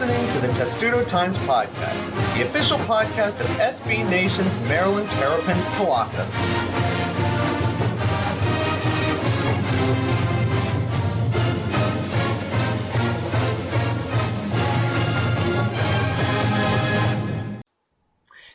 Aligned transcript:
listening 0.00 0.30
to 0.30 0.40
the 0.40 0.50
Testudo 0.54 1.04
Times 1.04 1.36
Podcast, 1.36 2.34
the 2.34 2.48
official 2.48 2.78
podcast 2.78 3.38
of 3.38 3.46
SB 3.58 4.08
Nation's 4.08 4.54
Maryland 4.66 5.10
Terrapins 5.10 5.66
Colossus. 5.76 6.34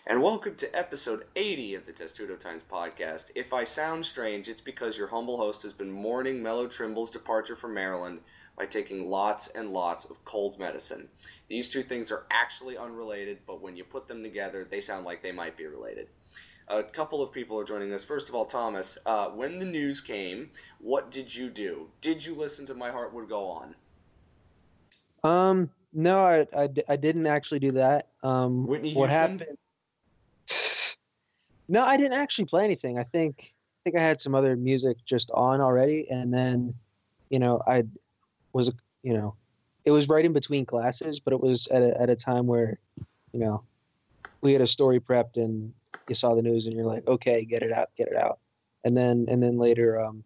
And 0.07 0.23
welcome 0.23 0.55
to 0.55 0.75
episode 0.75 1.25
80 1.35 1.75
of 1.75 1.85
the 1.85 1.93
Testudo 1.93 2.37
Times 2.37 2.63
podcast. 2.71 3.29
If 3.35 3.53
I 3.53 3.65
sound 3.65 4.07
strange, 4.07 4.49
it's 4.49 4.61
because 4.61 4.97
your 4.97 5.09
humble 5.09 5.37
host 5.37 5.61
has 5.61 5.73
been 5.73 5.91
mourning 5.91 6.41
Melo 6.41 6.65
Trimble's 6.67 7.11
departure 7.11 7.55
from 7.55 7.75
Maryland 7.75 8.21
by 8.57 8.65
taking 8.65 9.09
lots 9.09 9.47
and 9.49 9.71
lots 9.71 10.05
of 10.05 10.23
cold 10.25 10.57
medicine. 10.59 11.09
These 11.47 11.69
two 11.69 11.83
things 11.83 12.11
are 12.11 12.25
actually 12.31 12.77
unrelated, 12.77 13.39
but 13.45 13.61
when 13.61 13.75
you 13.75 13.83
put 13.83 14.07
them 14.07 14.23
together, 14.23 14.65
they 14.69 14.81
sound 14.81 15.05
like 15.05 15.21
they 15.21 15.31
might 15.31 15.57
be 15.57 15.65
related. 15.65 16.07
A 16.67 16.81
couple 16.81 17.21
of 17.21 17.31
people 17.31 17.59
are 17.59 17.63
joining 17.63 17.93
us. 17.93 18.03
First 18.03 18.27
of 18.27 18.33
all, 18.33 18.45
Thomas, 18.45 18.97
uh, 19.05 19.27
when 19.27 19.59
the 19.59 19.65
news 19.65 20.01
came, 20.01 20.49
what 20.79 21.11
did 21.11 21.35
you 21.35 21.49
do? 21.49 21.89
Did 22.01 22.25
you 22.25 22.33
listen 22.33 22.65
to 22.65 22.73
My 22.73 22.89
Heart 22.89 23.13
Would 23.13 23.29
Go 23.29 23.45
On? 23.45 23.75
Um, 25.23 25.69
no, 25.93 26.25
I, 26.25 26.47
I, 26.57 26.69
I 26.89 26.95
didn't 26.95 27.27
actually 27.27 27.59
do 27.59 27.73
that. 27.73 28.07
Um, 28.23 28.65
Whitney 28.65 28.93
what 28.93 29.09
Houston? 29.09 29.39
happened? 29.39 29.57
No, 31.67 31.83
I 31.83 31.97
didn't 31.97 32.13
actually 32.13 32.45
play 32.45 32.63
anything. 32.63 32.97
I 32.99 33.03
think 33.03 33.35
I 33.39 33.79
think 33.83 33.97
I 33.97 34.03
had 34.03 34.19
some 34.21 34.33
other 34.35 34.55
music 34.55 34.97
just 35.07 35.29
on 35.33 35.61
already, 35.61 36.07
and 36.09 36.33
then, 36.33 36.73
you 37.29 37.39
know, 37.39 37.61
I 37.67 37.83
was, 38.55 38.71
you 39.03 39.13
know, 39.13 39.35
it 39.83 39.91
was 39.91 40.07
right 40.07 40.23
in 40.23 40.31
between 40.33 40.65
classes, 40.65 41.19
but 41.23 41.33
it 41.33 41.39
was 41.41 41.67
at 41.71 41.81
a, 41.81 42.01
at 42.01 42.09
a 42.09 42.15
time 42.15 42.47
where, 42.47 42.79
you 43.33 43.39
know, 43.41 43.61
we 44.41 44.53
had 44.53 44.61
a 44.61 44.67
story 44.67 44.99
prepped, 44.99 45.35
and 45.35 45.73
you 46.07 46.15
saw 46.15 46.35
the 46.35 46.41
news, 46.41 46.65
and 46.65 46.73
you're 46.73 46.85
like, 46.85 47.05
okay, 47.05 47.43
get 47.43 47.61
it 47.61 47.73
out, 47.73 47.89
get 47.97 48.07
it 48.07 48.15
out, 48.15 48.39
and 48.85 48.95
then 48.95 49.25
and 49.29 49.43
then 49.43 49.57
later, 49.57 50.01
um, 50.01 50.23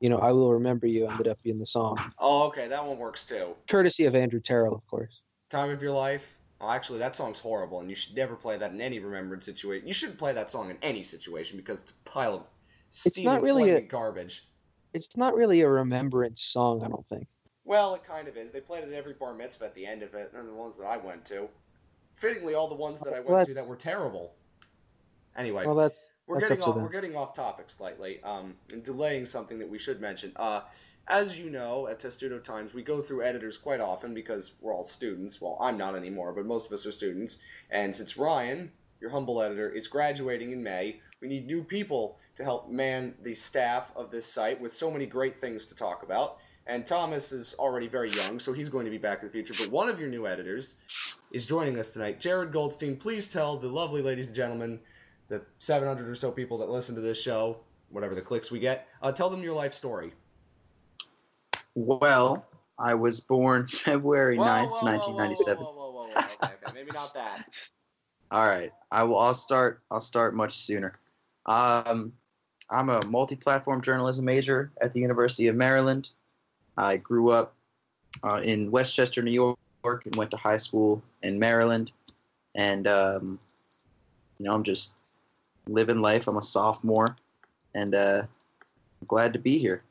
you 0.00 0.10
know, 0.10 0.18
I 0.18 0.32
will 0.32 0.52
remember 0.52 0.86
you 0.86 1.06
ended 1.08 1.28
up 1.28 1.38
being 1.42 1.58
the 1.58 1.66
song, 1.66 1.96
Oh, 2.18 2.46
okay, 2.48 2.68
that 2.68 2.86
one 2.86 2.98
works 2.98 3.24
too. 3.24 3.54
courtesy 3.70 4.04
of 4.04 4.14
Andrew 4.14 4.40
Terrell, 4.44 4.74
of 4.74 4.86
course. 4.86 5.12
Time 5.48 5.70
of 5.70 5.82
Your 5.82 5.92
Life. 5.92 6.36
Oh, 6.60 6.68
actually, 6.68 6.98
that 6.98 7.16
song's 7.16 7.38
horrible, 7.38 7.80
and 7.80 7.88
you 7.88 7.96
should 7.96 8.14
never 8.14 8.36
play 8.36 8.58
that 8.58 8.70
in 8.72 8.82
any 8.82 8.98
remembered 8.98 9.42
situation. 9.42 9.86
You 9.88 9.94
shouldn't 9.94 10.18
play 10.18 10.34
that 10.34 10.50
song 10.50 10.68
in 10.68 10.76
any 10.82 11.02
situation 11.02 11.56
because 11.56 11.80
it's 11.80 11.92
a 11.92 12.08
pile 12.10 12.34
of 12.34 12.42
steaming, 12.90 13.40
really 13.40 13.62
flaming 13.62 13.84
a- 13.84 13.88
garbage. 13.88 14.46
It's 14.92 15.06
not 15.16 15.34
really 15.34 15.60
a 15.60 15.68
remembrance 15.68 16.40
song, 16.52 16.82
I 16.84 16.88
don't 16.88 17.06
think. 17.08 17.26
Well, 17.64 17.94
it 17.94 18.04
kind 18.04 18.26
of 18.26 18.36
is. 18.36 18.50
They 18.50 18.60
played 18.60 18.84
it 18.84 18.88
at 18.88 18.94
every 18.94 19.14
bar 19.14 19.34
mitzvah 19.34 19.66
at 19.66 19.74
the 19.74 19.86
end 19.86 20.02
of 20.02 20.14
it, 20.14 20.32
and 20.34 20.48
the 20.48 20.54
ones 20.54 20.76
that 20.76 20.86
I 20.86 20.96
went 20.96 21.24
to. 21.26 21.48
Fittingly, 22.16 22.54
all 22.54 22.68
the 22.68 22.74
ones 22.74 23.00
that 23.00 23.12
I 23.12 23.20
went 23.20 23.28
Well, 23.28 23.44
to 23.44 23.54
that 23.54 23.66
were 23.66 23.76
terrible. 23.76 24.32
Anyway, 25.36 25.64
Well, 25.64 25.76
that's 25.76 25.94
we're 26.26 26.40
that's 26.40 26.50
getting 26.50 26.64
off. 26.64 26.76
We're 26.76 26.88
getting 26.88 27.16
off 27.16 27.34
topic 27.34 27.70
slightly, 27.70 28.20
um, 28.22 28.54
and 28.72 28.82
delaying 28.82 29.26
something 29.26 29.58
that 29.58 29.68
we 29.68 29.78
should 29.78 30.00
mention. 30.00 30.32
Uh, 30.36 30.62
as 31.08 31.38
you 31.38 31.50
know, 31.50 31.88
at 31.88 31.98
Testudo 31.98 32.38
Times, 32.38 32.72
we 32.72 32.82
go 32.82 33.02
through 33.02 33.22
editors 33.22 33.56
quite 33.56 33.80
often 33.80 34.14
because 34.14 34.52
we're 34.60 34.72
all 34.72 34.84
students. 34.84 35.40
Well, 35.40 35.56
I'm 35.60 35.76
not 35.76 35.96
anymore, 35.96 36.32
but 36.32 36.46
most 36.46 36.66
of 36.66 36.72
us 36.72 36.86
are 36.86 36.92
students. 36.92 37.38
And 37.70 37.94
since 37.94 38.16
Ryan, 38.16 38.70
your 39.00 39.10
humble 39.10 39.42
editor, 39.42 39.68
is 39.68 39.88
graduating 39.88 40.52
in 40.52 40.62
May, 40.62 41.00
we 41.20 41.28
need 41.28 41.46
new 41.46 41.62
people 41.62 42.18
to 42.36 42.44
help 42.44 42.70
man 42.70 43.14
the 43.22 43.34
staff 43.34 43.92
of 43.94 44.10
this 44.10 44.26
site 44.26 44.60
with 44.60 44.72
so 44.72 44.90
many 44.90 45.06
great 45.06 45.38
things 45.38 45.66
to 45.66 45.74
talk 45.74 46.02
about. 46.02 46.38
And 46.66 46.86
Thomas 46.86 47.32
is 47.32 47.54
already 47.58 47.88
very 47.88 48.10
young, 48.10 48.38
so 48.38 48.52
he's 48.52 48.68
going 48.68 48.84
to 48.84 48.90
be 48.90 48.98
back 48.98 49.20
in 49.22 49.28
the 49.28 49.32
future. 49.32 49.54
But 49.58 49.72
one 49.72 49.88
of 49.88 49.98
your 49.98 50.08
new 50.08 50.26
editors 50.26 50.74
is 51.32 51.44
joining 51.44 51.78
us 51.78 51.90
tonight. 51.90 52.20
Jared 52.20 52.52
Goldstein, 52.52 52.96
please 52.96 53.28
tell 53.28 53.56
the 53.56 53.68
lovely 53.68 54.02
ladies 54.02 54.28
and 54.28 54.36
gentlemen, 54.36 54.78
the 55.28 55.42
700 55.58 56.08
or 56.08 56.14
so 56.14 56.30
people 56.30 56.58
that 56.58 56.70
listen 56.70 56.94
to 56.94 57.00
this 57.00 57.20
show, 57.20 57.58
whatever 57.88 58.14
the 58.14 58.20
clicks 58.20 58.50
we 58.50 58.58
get, 58.60 58.88
uh, 59.02 59.10
tell 59.10 59.30
them 59.30 59.42
your 59.42 59.54
life 59.54 59.74
story. 59.74 60.12
Well, 61.74 62.46
I 62.78 62.94
was 62.94 63.20
born 63.20 63.66
February 63.66 64.36
Whoa, 64.36 64.44
9th, 64.44 64.70
whoa, 64.70 64.70
whoa, 64.70 64.80
whoa, 64.80 65.16
1997. 65.16 65.64
Whoa, 65.64 65.72
whoa, 65.72 65.90
whoa, 65.90 65.90
whoa, 65.90 66.08
whoa. 66.08 66.18
Okay, 66.20 66.32
okay, 66.44 66.72
maybe 66.74 66.90
not 66.92 67.12
that. 67.14 67.44
All 68.30 68.46
right, 68.46 68.70
I 68.92 69.02
will. 69.02 69.18
I'll 69.18 69.34
start. 69.34 69.82
I'll 69.90 70.00
start 70.00 70.36
much 70.36 70.52
sooner. 70.52 70.99
Um, 71.46 72.12
I'm 72.70 72.88
a 72.88 73.04
multi-platform 73.06 73.82
journalism 73.82 74.24
major 74.24 74.70
at 74.80 74.92
the 74.92 75.00
University 75.00 75.48
of 75.48 75.56
Maryland. 75.56 76.10
I 76.76 76.96
grew 76.96 77.30
up 77.30 77.54
uh, 78.22 78.40
in 78.44 78.70
Westchester, 78.70 79.22
New 79.22 79.32
York, 79.32 79.58
and 80.06 80.14
went 80.16 80.30
to 80.30 80.36
high 80.36 80.56
school 80.56 81.02
in 81.22 81.38
Maryland. 81.38 81.92
And 82.54 82.86
um, 82.86 83.38
you 84.38 84.46
know, 84.46 84.54
I'm 84.54 84.62
just 84.62 84.94
living 85.66 86.00
life. 86.00 86.28
I'm 86.28 86.36
a 86.36 86.42
sophomore, 86.42 87.16
and 87.74 87.94
uh, 87.94 88.22
glad 89.06 89.32
to 89.32 89.38
be 89.38 89.58
here. 89.58 89.82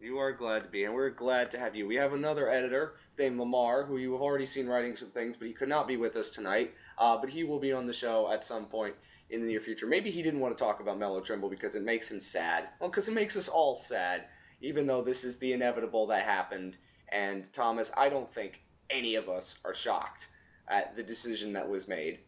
You 0.00 0.18
are 0.18 0.32
glad 0.32 0.62
to 0.62 0.68
be, 0.68 0.84
and 0.84 0.94
we're 0.94 1.10
glad 1.10 1.50
to 1.50 1.58
have 1.58 1.74
you. 1.74 1.86
We 1.86 1.96
have 1.96 2.12
another 2.12 2.48
editor 2.48 2.94
named 3.18 3.38
Lamar, 3.38 3.84
who 3.84 3.98
you 3.98 4.12
have 4.12 4.22
already 4.22 4.46
seen 4.46 4.68
writing 4.68 4.94
some 4.94 5.08
things, 5.08 5.36
but 5.36 5.48
he 5.48 5.54
could 5.54 5.68
not 5.68 5.88
be 5.88 5.96
with 5.96 6.14
us 6.16 6.30
tonight. 6.30 6.72
Uh, 6.98 7.16
but 7.16 7.30
he 7.30 7.42
will 7.44 7.58
be 7.58 7.72
on 7.72 7.86
the 7.86 7.92
show 7.92 8.30
at 8.30 8.44
some 8.44 8.66
point 8.66 8.94
in 9.30 9.40
the 9.42 9.46
near 9.46 9.60
future. 9.60 9.86
Maybe 9.86 10.10
he 10.10 10.22
didn't 10.22 10.40
want 10.40 10.56
to 10.56 10.62
talk 10.62 10.80
about 10.80 10.98
Melo 10.98 11.20
Trimble 11.20 11.50
because 11.50 11.74
it 11.74 11.82
makes 11.82 12.10
him 12.10 12.20
sad. 12.20 12.68
Well, 12.80 12.90
because 12.90 13.08
it 13.08 13.14
makes 13.14 13.36
us 13.36 13.48
all 13.48 13.76
sad, 13.76 14.24
even 14.60 14.86
though 14.86 15.02
this 15.02 15.24
is 15.24 15.36
the 15.36 15.52
inevitable 15.52 16.06
that 16.08 16.22
happened. 16.22 16.76
And 17.10 17.52
Thomas, 17.52 17.90
I 17.96 18.08
don't 18.08 18.30
think 18.30 18.62
any 18.90 19.14
of 19.14 19.28
us 19.28 19.58
are 19.64 19.74
shocked 19.74 20.28
at 20.68 20.96
the 20.96 21.02
decision 21.02 21.52
that 21.54 21.68
was 21.68 21.88
made. 21.88 22.20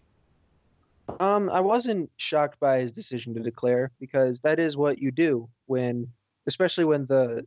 Um, 1.18 1.50
I 1.50 1.60
wasn't 1.60 2.10
shocked 2.16 2.60
by 2.60 2.80
his 2.80 2.92
decision 2.92 3.34
to 3.34 3.40
declare 3.40 3.90
because 3.98 4.36
that 4.44 4.58
is 4.58 4.76
what 4.76 4.98
you 4.98 5.10
do 5.10 5.48
when, 5.66 6.06
especially 6.46 6.84
when 6.84 7.06
the 7.06 7.46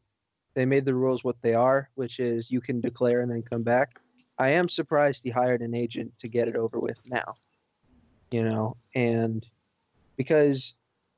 they 0.55 0.65
made 0.65 0.85
the 0.85 0.93
rules 0.93 1.23
what 1.23 1.37
they 1.41 1.53
are, 1.53 1.89
which 1.95 2.19
is 2.19 2.45
you 2.49 2.61
can 2.61 2.79
declare 2.79 3.21
and 3.21 3.33
then 3.33 3.41
come 3.41 3.63
back. 3.63 3.89
I 4.37 4.49
am 4.49 4.69
surprised 4.69 5.19
he 5.23 5.29
hired 5.29 5.61
an 5.61 5.73
agent 5.73 6.11
to 6.21 6.27
get 6.27 6.47
it 6.47 6.55
over 6.55 6.79
with 6.79 6.99
now. 7.09 7.33
You 8.33 8.43
know, 8.43 8.77
and 8.95 9.45
because 10.17 10.73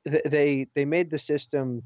th- 0.06 0.24
they 0.30 0.66
they 0.74 0.84
made 0.84 1.10
the 1.10 1.18
system 1.20 1.82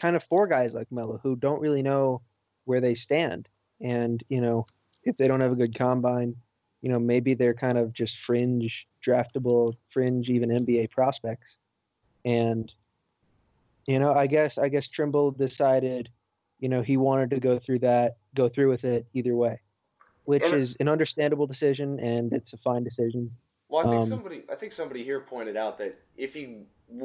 kind 0.00 0.14
of 0.14 0.22
for 0.28 0.46
guys 0.46 0.70
like 0.72 0.86
Melo 0.92 1.18
who 1.20 1.34
don't 1.34 1.60
really 1.60 1.82
know 1.82 2.22
where 2.64 2.80
they 2.80 2.94
stand, 2.94 3.48
and 3.80 4.22
you 4.28 4.40
know 4.40 4.64
if 5.02 5.16
they 5.16 5.26
don't 5.26 5.40
have 5.40 5.50
a 5.50 5.56
good 5.56 5.76
combine, 5.76 6.36
you 6.82 6.88
know 6.88 7.00
maybe 7.00 7.34
they're 7.34 7.54
kind 7.54 7.78
of 7.78 7.92
just 7.92 8.12
fringe 8.28 8.72
draftable, 9.04 9.76
fringe 9.92 10.28
even 10.28 10.50
NBA 10.50 10.88
prospects, 10.92 11.48
and 12.24 12.70
you 13.88 13.98
know 13.98 14.14
I 14.14 14.28
guess 14.28 14.52
I 14.56 14.68
guess 14.68 14.84
Trimble 14.94 15.32
decided, 15.32 16.10
you 16.60 16.68
know 16.68 16.80
he 16.82 16.96
wanted 16.96 17.30
to 17.30 17.40
go 17.40 17.58
through 17.58 17.80
that, 17.80 18.18
go 18.36 18.48
through 18.48 18.70
with 18.70 18.84
it 18.84 19.04
either 19.14 19.34
way, 19.34 19.62
which 20.26 20.44
And- 20.44 20.62
is 20.62 20.76
an 20.78 20.86
understandable 20.88 21.48
decision 21.48 21.98
and 21.98 22.32
it's 22.32 22.52
a 22.52 22.58
fine 22.58 22.84
decision. 22.84 23.32
Well, 23.68 23.84
I 23.86 23.90
think 23.90 24.02
Um, 24.02 24.08
somebody, 24.08 24.44
I 24.50 24.54
think 24.54 24.72
somebody 24.72 25.02
here 25.02 25.20
pointed 25.20 25.56
out 25.56 25.78
that 25.78 25.96
if 26.16 26.34
he 26.34 26.64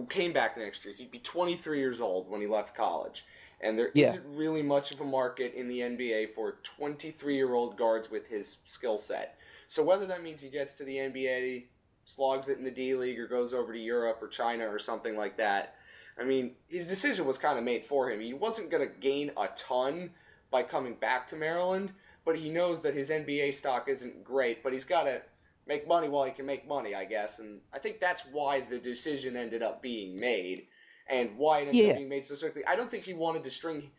came 0.09 0.33
back 0.33 0.57
next 0.57 0.83
year, 0.85 0.93
he'd 0.93 1.11
be 1.11 1.19
23 1.19 1.79
years 1.79 2.01
old 2.01 2.29
when 2.29 2.41
he 2.41 2.47
left 2.47 2.75
college, 2.75 3.25
and 3.61 3.77
there 3.77 3.91
Yeah. 3.93 4.13
not 4.13 4.35
really 4.35 4.61
much 4.61 4.91
of 4.91 4.99
a 5.01 5.05
market 5.05 5.53
in 5.53 5.67
the 5.67 5.81
NBA 5.81 6.27
for 6.27 6.59
23-year-old 6.63 7.77
guards 7.77 8.09
with 8.11 8.27
his 8.27 8.57
skill 8.65 8.97
set. 8.97 9.37
So 9.67 9.83
whether 9.83 10.05
that 10.07 10.21
means 10.23 10.41
he 10.41 10.49
gets 10.49 10.75
to 10.75 10.83
the 10.83 10.97
NBA, 10.97 11.69
slogs 12.03 12.49
it 12.49 12.57
in 12.57 12.63
the 12.63 12.71
D 12.71 12.95
League, 12.95 13.19
or 13.19 13.27
goes 13.27 13.53
over 13.53 13.71
to 13.71 13.79
Europe 13.79 14.19
or 14.21 14.27
China 14.27 14.67
or 14.67 14.79
something 14.79 15.15
like 15.15 15.37
that, 15.37 15.75
I 16.19 16.23
mean, 16.23 16.55
his 16.67 16.87
decision 16.87 17.25
was 17.25 17.37
kind 17.37 17.57
of 17.57 17.63
made 17.63 17.85
for 17.85 18.11
him. 18.11 18.19
He 18.19 18.33
wasn't 18.33 18.69
going 18.69 18.85
to 18.87 18.93
gain 18.99 19.31
a 19.37 19.47
ton 19.55 20.11
by 20.51 20.63
coming 20.63 20.95
back 20.95 21.27
to 21.27 21.35
Maryland, 21.35 21.93
but 22.25 22.35
he 22.37 22.49
knows 22.49 22.81
that 22.81 22.93
his 22.93 23.09
NBA 23.09 23.53
stock 23.53 23.87
isn't 23.87 24.23
great, 24.23 24.61
but 24.61 24.73
he's 24.73 24.83
got 24.85 25.03
to 25.03 25.21
make 25.69 25.87
money 25.87 26.09
while 26.09 26.25
he 26.25 26.31
can 26.31 26.47
make 26.47 26.67
money, 26.67 26.95
I 26.95 27.05
guess. 27.05 27.37
And 27.39 27.61
I 27.71 27.77
think 27.79 28.01
that's 28.01 28.23
why 28.31 28.59
the 28.59 28.79
decision 28.79 29.37
ended 29.37 29.61
up 29.61 29.81
being 29.81 30.19
made 30.19 30.67
and 31.07 31.37
why 31.37 31.59
it 31.59 31.67
ended 31.69 31.75
Yeah. 31.75 31.91
up 31.91 31.97
being 31.97 32.09
made 32.09 32.25
so 32.25 32.35
quickly. 32.35 32.65
I 32.65 32.75
don't 32.75 32.89
think 32.91 33.03
he 33.03 33.13
wanted 33.13 33.43
to 33.43 33.51
string 33.51 33.91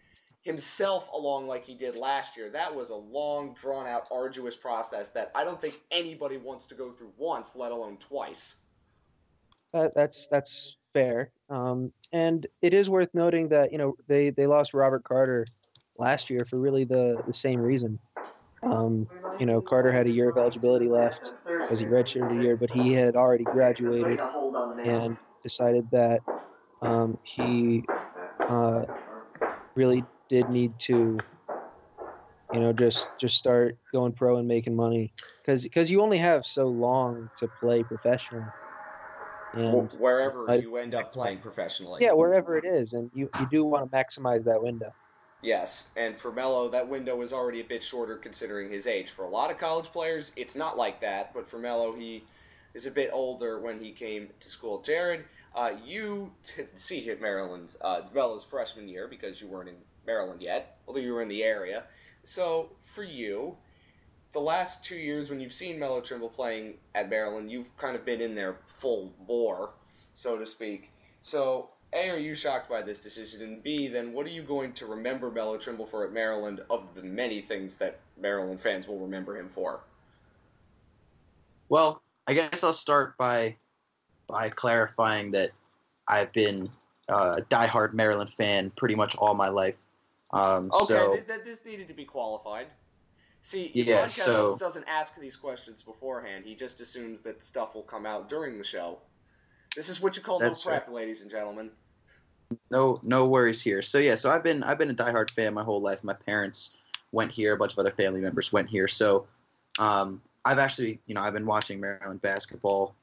himself 0.42 1.08
along 1.14 1.46
like 1.46 1.64
he 1.64 1.74
did 1.74 1.94
last 1.96 2.36
year. 2.36 2.50
That 2.50 2.74
was 2.74 2.90
a 2.90 2.96
long, 2.96 3.54
drawn 3.54 3.86
out, 3.86 4.08
arduous 4.10 4.56
process 4.56 5.10
that 5.10 5.30
I 5.34 5.44
don't 5.44 5.60
think 5.60 5.80
anybody 5.92 6.38
wants 6.38 6.66
to 6.66 6.74
go 6.74 6.90
through 6.90 7.12
once, 7.16 7.54
let 7.54 7.70
alone 7.70 7.96
twice. 7.98 8.56
That, 9.72 9.92
that's 9.94 10.16
that's 10.30 10.50
fair. 10.92 11.30
Um, 11.48 11.92
and 12.12 12.46
it 12.62 12.74
is 12.74 12.88
worth 12.88 13.10
noting 13.14 13.48
that 13.50 13.70
you 13.70 13.78
know 13.78 13.94
they, 14.08 14.30
they 14.30 14.48
lost 14.48 14.74
Robert 14.74 15.04
Carter 15.04 15.46
last 15.98 16.30
year 16.30 16.40
for 16.48 16.58
really 16.60 16.82
the, 16.84 17.22
the 17.28 17.34
same 17.42 17.60
reason. 17.60 18.00
Um, 18.62 19.06
you 19.38 19.46
know, 19.46 19.62
Carter 19.62 19.92
had 19.92 20.06
a 20.06 20.10
year 20.10 20.28
of 20.28 20.36
eligibility 20.36 20.88
left 20.88 21.20
as 21.70 21.78
he 21.78 21.86
redshirted 21.86 22.30
a 22.32 22.36
year, 22.36 22.56
but 22.56 22.70
he 22.70 22.92
had 22.92 23.16
already 23.16 23.44
graduated 23.46 24.20
and 24.84 25.16
decided 25.44 25.88
that 25.92 26.20
um, 26.82 27.18
he 27.22 27.84
uh, 28.48 28.82
really 29.76 30.06
did 30.28 30.48
need 30.48 30.74
to 30.86 31.18
you 32.52 32.60
know, 32.60 32.72
just 32.72 32.98
just 33.20 33.36
start 33.36 33.76
going 33.92 34.12
pro 34.12 34.36
and 34.38 34.48
making 34.48 34.74
money 34.74 35.12
because 35.44 35.62
because 35.62 35.88
you 35.88 36.00
only 36.02 36.18
have 36.18 36.42
so 36.54 36.66
long 36.66 37.30
to 37.38 37.48
play 37.60 37.82
professionally. 37.84 38.50
And 39.54 39.88
Wh- 39.90 40.00
Wherever 40.00 40.48
I- 40.50 40.58
you 40.58 40.76
end 40.76 40.94
up 40.94 41.12
playing 41.12 41.40
professionally. 41.40 42.02
yeah, 42.04 42.12
wherever 42.12 42.56
it 42.56 42.64
is, 42.64 42.92
and 42.92 43.10
you 43.14 43.30
you 43.38 43.46
do 43.50 43.64
want 43.64 43.90
to 43.90 43.96
maximize 43.96 44.44
that 44.44 44.62
window. 44.62 44.92
Yes, 45.42 45.86
and 45.96 46.18
for 46.18 46.30
Melo, 46.30 46.68
that 46.68 46.88
window 46.88 47.20
is 47.22 47.32
already 47.32 47.60
a 47.60 47.64
bit 47.64 47.82
shorter 47.82 48.16
considering 48.16 48.70
his 48.70 48.86
age. 48.86 49.10
For 49.10 49.24
a 49.24 49.28
lot 49.28 49.50
of 49.50 49.58
college 49.58 49.86
players, 49.86 50.32
it's 50.36 50.54
not 50.54 50.76
like 50.76 51.00
that, 51.00 51.32
but 51.32 51.48
for 51.48 51.58
Melo, 51.58 51.94
he 51.94 52.24
is 52.74 52.86
a 52.86 52.90
bit 52.90 53.10
older 53.12 53.58
when 53.58 53.80
he 53.80 53.90
came 53.92 54.28
to 54.38 54.50
school. 54.50 54.82
Jared, 54.82 55.24
uh, 55.54 55.72
you 55.84 56.30
didn't 56.56 56.78
see 56.78 57.00
hit 57.00 57.20
Maryland's 57.20 57.76
uh, 57.80 58.02
Melo's 58.14 58.44
freshman 58.44 58.86
year 58.86 59.08
because 59.08 59.40
you 59.40 59.48
weren't 59.48 59.70
in 59.70 59.76
Maryland 60.06 60.42
yet, 60.42 60.78
although 60.86 61.00
you 61.00 61.12
were 61.12 61.22
in 61.22 61.28
the 61.28 61.42
area. 61.42 61.84
So 62.22 62.70
for 62.94 63.02
you, 63.02 63.56
the 64.32 64.40
last 64.40 64.84
two 64.84 64.96
years 64.96 65.30
when 65.30 65.40
you've 65.40 65.54
seen 65.54 65.78
Melo 65.78 66.00
Trimble 66.00 66.28
playing 66.28 66.74
at 66.94 67.08
Maryland, 67.08 67.50
you've 67.50 67.74
kind 67.76 67.96
of 67.96 68.04
been 68.04 68.20
in 68.20 68.34
there 68.34 68.58
full 68.78 69.14
bore, 69.26 69.70
so 70.14 70.38
to 70.38 70.46
speak. 70.46 70.90
So 71.22 71.70
a, 71.92 72.08
are 72.10 72.18
you 72.18 72.34
shocked 72.34 72.68
by 72.68 72.82
this 72.82 73.00
decision? 73.00 73.42
And 73.42 73.62
B, 73.62 73.88
then 73.88 74.12
what 74.12 74.24
are 74.26 74.30
you 74.30 74.42
going 74.42 74.72
to 74.74 74.86
remember 74.86 75.30
Melo 75.30 75.56
Trimble 75.58 75.86
for 75.86 76.04
at 76.04 76.12
Maryland 76.12 76.60
of 76.70 76.84
the 76.94 77.02
many 77.02 77.40
things 77.40 77.76
that 77.76 77.98
Maryland 78.18 78.60
fans 78.60 78.86
will 78.86 78.98
remember 78.98 79.36
him 79.36 79.48
for? 79.48 79.80
Well, 81.68 82.02
I 82.26 82.34
guess 82.34 82.62
I'll 82.64 82.72
start 82.72 83.16
by 83.16 83.56
by 84.28 84.48
clarifying 84.50 85.32
that 85.32 85.50
I've 86.06 86.32
been 86.32 86.70
uh, 87.08 87.36
a 87.38 87.42
diehard 87.42 87.92
Maryland 87.92 88.30
fan 88.30 88.70
pretty 88.76 88.94
much 88.94 89.16
all 89.16 89.34
my 89.34 89.48
life. 89.48 89.86
Um, 90.32 90.70
Okay, 90.72 90.84
so 90.94 91.14
th- 91.14 91.26
th- 91.26 91.40
this 91.44 91.58
needed 91.64 91.88
to 91.88 91.94
be 91.94 92.04
qualified. 92.04 92.68
See, 93.42 93.72
Yeah, 93.74 94.06
podcast 94.06 94.10
so- 94.12 94.56
doesn't 94.56 94.84
ask 94.86 95.18
these 95.18 95.34
questions 95.34 95.82
beforehand. 95.82 96.44
He 96.44 96.54
just 96.54 96.80
assumes 96.80 97.20
that 97.22 97.42
stuff 97.42 97.74
will 97.74 97.82
come 97.82 98.06
out 98.06 98.28
during 98.28 98.58
the 98.58 98.64
show. 98.64 98.98
This 99.74 99.88
is 99.88 100.00
what 100.00 100.16
you 100.16 100.22
call 100.22 100.40
no 100.40 100.52
prep, 100.52 100.88
ladies 100.88 101.22
and 101.22 101.30
gentlemen. 101.30 101.70
No 102.70 103.00
no 103.02 103.26
worries 103.26 103.62
here. 103.62 103.82
So 103.82 103.98
yeah, 103.98 104.14
so 104.14 104.30
I've 104.30 104.42
been 104.42 104.62
I've 104.62 104.78
been 104.78 104.90
a 104.90 104.94
diehard 104.94 105.30
fan 105.30 105.54
my 105.54 105.62
whole 105.62 105.80
life. 105.80 106.02
My 106.04 106.14
parents 106.14 106.76
went 107.12 107.32
here, 107.32 107.54
a 107.54 107.56
bunch 107.56 107.72
of 107.72 107.78
other 107.78 107.90
family 107.90 108.20
members 108.20 108.52
went 108.52 108.68
here. 108.68 108.88
So 108.88 109.26
um, 109.78 110.20
I've 110.44 110.58
actually 110.58 111.00
you 111.06 111.14
know 111.14 111.20
I've 111.20 111.32
been 111.32 111.46
watching 111.46 111.80
Maryland 111.80 112.20
basketball 112.20 112.94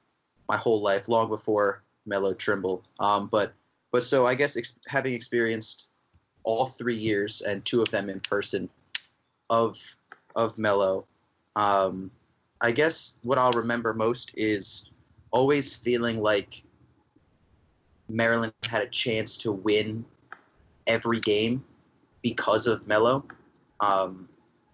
my 0.50 0.58
whole 0.58 0.82
life, 0.82 1.10
long 1.10 1.30
before 1.30 1.84
Melo 2.06 2.34
Trimble. 2.34 2.84
Um, 3.00 3.28
but 3.28 3.54
but 3.92 4.04
so 4.04 4.26
I 4.26 4.36
guess 4.36 4.58
ex- 4.58 4.80
having 4.88 5.14
experienced 5.14 5.90
all 6.44 6.66
three 6.66 6.96
years 6.96 7.42
and 7.42 7.64
two 7.66 7.82
of 7.82 7.90
them 7.90 8.10
in 8.10 8.20
person 8.22 8.70
of 9.50 9.78
of 10.36 10.58
Melo, 10.58 11.06
um, 11.56 12.12
I 12.62 12.72
guess 12.72 13.18
what 13.24 13.38
I'll 13.38 13.52
remember 13.52 13.94
most 13.94 14.32
is 14.36 14.92
always 15.32 15.76
feeling 15.76 16.22
like 16.22 16.64
Maryland 18.10 18.54
had 18.70 18.84
a 18.84 18.88
chance 18.88 19.38
to 19.38 19.52
win 19.52 20.06
every 20.88 21.20
game 21.20 21.64
because 22.22 22.68
of 22.68 22.88
Melo. 22.88 23.24
Um, 23.80 24.28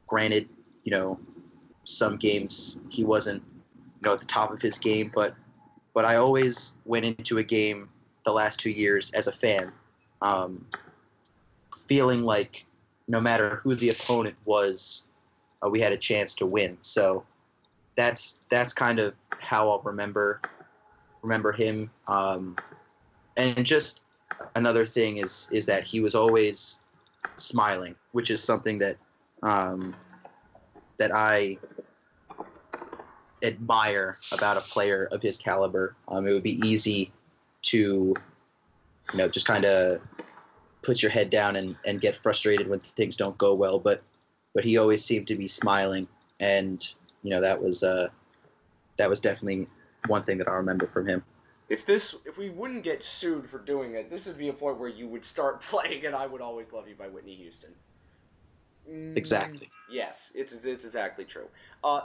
granted, 0.08 0.50
you 0.84 0.92
know, 0.92 1.20
some 1.84 2.18
games 2.18 2.80
he 2.90 3.04
wasn't, 3.04 3.44
you 3.76 4.06
know, 4.06 4.14
at 4.14 4.20
the 4.20 4.26
top 4.26 4.52
of 4.52 4.62
his 4.62 4.78
game, 4.78 5.12
but 5.14 5.36
but 5.94 6.06
I 6.06 6.16
always 6.16 6.78
went 6.86 7.06
into 7.06 7.38
a 7.38 7.44
game 7.44 7.90
the 8.24 8.32
last 8.32 8.60
two 8.60 8.72
years 8.72 9.12
as 9.12 9.28
a 9.28 9.32
fan, 9.32 9.72
um, 10.22 10.66
feeling 11.88 12.24
like 12.24 12.66
no 13.08 13.20
matter 13.20 13.60
who 13.64 13.76
the 13.76 13.90
opponent 13.90 14.36
was, 14.46 15.08
uh, 15.64 15.70
we 15.70 15.80
had 15.80 15.92
a 15.92 15.98
chance 15.98 16.34
to 16.36 16.46
win. 16.46 16.78
So 16.82 17.24
that's 17.96 18.40
that's 18.50 18.74
kind 18.74 19.00
of 19.00 19.14
how 19.40 19.70
I'll 19.70 19.82
remember 19.82 20.42
remember 21.22 21.52
him. 21.52 21.90
Um, 22.08 22.56
and 23.38 23.66
just 23.66 24.02
another 24.56 24.86
thing 24.86 25.18
is 25.18 25.50
is 25.52 25.66
that 25.66 25.86
he 25.86 26.00
was 26.00 26.16
always 26.16 26.82
smiling, 27.38 27.96
which 28.12 28.30
is 28.30 28.44
something 28.44 28.80
that 28.80 28.98
um, 29.42 29.96
that 30.98 31.12
I 31.14 31.58
admire 33.44 34.18
about 34.32 34.58
a 34.58 34.62
player 34.62 35.10
of 35.12 35.22
his 35.22 35.38
caliber. 35.38 35.96
Um, 36.08 36.28
it 36.28 36.34
would 36.34 36.44
be 36.44 36.66
easy 36.66 37.12
to, 37.64 37.78
you 37.78 39.18
know, 39.18 39.28
just 39.28 39.46
kind 39.46 39.66
of 39.66 40.02
put 40.82 41.02
your 41.02 41.12
head 41.12 41.30
down 41.30 41.56
and, 41.56 41.76
and 41.86 42.00
get 42.00 42.16
frustrated 42.16 42.68
when 42.70 42.80
things 42.80 43.16
don't 43.16 43.38
go 43.38 43.54
well. 43.54 43.80
But 43.80 44.04
but 44.54 44.64
he 44.64 44.78
always 44.78 45.04
seemed 45.04 45.28
to 45.28 45.36
be 45.36 45.48
smiling, 45.48 46.08
and 46.40 46.86
you 47.24 47.32
know 47.32 47.42
that 47.42 47.62
was 47.62 47.84
uh, 47.84 48.08
that 48.98 49.10
was 49.10 49.20
definitely 49.20 49.68
one 50.08 50.24
thing 50.24 50.38
that 50.38 50.48
I 50.48 50.54
remember 50.54 50.88
from 50.88 51.08
him. 51.08 51.24
If 51.70 51.86
this, 51.86 52.16
if 52.26 52.38
we 52.38 52.50
wouldn't 52.50 52.84
get 52.84 53.02
sued 53.04 53.50
for 53.50 53.58
doing 53.60 53.94
it, 53.96 54.10
this 54.10 54.28
would 54.28 54.38
be 54.38 54.50
a 54.50 54.54
point 54.54 54.78
where 54.80 54.90
you 54.90 55.08
would 55.08 55.26
start 55.26 55.62
playing 55.72 56.06
"and 56.06 56.16
I 56.16 56.28
Would 56.28 56.42
Always 56.42 56.74
Love 56.74 56.88
You" 56.88 56.96
by 56.96 57.08
Whitney 57.08 57.36
Houston. 57.36 57.72
Mm, 58.90 59.18
Exactly. 59.18 59.70
Yes, 59.90 60.32
it's 60.36 60.54
it's 60.54 60.84
exactly 60.84 61.26
true. 61.26 61.48
Uh, 61.84 62.02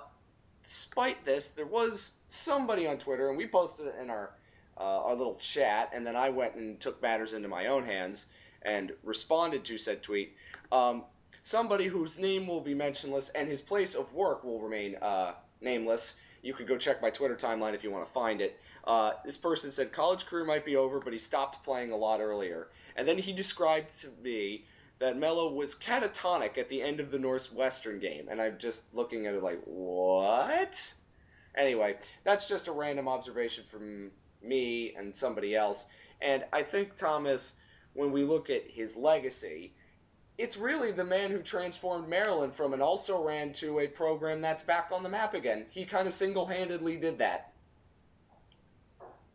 despite 0.63 1.25
this, 1.25 1.49
there 1.49 1.67
was 1.67 2.13
somebody 2.29 2.87
on 2.87 2.99
Twitter, 2.99 3.29
and 3.29 3.37
we 3.39 3.47
posted 3.47 3.87
it 3.87 3.95
in 4.01 4.11
our 4.11 4.31
uh, 4.79 5.03
our 5.05 5.15
little 5.15 5.35
chat, 5.37 5.91
and 5.93 6.07
then 6.07 6.15
I 6.17 6.29
went 6.29 6.55
and 6.55 6.79
took 6.79 7.03
matters 7.03 7.33
into 7.33 7.49
my 7.49 7.67
own 7.67 7.85
hands 7.85 8.27
and 8.63 8.93
responded 9.03 9.65
to 9.65 9.79
said 9.79 10.03
tweet. 10.03 10.35
Um, 10.71 11.05
somebody 11.43 11.87
whose 11.87 12.19
name 12.19 12.47
will 12.47 12.61
be 12.61 12.75
mentionless 12.75 13.31
and 13.35 13.49
his 13.49 13.61
place 13.61 13.95
of 13.95 14.13
work 14.13 14.45
will 14.45 14.61
remain 14.61 14.97
uh, 14.97 15.33
nameless. 15.61 16.15
You 16.49 16.55
could 16.55 16.67
go 16.67 16.79
check 16.79 17.03
my 17.03 17.11
Twitter 17.11 17.37
timeline 17.37 17.75
if 17.75 17.85
you 17.85 17.91
want 17.91 18.07
to 18.07 18.11
find 18.11 18.41
it. 18.41 18.59
Uh, 18.85 19.11
this 19.23 19.37
person 19.37 19.71
said 19.71 19.93
college 19.93 20.25
career 20.25 20.47
might 20.47 20.65
be 20.65 20.77
over, 20.77 20.99
but 20.99 21.13
he 21.13 21.19
stopped 21.19 21.63
playing 21.63 21.93
a 21.93 21.97
lot 21.97 22.23
earlier. 22.23 22.69
And 22.97 23.07
then 23.07 23.19
he 23.19 23.35
described 23.35 24.01
to 24.01 24.09
me 24.23 24.65
that 24.99 25.19
Melo 25.19 25.53
was 25.53 25.75
catatonic 25.75 26.57
at 26.57 26.71
the 26.71 26.81
end 26.81 27.01
of 27.01 27.11
the 27.11 27.19
Northwestern 27.19 27.99
game, 27.99 28.29
and 28.31 28.41
I'm 28.41 28.57
just 28.57 28.85
looking 28.95 29.27
at 29.27 29.35
it 29.35 29.43
like, 29.43 29.61
what? 29.67 30.95
Anyway, 31.55 31.99
that's 32.25 32.49
just 32.49 32.67
a 32.67 32.73
random 32.73 33.09
observation 33.09 33.65
from 33.71 34.11
me 34.43 34.95
and 34.97 35.15
somebody 35.15 35.55
else. 35.55 35.85
And 36.23 36.47
I 36.51 36.63
think 36.63 36.97
Thomas, 36.97 37.53
when 37.93 38.11
we 38.11 38.25
look 38.25 38.49
at 38.49 38.71
his 38.71 38.97
legacy, 38.97 39.75
it's 40.39 40.57
really 40.57 40.93
the 40.93 41.05
man 41.05 41.33
who 41.33 41.39
transformed 41.39 42.09
Maryland 42.09 42.55
from 42.55 42.73
an 42.73 42.81
also 42.81 43.23
ran 43.23 43.53
to 43.55 43.81
a 43.81 43.89
program 43.89 44.41
that's 44.41 44.63
back 44.63 44.91
on 44.93 45.03
the 45.03 45.09
map 45.09 45.35
again. 45.35 45.67
He 45.71 45.85
kind 45.85 46.07
of 46.07 46.15
single 46.15 46.47
handedly 46.47 46.97
did 46.97 47.19
that. 47.19 47.53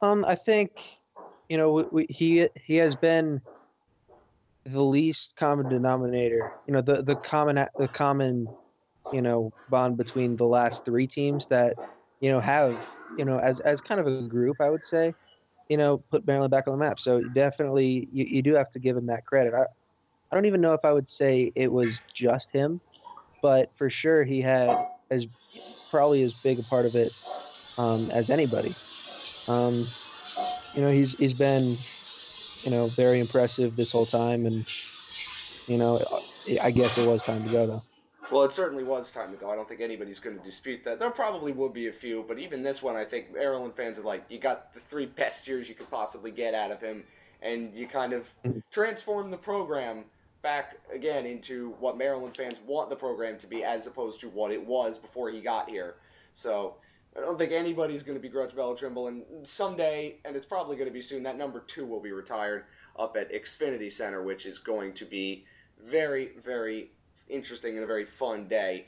Um, 0.02 0.24
I 0.26 0.36
think, 0.36 0.72
you 1.50 1.58
know, 1.58 1.74
we, 1.74 1.84
we, 1.92 2.06
he 2.10 2.48
he 2.66 2.76
has 2.78 2.96
been 2.96 3.42
the 4.66 4.82
least 4.82 5.20
common 5.38 5.70
denominator. 5.70 6.54
You 6.68 6.74
know, 6.74 6.82
the 6.82 7.04
the 7.04 7.16
common 7.16 7.58
the 7.78 7.88
common, 7.90 8.48
you 9.12 9.22
know, 9.22 9.52
bond 9.70 9.98
between 9.98 10.38
the 10.38 10.46
last 10.46 10.86
three 10.86 11.08
teams 11.08 11.44
that, 11.50 11.74
you 12.22 12.32
know, 12.32 12.40
have 12.40 12.78
you 13.18 13.26
know 13.26 13.40
as 13.40 13.58
as 13.66 13.78
kind 13.88 14.00
of 14.00 14.08
a 14.08 14.22
group, 14.22 14.62
I 14.62 14.70
would 14.70 14.82
say, 14.90 15.14
you 15.68 15.76
know, 15.76 15.98
put 16.12 16.26
Maryland 16.26 16.52
back 16.52 16.68
on 16.68 16.78
the 16.78 16.84
map. 16.84 16.98
So 17.04 17.22
definitely, 17.34 18.08
you, 18.14 18.26
you 18.26 18.42
do 18.42 18.54
have 18.54 18.72
to 18.72 18.80
give 18.80 18.96
him 18.96 19.06
that 19.08 19.26
credit. 19.26 19.54
I 19.54 19.66
I 20.34 20.36
don't 20.36 20.48
even 20.48 20.62
know 20.62 20.74
if 20.74 20.84
I 20.84 20.92
would 20.92 21.06
say 21.16 21.52
it 21.54 21.72
was 21.72 21.90
just 22.12 22.48
him, 22.52 22.82
but 23.44 23.70
for 23.78 23.92
sure 23.92 24.24
he 24.24 24.42
had 24.42 24.88
as 25.12 25.28
probably 25.92 26.24
as 26.24 26.34
big 26.34 26.58
a 26.58 26.64
part 26.64 26.88
of 26.88 26.96
it 26.96 27.14
um, 27.78 28.10
as 28.10 28.32
anybody. 28.32 28.74
Um, 29.48 29.86
you 30.74 30.82
know, 30.82 30.92
he's 30.92 31.12
he's 31.20 31.38
been, 31.38 31.78
you 32.64 32.72
know, 32.72 32.88
very 32.88 33.20
impressive 33.20 33.76
this 33.76 33.92
whole 33.92 34.08
time, 34.08 34.48
and 34.48 34.68
you 35.68 35.78
know, 35.78 36.04
I 36.64 36.72
guess 36.72 36.98
it 36.98 37.08
was 37.08 37.22
time 37.22 37.44
to 37.44 37.50
go 37.52 37.68
though. 37.68 37.84
Well, 38.32 38.44
it 38.44 38.54
certainly 38.54 38.84
was 38.84 39.12
time 39.12 39.30
to 39.34 39.38
go. 39.38 39.52
I 39.52 39.56
don't 39.56 39.70
think 39.70 39.82
anybody's 39.82 40.20
going 40.20 40.36
to 40.36 40.44
dispute 40.44 40.84
that. 40.86 40.98
There 40.98 41.12
probably 41.12 41.52
will 41.52 41.70
be 41.70 41.90
a 41.90 41.94
few, 41.94 42.26
but 42.28 42.40
even 42.40 42.64
this 42.64 42.82
one, 42.82 42.96
I 42.96 43.06
think 43.06 43.32
Maryland 43.32 43.76
fans 43.76 44.00
are 44.00 44.04
like, 44.04 44.24
you 44.30 44.40
got 44.40 44.74
the 44.74 44.80
three 44.80 45.06
best 45.06 45.48
years 45.48 45.70
you 45.70 45.76
could 45.76 45.92
possibly 45.92 46.32
get 46.32 46.56
out 46.56 46.72
of 46.72 46.82
him, 46.82 47.04
and 47.44 47.72
you 47.76 47.86
kind 47.86 48.14
of 48.14 48.28
transform 48.72 49.30
the 49.30 49.38
program 49.38 50.06
back 50.44 50.78
again 50.94 51.26
into 51.26 51.72
what 51.80 51.98
Maryland 51.98 52.38
fans 52.38 52.60
want 52.68 52.90
the 52.90 52.96
program 52.96 53.38
to 53.40 53.48
be, 53.48 53.64
as 53.64 53.88
opposed 53.88 54.20
to 54.20 54.30
what 54.30 54.52
it 54.52 54.64
was 54.64 54.98
before 55.00 55.32
he 55.32 55.42
got 55.42 55.70
here. 55.70 55.96
So 56.34 56.76
I 57.18 57.22
don't 57.22 57.40
think 57.40 57.52
anybody's 57.52 58.04
going 58.04 58.18
to 58.18 58.22
begrudge 58.22 58.54
Melo 58.54 58.76
Trimble, 58.76 59.08
and 59.08 59.24
someday, 59.44 60.18
and 60.26 60.36
it's 60.36 60.46
probably 60.46 60.76
going 60.76 60.90
to 60.90 60.94
be 60.94 61.02
soon, 61.02 61.24
that 61.24 61.38
number 61.38 61.62
two 61.62 61.86
will 61.86 62.02
be 62.02 62.12
retired 62.12 62.66
up 63.00 63.16
at 63.18 63.32
Xfinity 63.32 63.92
Center, 63.92 64.22
which 64.22 64.46
is 64.46 64.60
going 64.60 64.94
to 64.94 65.06
be 65.06 65.46
very, 65.82 66.32
very 66.44 66.92
interesting 67.30 67.76
and 67.76 67.84
a 67.84 67.88
very 67.88 68.06
fun 68.06 68.48
day. 68.48 68.86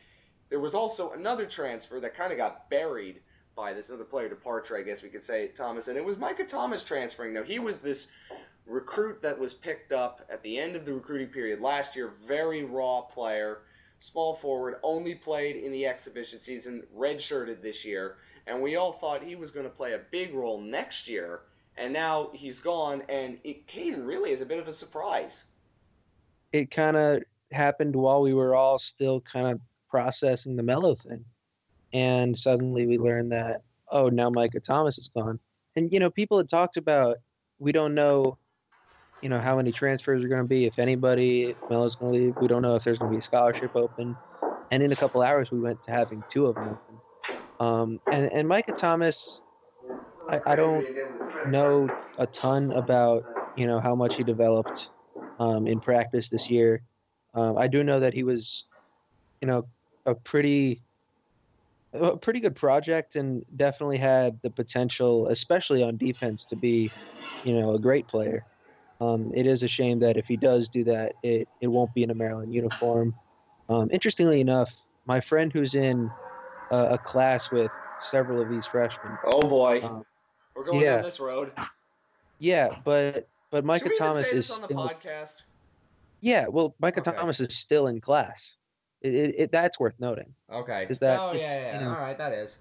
There 0.50 0.60
was 0.60 0.76
also 0.76 1.12
another 1.12 1.46
transfer 1.46 2.00
that 2.02 2.16
kind 2.16 2.32
of 2.32 2.38
got 2.38 2.70
buried 2.70 3.22
by 3.56 3.74
this 3.74 3.90
other 3.90 4.04
player 4.04 4.28
departure, 4.28 4.78
I 4.78 4.82
guess 4.82 5.02
we 5.02 5.10
could 5.10 5.24
say, 5.24 5.48
Thomas, 5.48 5.88
and 5.88 5.98
it 5.98 6.04
was 6.04 6.18
Micah 6.18 6.44
Thomas 6.44 6.84
transferring. 6.84 7.34
Now, 7.34 7.44
he 7.44 7.60
was 7.60 7.80
this 7.80 8.08
recruit 8.66 9.22
that 9.22 9.40
was 9.40 9.54
picked 9.54 9.94
up 9.94 10.26
at 10.30 10.42
the 10.44 10.58
end 10.58 10.76
of 10.76 10.86
the 10.86 10.94
recruiting 10.94 11.28
period 11.28 11.62
last 11.62 11.96
year, 11.96 12.12
very 12.28 12.64
raw 12.64 13.02
player, 13.02 13.60
small 14.00 14.36
forward, 14.36 14.76
only 14.84 15.16
played 15.16 15.56
in 15.56 15.72
the 15.72 15.86
exhibition 15.86 16.40
season, 16.40 16.84
redshirted 16.96 17.62
this 17.62 17.86
year, 17.86 18.18
and 18.48 18.62
we 18.62 18.76
all 18.76 18.94
thought 18.94 19.24
he 19.24 19.36
was 19.36 19.52
going 19.52 19.66
to 19.66 19.70
play 19.70 19.94
a 19.94 20.02
big 20.12 20.34
role 20.34 20.60
next 20.60 21.08
year, 21.08 21.42
and 21.78 21.94
now 21.94 22.30
he's 22.34 22.60
gone, 22.60 23.04
and 23.10 23.38
it 23.44 23.68
came 23.68 24.04
really 24.04 24.32
as 24.32 24.42
a 24.42 24.46
bit 24.46 24.60
of 24.60 24.68
a 24.68 24.74
surprise. 24.74 25.46
It 26.52 26.72
kind 26.72 26.98
of 26.98 27.24
happened 27.52 27.96
while 27.96 28.22
we 28.22 28.34
were 28.34 28.56
all 28.56 28.82
still 28.96 29.22
kind 29.32 29.48
of 29.48 29.60
processing 29.90 30.56
the 30.56 30.64
Melo 30.64 30.96
thing, 31.08 31.24
and 31.94 32.38
suddenly 32.44 32.88
we 32.88 32.98
learned 32.98 33.32
that 33.32 33.62
oh 33.92 34.10
now 34.10 34.30
Micah 34.30 34.60
Thomas 34.60 34.98
is 34.98 35.10
gone, 35.16 35.40
and 35.76 35.92
you 35.92 36.00
know 36.00 36.10
people 36.10 36.38
had 36.38 36.50
talked 36.50 36.78
about 36.78 37.18
we 37.60 37.72
don't 37.72 37.94
know 37.94 38.38
you 39.22 39.30
know 39.30 39.40
how 39.40 39.58
many 39.58 39.72
transfers 39.72 40.24
are 40.24 40.28
going 40.28 40.42
to 40.42 40.48
be, 40.48 40.66
if 40.66 40.78
anybody, 40.78 41.52
if 41.52 41.58
Melo's 41.70 41.96
going 41.96 42.14
to 42.14 42.20
leave. 42.20 42.36
We 42.42 42.48
don't 42.48 42.62
know 42.62 42.76
if 42.76 42.84
there's 42.84 42.98
going 42.98 43.12
to 43.12 43.18
be 43.18 43.24
a 43.24 43.28
scholarship 43.28 43.76
open. 43.76 44.16
And 44.72 44.84
in 44.84 44.92
a 44.92 44.96
couple 44.96 45.22
hours, 45.22 45.50
we 45.52 45.60
went 45.60 45.80
to 45.86 45.92
having 45.92 46.24
two 46.34 46.48
of 46.48 46.56
them 46.56 46.70
open. 46.70 47.02
Um, 47.60 48.00
and, 48.12 48.32
and 48.32 48.48
Micah 48.48 48.74
Thomas, 48.80 49.16
I, 50.30 50.40
I 50.46 50.56
don't 50.56 50.86
know 51.50 51.88
a 52.18 52.28
ton 52.42 52.72
about 52.72 53.24
you 53.58 53.68
know 53.68 53.80
how 53.80 53.96
much 53.96 54.14
he 54.18 54.24
developed 54.24 54.72
um, 55.40 55.68
in 55.68 55.80
practice 55.80 56.26
this 56.32 56.42
year. 56.50 56.82
Um, 57.34 57.58
I 57.58 57.68
do 57.68 57.84
know 57.84 58.00
that 58.00 58.14
he 58.14 58.24
was, 58.24 58.46
you 59.42 59.48
know, 59.48 59.68
a 60.06 60.16
pretty 60.16 60.82
a 61.94 62.18
pretty 62.18 62.40
good 62.40 62.56
project 62.56 63.16
and 63.16 63.46
definitely 63.56 63.98
had 63.98 64.40
the 64.44 64.50
potential, 64.50 65.30
especially 65.30 65.82
on 65.84 65.98
defense, 65.98 66.42
to 66.50 66.56
be, 66.56 66.92
you 67.46 67.60
know, 67.60 67.76
a 67.76 67.80
great 67.80 68.08
player. 68.08 68.46
Um, 69.02 69.32
it 69.36 69.46
is 69.46 69.62
a 69.62 69.68
shame 69.68 70.00
that 70.00 70.18
if 70.18 70.26
he 70.26 70.38
does 70.38 70.68
do 70.74 70.84
that, 70.86 71.14
it, 71.22 71.48
it 71.62 71.68
won't 71.68 71.94
be 71.94 72.04
in 72.04 72.12
a 72.12 72.16
Maryland 72.16 72.54
uniform. 72.54 73.14
Um, 73.68 73.90
interestingly 73.92 74.40
enough, 74.42 74.70
my 75.06 75.22
friend 75.28 75.52
who's 75.52 75.74
in 75.74 76.10
uh, 76.72 76.90
a 76.92 76.98
class 76.98 77.42
with 77.52 77.72
several 78.12 78.42
of 78.42 78.50
these 78.50 78.64
freshmen. 78.72 79.18
Oh 79.26 79.42
boy, 79.48 79.82
um, 79.84 80.06
we're 80.56 80.64
going 80.64 80.82
yeah. 80.82 80.96
down 80.96 81.04
this 81.04 81.20
road. 81.20 81.52
Yeah, 82.40 82.70
but 82.84 83.28
but 83.52 83.66
Micah 83.66 83.84
Should 83.84 83.90
we 83.90 83.96
even 83.96 84.08
Thomas 84.08 84.24
say 84.24 84.30
is 84.30 84.48
this 84.48 84.50
on 84.52 84.62
the 84.62 84.68
still, 84.68 84.78
podcast? 84.78 85.42
yeah. 86.22 86.48
Well, 86.48 86.76
Micah 86.80 87.02
Okay. 87.02 87.12
Thomas 87.12 87.40
is 87.40 87.50
still 87.66 87.88
in 87.88 88.02
class. 88.02 88.36
It, 89.02 89.14
it, 89.14 89.36
it, 89.38 89.52
that's 89.52 89.80
worth 89.80 89.94
noting. 90.00 90.34
Okay. 90.52 90.88
Is 90.90 90.98
that- 91.00 91.20
oh 91.20 91.34
yeah, 91.34 91.40
yeah. 91.40 91.80
you 91.80 91.86
know. 91.86 91.92
All 91.92 92.02
right, 92.02 92.18
that 92.18 92.34
is. 92.34 92.60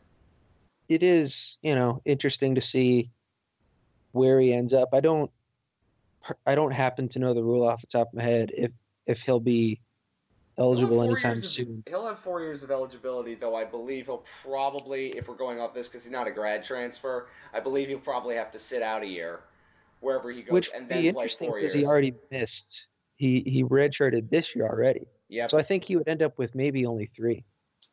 it 0.89 1.03
is 1.03 1.33
you 1.63 1.75
know 1.75 2.03
interesting 2.05 2.55
to 2.57 2.63
see 2.73 3.11
where 4.13 4.41
he 4.41 4.53
ends 4.53 4.73
up. 4.73 4.91
I 4.93 5.01
don't 5.01 5.31
I 6.47 6.55
don't 6.55 6.71
happen 6.71 7.09
to 7.11 7.19
know 7.19 7.35
the 7.35 7.43
rule 7.43 7.67
off 7.67 7.81
the 7.81 7.87
top 7.89 8.09
of 8.09 8.15
my 8.15 8.23
head 8.23 8.51
if 8.55 8.71
if 9.07 9.19
he'll 9.27 9.41
be 9.41 9.81
eligible 10.57 11.03
He'll 11.03 11.13
anytime 11.13 11.33
years 11.33 11.45
of- 11.45 11.53
soon. 11.53 11.83
He'll 11.87 12.07
have 12.07 12.19
four 12.19 12.41
years 12.41 12.63
of 12.63 12.71
eligibility, 12.71 13.35
though 13.35 13.55
I 13.55 13.65
believe 13.65 14.07
he'll 14.07 14.25
probably, 14.43 15.09
if 15.11 15.29
we're 15.29 15.35
going 15.35 15.61
off 15.61 15.75
this 15.75 15.89
because 15.89 16.05
he's 16.05 16.13
not 16.13 16.27
a 16.27 16.31
grad 16.31 16.65
transfer, 16.65 17.27
I 17.53 17.61
believe 17.61 17.89
he'll 17.89 17.99
probably 17.99 18.37
have 18.37 18.51
to 18.53 18.59
sit 18.59 18.81
out 18.83 19.03
a 19.03 19.07
year 19.07 19.41
wherever 20.01 20.31
he 20.31 20.43
goes 20.43 20.53
Which 20.53 20.71
and 20.75 20.85
would 20.85 20.91
then 20.91 21.03
be 21.03 21.13
play 21.13 21.25
interesting 21.25 21.49
four 21.49 21.61
because 21.61 21.75
years. 21.75 21.87
he 21.87 21.91
already 21.91 22.15
missed. 22.31 22.53
He 23.17 23.43
he 23.47 23.63
redshirted 23.65 24.31
this 24.31 24.45
year 24.55 24.67
already, 24.67 25.07
Yep. 25.29 25.51
so 25.51 25.59
I 25.59 25.63
think 25.63 25.85
he 25.85 25.97
would 25.97 26.09
end 26.09 26.23
up 26.23 26.37
with 26.39 26.55
maybe 26.55 26.85
only 26.87 27.11
three. 27.17 27.45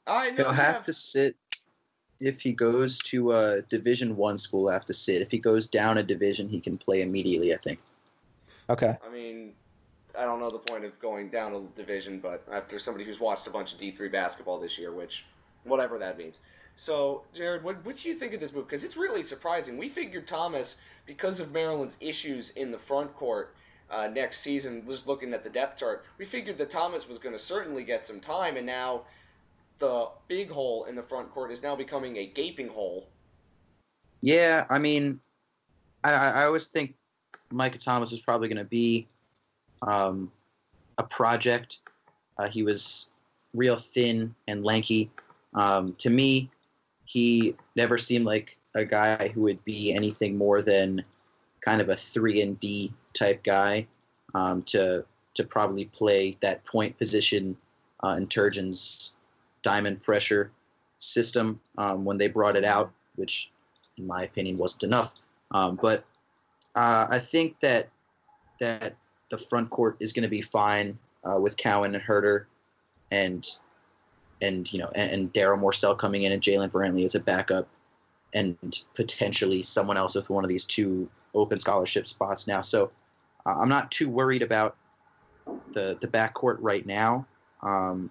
I 0.08 0.30
know 0.32 0.36
He'll 0.38 0.46
you 0.48 0.52
have 0.54 0.82
to 0.84 0.94
sit 0.94 1.36
if 2.20 2.42
he 2.42 2.54
goes 2.54 3.00
to 3.00 3.34
a 3.34 3.62
Division 3.64 4.16
One 4.16 4.38
school. 4.38 4.70
Have 4.70 4.86
to 4.86 4.94
sit. 4.94 5.22
If 5.22 5.30
he 5.32 5.38
goes 5.38 5.68
down 5.68 5.98
a 6.00 6.04
division, 6.04 6.50
he 6.50 6.60
can 6.60 6.78
play 6.78 7.02
immediately. 7.02 7.54
I 7.54 7.58
think. 7.58 7.80
Okay. 8.72 8.96
I 9.06 9.12
mean, 9.12 9.54
I 10.18 10.24
don't 10.24 10.40
know 10.40 10.50
the 10.50 10.60
point 10.60 10.86
of 10.86 10.98
going 11.00 11.30
down 11.30 11.54
a 11.54 11.62
division, 11.76 12.20
but 12.20 12.46
after 12.52 12.80
somebody 12.80 13.04
who's 13.04 13.20
watched 13.20 13.46
a 13.48 13.50
bunch 13.50 13.74
of 13.74 13.78
D 13.78 13.92
three 13.92 14.08
basketball 14.08 14.60
this 14.60 14.78
year, 14.78 14.94
which 14.94 15.26
whatever 15.66 15.98
that 16.00 16.18
means. 16.18 16.40
So, 16.78 17.24
Jared, 17.34 17.64
what 17.64 17.84
what 17.86 17.98
do 17.98 18.08
you 18.08 18.16
think 18.16 18.34
of 18.34 18.40
this 18.40 18.54
move? 18.54 18.68
Because 18.68 18.86
it's 18.86 18.96
really 18.96 19.24
surprising. 19.24 19.78
We 19.78 19.90
figured 19.90 20.26
Thomas, 20.26 20.78
because 21.06 21.42
of 21.42 21.52
Maryland's 21.52 21.98
issues 22.00 22.52
in 22.52 22.72
the 22.72 22.80
front 22.80 23.14
court 23.14 23.56
uh, 23.90 24.08
next 24.08 24.40
season, 24.40 24.84
just 24.88 25.06
looking 25.06 25.34
at 25.34 25.44
the 25.44 25.50
depth 25.50 25.80
chart, 25.80 26.06
we 26.18 26.26
figured 26.26 26.58
that 26.58 26.70
Thomas 26.70 27.10
was 27.10 27.18
going 27.18 27.36
to 27.36 27.40
certainly 27.40 27.84
get 27.84 28.06
some 28.06 28.22
time, 28.22 28.56
and 28.56 28.66
now 28.66 29.02
the 29.80 30.08
big 30.30 30.50
hole 30.50 30.86
in 30.86 30.96
the 30.96 31.04
front 31.04 31.30
court 31.32 31.52
is 31.52 31.62
now 31.62 31.76
becoming 31.76 32.16
a 32.18 32.26
gaping 32.28 32.70
hole. 32.70 33.10
Yeah, 34.22 34.66
I 34.70 34.80
mean, 34.80 35.20
I, 36.06 36.14
I 36.14 36.30
I 36.30 36.46
always 36.46 36.68
think 36.68 36.96
Micah 37.52 37.78
Thomas 37.78 38.12
was 38.12 38.22
probably 38.22 38.48
going 38.48 38.58
to 38.58 38.70
be 38.70 39.08
um, 39.82 40.32
a 40.98 41.04
project. 41.04 41.80
Uh, 42.38 42.48
he 42.48 42.64
was 42.64 43.12
real 43.54 43.78
thin 43.78 44.34
and 44.48 44.64
lanky. 44.64 45.12
Um, 45.54 45.96
to 46.00 46.10
me, 46.10 46.50
he 47.06 47.56
never 47.76 47.98
seemed 47.98 48.26
like 48.26 48.58
a 48.76 48.86
guy 48.86 49.30
who 49.30 49.42
would 49.42 49.64
be 49.66 49.94
anything 49.94 50.38
more 50.38 50.62
than 50.62 51.04
kind 51.62 51.82
of 51.82 51.90
a 51.90 51.96
three 51.96 52.42
and 52.42 52.60
D 52.60 52.94
type 53.14 53.44
guy 53.44 53.88
um, 54.34 54.64
to 54.64 55.06
to 55.34 55.44
probably 55.44 55.86
play 55.86 56.36
that 56.42 56.64
point 56.66 56.98
position 56.98 57.56
uh, 58.04 58.16
in 58.18 58.28
Turgeon's 58.28 59.16
diamond 59.62 60.02
pressure 60.04 60.52
system 60.98 61.60
um, 61.78 62.06
when 62.06 62.18
they 62.18 62.28
brought 62.28 62.56
it 62.56 62.66
out, 62.66 62.92
which 63.16 63.52
in 63.98 64.08
my 64.08 64.24
opinion 64.24 64.58
wasn't 64.58 64.84
enough. 64.84 65.14
Um, 65.52 65.78
but 65.82 66.04
uh, 66.76 67.08
I 67.10 67.20
think 67.20 67.60
that 67.60 67.90
that 68.60 68.96
the 69.30 69.38
front 69.38 69.70
court 69.70 69.98
is 70.00 70.14
going 70.14 70.24
to 70.24 70.30
be 70.30 70.42
fine 70.42 70.98
uh, 71.24 71.40
with 71.40 71.58
Cowan 71.58 71.96
and 71.96 72.04
Huerter, 72.04 72.46
and 73.12 73.46
and 74.42 74.72
you 74.72 74.80
know 74.80 74.92
and, 74.96 75.12
and 75.12 75.34
Darryl 75.34 75.60
Morsell 75.60 75.98
coming 75.98 76.24
in 76.24 76.32
and 76.32 76.42
Jaylen 76.42 76.70
Brantley 76.70 77.06
as 77.06 77.16
a 77.16 77.20
backup, 77.20 77.68
and 78.34 78.58
potentially 78.96 79.62
someone 79.62 79.98
else 79.98 80.16
with 80.16 80.30
one 80.30 80.44
of 80.44 80.50
these 80.50 80.66
two 80.66 81.10
open 81.34 81.60
scholarship 81.60 82.08
spots 82.08 82.48
now. 82.48 82.62
So 82.62 82.92
uh, 83.46 83.56
I'm 83.60 83.70
not 83.70 83.92
too 83.92 84.10
worried 84.10 84.42
about 84.42 84.76
the 85.74 85.98
the 86.00 86.08
backcourt 86.08 86.58
right 86.60 86.86
now. 86.86 87.26
Um, 87.62 88.10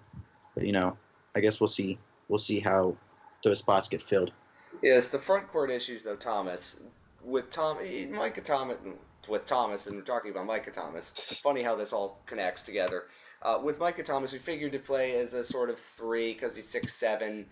but 0.55 0.65
you 0.65 0.71
know, 0.71 0.97
I 1.35 1.39
guess 1.39 1.59
we'll 1.59 1.67
see 1.67 1.97
we'll 2.27 2.37
see 2.37 2.59
how 2.59 2.95
those 3.43 3.59
spots 3.59 3.89
get 3.89 4.01
filled. 4.01 4.33
Yes, 4.81 5.09
the 5.09 5.19
front 5.19 5.47
court 5.47 5.69
issues 5.69 6.03
though, 6.03 6.15
Thomas. 6.15 6.79
With 7.23 7.49
Tom, 7.49 7.77
Micah 8.11 8.41
Thomas, 8.41 8.77
with 9.27 9.45
Thomas, 9.45 9.87
and 9.87 9.95
we're 9.95 10.01
talking 10.01 10.31
about 10.31 10.45
Micah 10.45 10.71
Thomas. 10.71 11.13
Funny 11.43 11.61
how 11.61 11.75
this 11.75 11.93
all 11.93 12.21
connects 12.25 12.63
together. 12.63 13.05
Uh, 13.41 13.59
with 13.63 13.79
Micah 13.79 14.03
Thomas, 14.03 14.33
we 14.33 14.39
figured 14.39 14.71
to 14.71 14.79
play 14.79 15.19
as 15.19 15.33
a 15.33 15.43
sort 15.43 15.69
of 15.69 15.79
three 15.79 16.33
because 16.33 16.55
he's 16.55 16.67
six 16.67 16.93
seven. 16.95 17.45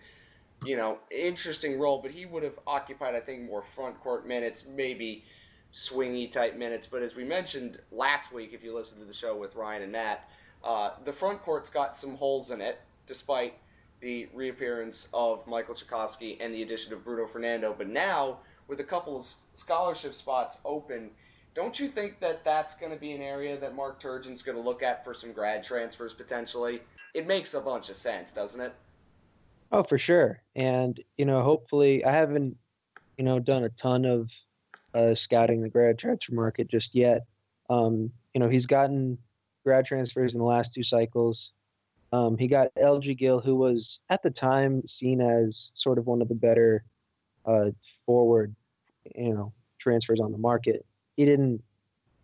You 0.64 0.76
know, 0.76 0.98
interesting 1.10 1.78
role, 1.78 2.02
but 2.02 2.10
he 2.10 2.26
would 2.26 2.42
have 2.42 2.58
occupied, 2.66 3.14
I 3.14 3.20
think, 3.20 3.42
more 3.42 3.64
front 3.74 3.98
court 4.00 4.26
minutes, 4.26 4.64
maybe 4.68 5.24
swingy 5.72 6.30
type 6.30 6.56
minutes. 6.56 6.86
But 6.86 7.02
as 7.02 7.14
we 7.14 7.24
mentioned 7.24 7.78
last 7.90 8.32
week, 8.32 8.50
if 8.52 8.62
you 8.62 8.74
listened 8.74 9.00
to 9.00 9.06
the 9.06 9.14
show 9.14 9.36
with 9.36 9.54
Ryan 9.54 9.82
and 9.82 9.92
Matt, 9.92 10.28
uh, 10.62 10.90
the 11.04 11.12
front 11.12 11.42
court's 11.42 11.70
got 11.70 11.96
some 11.96 12.16
holes 12.16 12.50
in 12.50 12.60
it, 12.60 12.80
despite 13.06 13.54
the 14.00 14.28
reappearance 14.34 15.08
of 15.14 15.46
Michael 15.46 15.74
Cekovsky 15.74 16.36
and 16.40 16.52
the 16.52 16.62
addition 16.62 16.92
of 16.92 17.04
Bruno 17.04 17.26
Fernando. 17.26 17.74
But 17.76 17.88
now, 17.88 18.40
with 18.70 18.80
a 18.80 18.84
couple 18.84 19.18
of 19.18 19.26
scholarship 19.52 20.14
spots 20.14 20.58
open, 20.64 21.10
don't 21.54 21.78
you 21.78 21.88
think 21.88 22.20
that 22.20 22.44
that's 22.44 22.76
going 22.76 22.92
to 22.92 22.98
be 22.98 23.12
an 23.12 23.20
area 23.20 23.58
that 23.58 23.74
Mark 23.74 24.00
Turgeon's 24.00 24.40
going 24.40 24.56
to 24.56 24.62
look 24.62 24.82
at 24.82 25.04
for 25.04 25.12
some 25.12 25.32
grad 25.32 25.64
transfers 25.64 26.14
potentially? 26.14 26.80
It 27.12 27.26
makes 27.26 27.52
a 27.52 27.60
bunch 27.60 27.90
of 27.90 27.96
sense, 27.96 28.32
doesn't 28.32 28.60
it? 28.60 28.72
Oh, 29.72 29.82
for 29.82 29.98
sure. 29.98 30.40
And 30.54 30.98
you 31.18 31.24
know, 31.24 31.42
hopefully, 31.42 32.04
I 32.04 32.12
haven't 32.12 32.56
you 33.18 33.24
know 33.24 33.40
done 33.40 33.64
a 33.64 33.70
ton 33.82 34.04
of 34.04 34.28
uh, 34.94 35.14
scouting 35.24 35.60
the 35.60 35.68
grad 35.68 35.98
transfer 35.98 36.32
market 36.32 36.70
just 36.70 36.88
yet. 36.92 37.26
Um, 37.68 38.12
you 38.34 38.40
know, 38.40 38.48
he's 38.48 38.66
gotten 38.66 39.18
grad 39.64 39.86
transfers 39.86 40.32
in 40.32 40.38
the 40.38 40.44
last 40.44 40.70
two 40.74 40.84
cycles. 40.84 41.38
Um, 42.12 42.36
he 42.38 42.48
got 42.48 42.68
LG 42.80 43.18
Gill, 43.18 43.40
who 43.40 43.56
was 43.56 43.84
at 44.08 44.22
the 44.22 44.30
time 44.30 44.82
seen 44.98 45.20
as 45.20 45.54
sort 45.76 45.98
of 45.98 46.06
one 46.06 46.22
of 46.22 46.28
the 46.28 46.34
better 46.34 46.84
uh, 47.46 47.70
forward, 48.06 48.54
you 49.14 49.34
know, 49.34 49.52
transfers 49.80 50.20
on 50.20 50.32
the 50.32 50.38
market. 50.38 50.84
He 51.16 51.24
didn't 51.24 51.62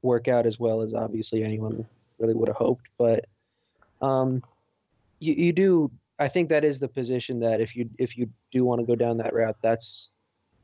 work 0.03 0.29
out 0.29 0.47
as 0.47 0.59
well 0.59 0.83
as 0.83 0.95
obviously 0.95 1.43
anyone 1.43 1.87
really 2.19 2.35
would 2.35 2.49
have 2.49 2.57
hoped, 2.57 2.87
but 2.99 3.27
um, 4.01 4.43
you, 5.19 5.35
you 5.35 5.53
do. 5.53 5.91
I 6.19 6.29
think 6.29 6.49
that 6.49 6.65
is 6.65 6.79
the 6.79 6.89
position 6.89 7.41
that 7.41 7.61
if 7.61 7.77
you 7.77 7.91
if 7.99 8.17
you 8.17 8.29
do 8.53 8.65
want 8.65 8.81
to 8.81 8.87
go 8.87 8.95
down 8.95 9.19
that 9.19 9.35
route, 9.35 9.57
that's 9.63 9.87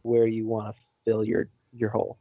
where 0.02 0.26
you 0.26 0.46
want 0.46 0.74
to 0.74 0.82
fill 1.04 1.24
your 1.24 1.48
your 1.72 1.90
hole. 1.90 2.18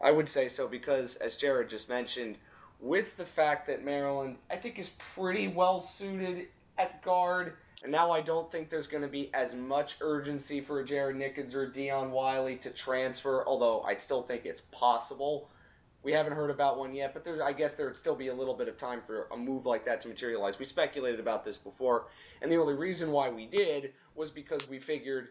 I 0.00 0.10
would 0.10 0.28
say 0.28 0.48
so 0.48 0.66
because, 0.66 1.16
as 1.16 1.36
Jared 1.36 1.70
just 1.70 1.88
mentioned, 1.88 2.36
with 2.80 3.16
the 3.16 3.24
fact 3.24 3.66
that 3.68 3.84
Maryland, 3.84 4.36
I 4.50 4.56
think, 4.56 4.78
is 4.78 4.90
pretty 4.98 5.48
well 5.48 5.80
suited 5.80 6.48
at 6.78 7.02
guard, 7.02 7.54
and 7.82 7.90
now 7.90 8.10
I 8.10 8.20
don't 8.20 8.50
think 8.50 8.70
there's 8.70 8.86
going 8.86 9.02
to 9.02 9.08
be 9.08 9.30
as 9.34 9.54
much 9.54 9.96
urgency 10.00 10.60
for 10.60 10.82
Jared 10.84 11.16
Nickens 11.16 11.54
or 11.54 11.66
Dion 11.66 12.12
Wiley 12.12 12.56
to 12.56 12.70
transfer, 12.70 13.44
although 13.46 13.82
I 13.82 13.96
still 13.96 14.22
think 14.22 14.46
it's 14.46 14.62
possible. 14.72 15.48
We 16.04 16.12
haven't 16.12 16.32
heard 16.32 16.50
about 16.50 16.78
one 16.78 16.94
yet, 16.94 17.14
but 17.14 17.24
there, 17.24 17.44
I 17.44 17.52
guess 17.52 17.74
there 17.74 17.86
would 17.86 17.98
still 17.98 18.14
be 18.14 18.28
a 18.28 18.34
little 18.34 18.54
bit 18.54 18.68
of 18.68 18.76
time 18.76 19.02
for 19.06 19.28
a 19.32 19.36
move 19.36 19.66
like 19.66 19.84
that 19.84 20.00
to 20.02 20.08
materialize. 20.08 20.58
We 20.58 20.64
speculated 20.64 21.20
about 21.20 21.44
this 21.44 21.56
before, 21.56 22.06
and 22.40 22.50
the 22.50 22.56
only 22.56 22.74
reason 22.74 23.10
why 23.12 23.30
we 23.30 23.46
did 23.46 23.92
was 24.14 24.30
because 24.30 24.68
we 24.68 24.78
figured 24.78 25.28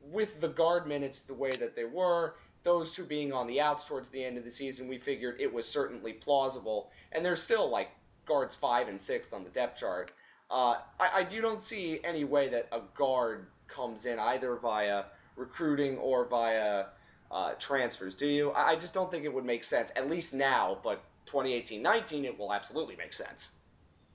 with 0.00 0.40
the 0.40 0.48
guard 0.48 0.86
minutes 0.86 1.20
the 1.20 1.34
way 1.34 1.50
that 1.52 1.74
they 1.74 1.84
were, 1.84 2.34
those 2.62 2.92
two 2.92 3.04
being 3.04 3.32
on 3.32 3.46
the 3.46 3.60
outs 3.60 3.84
towards 3.84 4.08
the 4.10 4.24
end 4.24 4.38
of 4.38 4.44
the 4.44 4.50
season, 4.50 4.88
we 4.88 4.98
figured 4.98 5.40
it 5.40 5.52
was 5.52 5.68
certainly 5.68 6.12
plausible. 6.12 6.90
And 7.12 7.24
there's 7.24 7.42
still 7.42 7.68
like 7.68 7.90
guards 8.26 8.56
five 8.56 8.88
and 8.88 9.00
sixth 9.00 9.32
on 9.32 9.44
the 9.44 9.50
depth 9.50 9.78
chart. 9.78 10.12
Uh, 10.54 10.78
I, 11.00 11.08
I 11.16 11.22
do 11.24 11.40
don't 11.40 11.60
see 11.60 11.98
any 12.04 12.22
way 12.22 12.48
that 12.48 12.68
a 12.70 12.78
guard 12.96 13.46
comes 13.66 14.06
in 14.06 14.20
either 14.20 14.54
via 14.54 15.06
recruiting 15.34 15.98
or 15.98 16.26
via 16.26 16.84
uh, 17.32 17.54
transfers. 17.58 18.14
Do 18.14 18.28
you? 18.28 18.50
I, 18.50 18.70
I 18.70 18.76
just 18.76 18.94
don't 18.94 19.10
think 19.10 19.24
it 19.24 19.34
would 19.34 19.44
make 19.44 19.64
sense, 19.64 19.90
at 19.96 20.08
least 20.08 20.32
now, 20.32 20.78
but 20.84 21.02
2018 21.26 21.82
19, 21.82 22.24
it 22.24 22.38
will 22.38 22.52
absolutely 22.52 22.94
make 22.94 23.12
sense. 23.12 23.50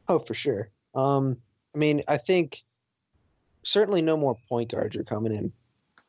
Oh, 0.07 0.19
for 0.19 0.33
sure. 0.33 0.69
Um, 0.95 1.35
I 1.75 1.77
mean, 1.77 2.03
I 2.07 2.17
think 2.17 2.55
certainly 3.65 4.01
no 4.01 4.15
more 4.15 4.37
point 4.47 4.71
guards 4.71 4.95
are 4.95 5.03
coming 5.03 5.33
in, 5.35 5.51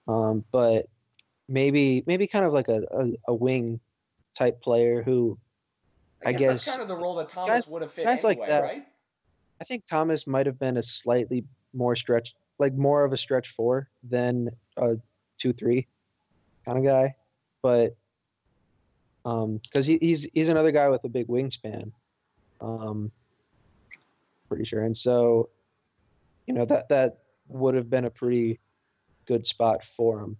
um, 0.06 0.44
but 0.52 0.88
maybe 1.48 2.04
maybe 2.06 2.28
kind 2.28 2.44
of 2.44 2.52
like 2.52 2.68
a, 2.68 2.82
a, 2.92 3.32
a 3.32 3.34
wing 3.34 3.80
type 4.38 4.62
player 4.62 5.02
who 5.02 5.36
I 6.24 6.28
I 6.28 6.32
guess, 6.32 6.40
guess- 6.40 6.50
that's 6.50 6.64
kind 6.64 6.80
of 6.80 6.86
the 6.86 6.96
role 6.96 7.16
that 7.16 7.28
Thomas 7.28 7.62
guys- 7.64 7.66
would 7.66 7.82
have 7.82 7.90
fit 7.92 8.06
anyway, 8.06 8.36
like 8.38 8.48
that. 8.48 8.62
right? 8.62 8.86
I 9.60 9.64
think 9.64 9.84
Thomas 9.90 10.22
might 10.26 10.46
have 10.46 10.58
been 10.58 10.78
a 10.78 10.82
slightly 11.02 11.44
more 11.74 11.94
stretch, 11.94 12.28
like 12.58 12.74
more 12.74 13.04
of 13.04 13.12
a 13.12 13.18
stretch 13.18 13.46
four 13.56 13.88
than 14.08 14.50
a 14.76 14.96
two 15.40 15.52
three 15.52 15.86
kind 16.64 16.78
of 16.78 16.84
guy, 16.84 17.14
but 17.62 17.96
um, 19.24 19.60
because 19.64 19.86
he, 19.86 19.98
he's 20.00 20.20
he's 20.32 20.48
another 20.48 20.70
guy 20.70 20.88
with 20.88 21.04
a 21.04 21.08
big 21.08 21.26
wingspan, 21.28 21.92
um, 22.60 23.10
pretty 24.48 24.64
sure, 24.64 24.84
and 24.84 24.96
so, 25.02 25.50
you 26.46 26.54
know 26.54 26.64
that 26.66 26.88
that 26.88 27.18
would 27.48 27.74
have 27.74 27.90
been 27.90 28.06
a 28.06 28.10
pretty 28.10 28.58
good 29.26 29.46
spot 29.46 29.80
for 29.96 30.20
him, 30.20 30.36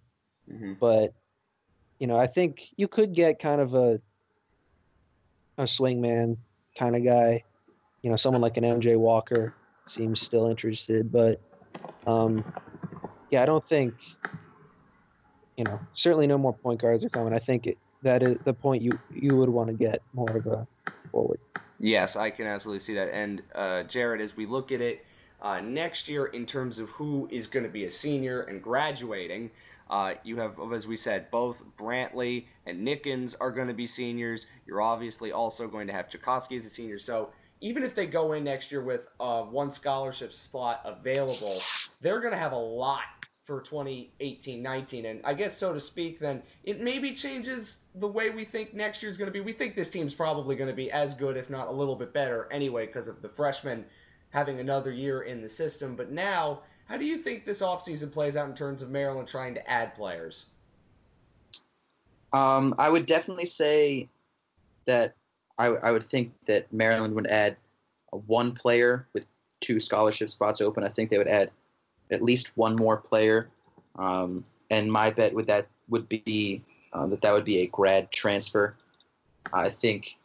Mm-hmm. 0.51 0.73
but 0.79 1.13
you 1.99 2.07
know 2.07 2.17
I 2.17 2.27
think 2.27 2.57
you 2.75 2.87
could 2.87 3.15
get 3.15 3.41
kind 3.41 3.61
of 3.61 3.75
a 3.75 4.01
a 5.57 5.67
swingman 5.79 6.37
kind 6.77 6.95
of 6.95 7.03
guy 7.05 7.43
you 8.01 8.09
know, 8.09 8.17
someone 8.17 8.41
like 8.41 8.57
an 8.57 8.63
MJ 8.63 8.97
Walker 8.97 9.53
seems 9.95 10.21
still 10.21 10.47
interested, 10.47 11.11
but 11.11 11.41
um, 12.07 12.43
yeah, 13.29 13.43
I 13.43 13.45
don't 13.45 13.67
think, 13.69 13.93
you 15.57 15.63
know, 15.63 15.79
certainly 15.95 16.27
no 16.27 16.37
more 16.37 16.53
point 16.53 16.81
guards 16.81 17.03
are 17.03 17.09
coming. 17.09 17.33
I 17.33 17.39
think 17.39 17.67
it, 17.67 17.77
that 18.03 18.23
is 18.23 18.37
the 18.45 18.53
point 18.53 18.81
you 18.81 18.97
you 19.13 19.35
would 19.37 19.49
want 19.49 19.67
to 19.69 19.75
get 19.75 20.01
more 20.13 20.29
of 20.35 20.47
a 20.47 20.67
forward. 21.11 21.39
Yes, 21.79 22.15
I 22.15 22.29
can 22.29 22.47
absolutely 22.47 22.79
see 22.79 22.93
that. 22.95 23.09
And 23.13 23.41
uh, 23.53 23.83
Jared, 23.83 24.21
as 24.21 24.35
we 24.35 24.45
look 24.45 24.71
at 24.71 24.81
it 24.81 25.05
uh, 25.41 25.61
next 25.61 26.07
year 26.07 26.25
in 26.27 26.45
terms 26.45 26.79
of 26.79 26.89
who 26.91 27.27
is 27.31 27.47
going 27.47 27.63
to 27.63 27.71
be 27.71 27.85
a 27.85 27.91
senior 27.91 28.41
and 28.41 28.61
graduating, 28.61 29.51
uh, 29.89 30.13
you 30.23 30.37
have, 30.37 30.55
as 30.73 30.87
we 30.87 30.95
said, 30.95 31.29
both 31.31 31.63
Brantley 31.77 32.45
and 32.65 32.87
Nickens 32.87 33.35
are 33.41 33.51
going 33.51 33.67
to 33.67 33.73
be 33.73 33.87
seniors. 33.87 34.45
You're 34.65 34.81
obviously 34.81 35.31
also 35.31 35.67
going 35.67 35.87
to 35.87 35.93
have 35.93 36.07
Cekovsky 36.07 36.57
as 36.57 36.65
a 36.65 36.69
senior. 36.69 36.97
So 36.97 37.31
even 37.61 37.83
if 37.83 37.95
they 37.95 38.07
go 38.07 38.33
in 38.33 38.43
next 38.43 38.71
year 38.71 38.83
with 38.83 39.07
uh, 39.19 39.43
one 39.43 39.71
scholarship 39.71 40.33
spot 40.33 40.81
available, 40.83 41.61
they're 42.01 42.19
going 42.19 42.33
to 42.33 42.39
have 42.39 42.51
a 42.51 42.57
lot 42.57 43.01
for 43.45 43.59
2018-19 43.59 45.09
and 45.09 45.19
i 45.23 45.33
guess 45.33 45.57
so 45.57 45.73
to 45.73 45.81
speak 45.81 46.19
then 46.19 46.43
it 46.63 46.79
maybe 46.79 47.11
changes 47.11 47.79
the 47.95 48.07
way 48.07 48.29
we 48.29 48.45
think 48.45 48.73
next 48.73 49.03
year's 49.03 49.17
going 49.17 49.27
to 49.27 49.31
be. 49.31 49.41
We 49.41 49.51
think 49.51 49.75
this 49.75 49.89
team's 49.89 50.13
probably 50.13 50.55
going 50.55 50.69
to 50.69 50.75
be 50.75 50.91
as 50.91 51.13
good 51.13 51.37
if 51.37 51.49
not 51.49 51.67
a 51.67 51.71
little 51.71 51.95
bit 51.95 52.13
better 52.13 52.47
anyway 52.51 52.85
because 52.85 53.07
of 53.07 53.21
the 53.21 53.29
freshmen 53.29 53.85
having 54.29 54.59
another 54.59 54.91
year 54.91 55.23
in 55.23 55.41
the 55.41 55.49
system. 55.49 55.95
But 55.95 56.11
now 56.11 56.61
how 56.85 56.97
do 56.97 57.05
you 57.05 57.17
think 57.17 57.45
this 57.45 57.61
offseason 57.61 58.11
plays 58.11 58.37
out 58.37 58.47
in 58.47 58.55
terms 58.55 58.81
of 58.81 58.89
maryland 58.89 59.27
trying 59.27 59.53
to 59.55 59.69
add 59.69 59.95
players? 59.95 60.47
Um, 62.33 62.73
I 62.77 62.89
would 62.89 63.05
definitely 63.05 63.45
say 63.45 64.07
that 64.85 65.15
I, 65.57 65.67
I 65.67 65.91
would 65.91 66.03
think 66.03 66.33
that 66.45 66.71
Maryland 66.73 67.13
would 67.15 67.27
add 67.27 67.57
one 68.11 68.53
player 68.53 69.07
with 69.13 69.27
two 69.59 69.79
scholarship 69.79 70.29
spots 70.29 70.61
open. 70.61 70.83
I 70.83 70.89
think 70.89 71.09
they 71.09 71.17
would 71.17 71.27
add 71.27 71.51
at 72.11 72.21
least 72.21 72.57
one 72.57 72.75
more 72.75 72.97
player, 72.97 73.49
um, 73.97 74.43
and 74.69 74.91
my 74.91 75.09
bet 75.09 75.33
would 75.33 75.47
that 75.47 75.67
would 75.89 76.07
be 76.09 76.63
uh, 76.93 77.07
that 77.07 77.21
that 77.21 77.33
would 77.33 77.45
be 77.45 77.59
a 77.59 77.67
grad 77.67 78.11
transfer. 78.11 78.75
I 79.53 79.69
think 79.69 80.17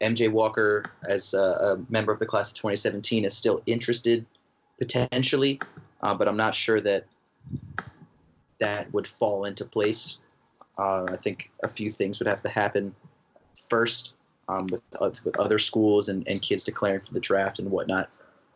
MJ 0.00 0.30
Walker, 0.30 0.84
as 1.08 1.34
a, 1.34 1.38
a 1.38 1.76
member 1.90 2.12
of 2.12 2.18
the 2.18 2.26
class 2.26 2.50
of 2.50 2.56
2017, 2.56 3.24
is 3.24 3.36
still 3.36 3.62
interested 3.66 4.26
potentially, 4.78 5.60
uh, 6.02 6.14
but 6.14 6.28
I'm 6.28 6.36
not 6.36 6.54
sure 6.54 6.80
that 6.80 7.06
that 8.58 8.92
would 8.92 9.06
fall 9.06 9.44
into 9.44 9.64
place 9.64 10.20
uh, 10.78 11.04
I 11.08 11.16
think 11.16 11.50
a 11.62 11.68
few 11.68 11.90
things 11.90 12.18
would 12.18 12.26
have 12.26 12.42
to 12.42 12.48
happen 12.48 12.94
first 13.68 14.16
um, 14.48 14.66
with 14.68 14.82
uh, 15.00 15.10
with 15.24 15.38
other 15.38 15.58
schools 15.58 16.08
and, 16.08 16.26
and 16.28 16.42
kids 16.42 16.64
declaring 16.64 17.00
for 17.00 17.14
the 17.14 17.20
draft 17.20 17.58
and 17.58 17.70
whatnot. 17.70 18.10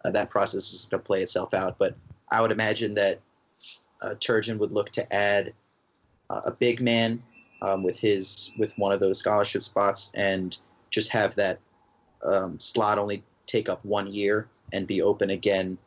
Uh, 0.04 0.10
that 0.10 0.30
process 0.30 0.72
is 0.72 0.86
going 0.86 1.00
to 1.00 1.06
play 1.06 1.22
itself 1.22 1.54
out, 1.54 1.78
but 1.78 1.96
I 2.30 2.40
would 2.40 2.52
imagine 2.52 2.94
that 2.94 3.20
uh, 4.02 4.14
Turgeon 4.14 4.58
would 4.58 4.72
look 4.72 4.90
to 4.90 5.14
add 5.14 5.52
uh, 6.30 6.42
a 6.44 6.50
big 6.50 6.80
man 6.80 7.22
um, 7.62 7.82
with 7.82 7.98
his 7.98 8.52
with 8.58 8.76
one 8.78 8.92
of 8.92 9.00
those 9.00 9.18
scholarship 9.18 9.62
spots 9.62 10.12
and 10.14 10.56
just 10.90 11.10
have 11.12 11.34
that 11.36 11.58
um, 12.24 12.58
slot 12.58 12.98
only 12.98 13.22
take 13.46 13.68
up 13.68 13.84
one 13.84 14.06
year 14.06 14.48
and 14.72 14.86
be 14.86 15.00
open 15.02 15.30
again 15.30 15.78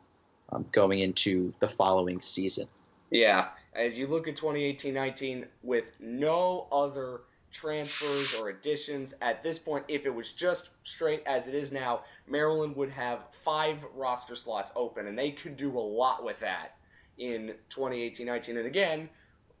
um, 0.52 0.64
going 0.72 1.00
into 1.00 1.52
the 1.60 1.68
following 1.68 2.20
season. 2.20 2.66
Yeah, 3.10 3.48
as 3.74 3.98
you 3.98 4.06
look 4.06 4.28
at 4.28 4.36
2018-19 4.36 5.46
with 5.62 5.84
no 6.00 6.66
other 6.72 7.22
transfers 7.52 8.34
or 8.38 8.48
additions 8.48 9.14
at 9.20 9.42
this 9.42 9.58
point, 9.58 9.84
if 9.88 10.06
it 10.06 10.14
was 10.14 10.32
just 10.32 10.70
straight 10.84 11.22
as 11.26 11.48
it 11.48 11.54
is 11.54 11.72
now, 11.72 12.02
Maryland 12.28 12.76
would 12.76 12.90
have 12.90 13.24
five 13.32 13.84
roster 13.94 14.36
slots 14.36 14.72
open, 14.76 15.06
and 15.06 15.18
they 15.18 15.30
could 15.30 15.56
do 15.56 15.76
a 15.76 15.80
lot 15.80 16.24
with 16.24 16.38
that 16.40 16.76
in 17.18 17.54
2018-19. 17.70 18.48
And 18.50 18.66
again, 18.66 19.08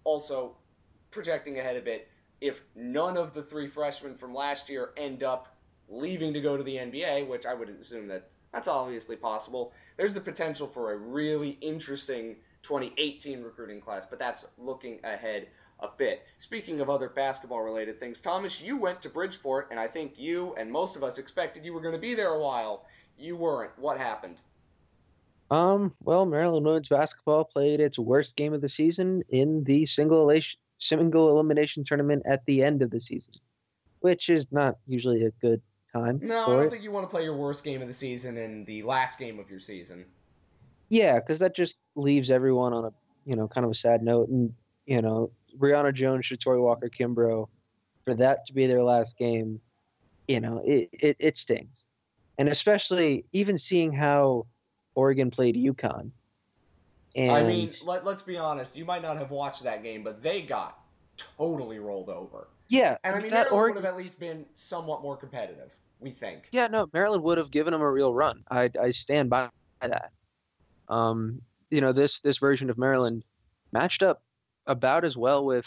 also 0.04 0.56
projecting 1.10 1.58
ahead 1.58 1.76
a 1.76 1.80
bit, 1.80 2.08
if 2.40 2.62
none 2.74 3.16
of 3.16 3.34
the 3.34 3.42
three 3.42 3.68
freshmen 3.68 4.14
from 4.14 4.34
last 4.34 4.68
year 4.68 4.90
end 4.96 5.22
up 5.22 5.56
leaving 5.88 6.32
to 6.32 6.40
go 6.40 6.56
to 6.56 6.62
the 6.62 6.76
NBA, 6.76 7.26
which 7.26 7.44
I 7.44 7.54
would 7.54 7.68
assume 7.68 8.06
that 8.08 8.30
that's 8.52 8.68
obviously 8.68 9.16
possible, 9.16 9.72
there's 9.96 10.14
the 10.14 10.20
potential 10.20 10.66
for 10.66 10.92
a 10.92 10.96
really 10.96 11.58
interesting 11.60 12.36
2018 12.62 13.42
recruiting 13.42 13.80
class, 13.80 14.06
but 14.06 14.18
that's 14.18 14.46
looking 14.58 15.00
ahead 15.04 15.48
a 15.82 15.88
bit. 15.96 16.22
Speaking 16.38 16.80
of 16.80 16.88
other 16.90 17.08
basketball 17.08 17.60
related 17.62 17.98
things, 18.00 18.20
Thomas, 18.20 18.60
you 18.60 18.76
went 18.76 19.00
to 19.02 19.08
Bridgeport, 19.08 19.68
and 19.70 19.78
I 19.80 19.86
think 19.88 20.14
you 20.18 20.54
and 20.56 20.70
most 20.70 20.96
of 20.96 21.02
us 21.04 21.18
expected 21.18 21.64
you 21.64 21.72
were 21.72 21.80
going 21.80 21.94
to 21.94 22.00
be 22.00 22.14
there 22.14 22.32
a 22.34 22.40
while. 22.40 22.86
You 23.18 23.36
weren't. 23.36 23.72
What 23.78 23.98
happened? 23.98 24.40
Um, 25.50 25.92
well, 26.04 26.26
Maryland 26.26 26.64
women's 26.64 26.88
basketball 26.88 27.44
played 27.44 27.80
its 27.80 27.98
worst 27.98 28.30
game 28.36 28.52
of 28.52 28.60
the 28.60 28.70
season 28.76 29.22
in 29.30 29.64
the 29.64 29.86
single 29.96 30.22
elimination, 30.22 30.58
single 30.88 31.28
elimination 31.30 31.84
tournament 31.86 32.22
at 32.24 32.44
the 32.46 32.62
end 32.62 32.82
of 32.82 32.90
the 32.90 33.00
season, 33.00 33.34
which 34.00 34.28
is 34.28 34.44
not 34.52 34.76
usually 34.86 35.24
a 35.24 35.30
good 35.42 35.60
time 35.92 36.20
No, 36.22 36.44
I 36.44 36.46
don't 36.56 36.66
it. 36.66 36.70
think 36.70 36.84
you 36.84 36.92
want 36.92 37.04
to 37.08 37.10
play 37.10 37.24
your 37.24 37.36
worst 37.36 37.64
game 37.64 37.82
of 37.82 37.88
the 37.88 37.94
season 37.94 38.36
in 38.36 38.64
the 38.64 38.82
last 38.82 39.18
game 39.18 39.40
of 39.40 39.50
your 39.50 39.58
season. 39.58 40.04
Yeah, 40.88 41.18
because 41.18 41.40
that 41.40 41.56
just 41.56 41.74
leaves 41.96 42.30
everyone 42.30 42.72
on 42.72 42.84
a 42.86 42.92
you 43.26 43.34
know 43.36 43.48
kind 43.48 43.64
of 43.64 43.72
a 43.72 43.74
sad 43.74 44.02
note, 44.02 44.28
and 44.28 44.52
you 44.86 45.02
know 45.02 45.30
Brionna 45.58 45.94
Jones, 45.94 46.26
Shatori 46.30 46.60
Walker, 46.60 46.88
Kimbrough, 46.88 47.48
for 48.04 48.14
that 48.14 48.46
to 48.46 48.52
be 48.52 48.66
their 48.66 48.82
last 48.82 49.10
game, 49.18 49.60
you 50.28 50.40
know 50.40 50.62
it 50.64 50.88
it, 50.92 51.16
it 51.18 51.34
stings, 51.42 51.70
and 52.38 52.48
especially 52.48 53.24
even 53.32 53.60
seeing 53.68 53.92
how 53.92 54.46
Oregon 54.94 55.30
played 55.30 55.56
UConn. 55.56 56.10
And 57.16 57.32
I 57.32 57.42
mean, 57.42 57.74
let, 57.84 58.04
let's 58.04 58.22
be 58.22 58.36
honest. 58.36 58.76
You 58.76 58.84
might 58.84 59.02
not 59.02 59.16
have 59.16 59.30
watched 59.30 59.64
that 59.64 59.82
game, 59.82 60.04
but 60.04 60.22
they 60.22 60.42
got 60.42 60.78
totally 61.16 61.78
rolled 61.78 62.08
over. 62.08 62.48
yeah, 62.68 62.96
And 63.02 63.16
I 63.16 63.20
mean, 63.20 63.30
that 63.30 63.50
Maryland 63.50 63.52
Oregon, 63.52 63.74
would 63.76 63.84
have 63.84 63.94
at 63.94 63.98
least 63.98 64.20
been 64.20 64.46
somewhat 64.54 65.02
more 65.02 65.16
competitive, 65.16 65.70
we 65.98 66.12
think. 66.12 66.44
Yeah, 66.52 66.68
no, 66.68 66.86
Maryland 66.92 67.24
would 67.24 67.38
have 67.38 67.50
given 67.50 67.72
them 67.72 67.82
a 67.82 67.90
real 67.90 68.14
run. 68.14 68.44
I 68.50 68.70
I 68.80 68.92
stand 69.02 69.30
by 69.30 69.48
that. 69.80 70.12
Um, 70.88 71.42
you 71.70 71.80
know, 71.80 71.92
this 71.92 72.12
this 72.22 72.38
version 72.38 72.70
of 72.70 72.78
Maryland 72.78 73.24
matched 73.72 74.02
up 74.02 74.22
about 74.66 75.04
as 75.04 75.16
well 75.16 75.44
with 75.44 75.64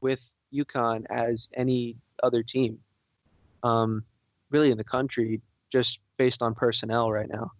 with 0.00 0.20
UConn 0.52 1.04
as 1.10 1.38
any 1.56 1.96
other 2.22 2.42
team. 2.42 2.78
Um, 3.62 4.04
really 4.50 4.70
in 4.70 4.78
the 4.78 4.84
country, 4.84 5.40
just 5.72 5.98
based 6.16 6.38
on 6.40 6.54
personnel 6.54 7.10
right 7.10 7.28
now. 7.28 7.52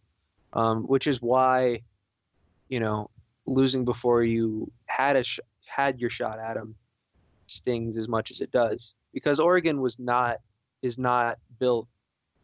Um, 0.52 0.82
which 0.84 1.06
is 1.06 1.18
why, 1.20 1.82
you 2.68 2.80
know, 2.80 3.10
losing 3.46 3.84
before 3.84 4.24
you 4.24 4.70
had 4.86 5.16
a 5.16 5.22
sh- 5.22 5.38
had 5.66 6.00
your 6.00 6.10
shot 6.10 6.38
at 6.40 6.54
them 6.54 6.74
stings 7.60 7.96
as 7.96 8.08
much 8.08 8.30
as 8.32 8.40
it 8.40 8.50
does. 8.50 8.80
because 9.12 9.38
Oregon 9.40 9.80
was 9.80 9.94
not 9.98 10.38
is 10.82 10.94
not 10.96 11.38
built 11.58 11.86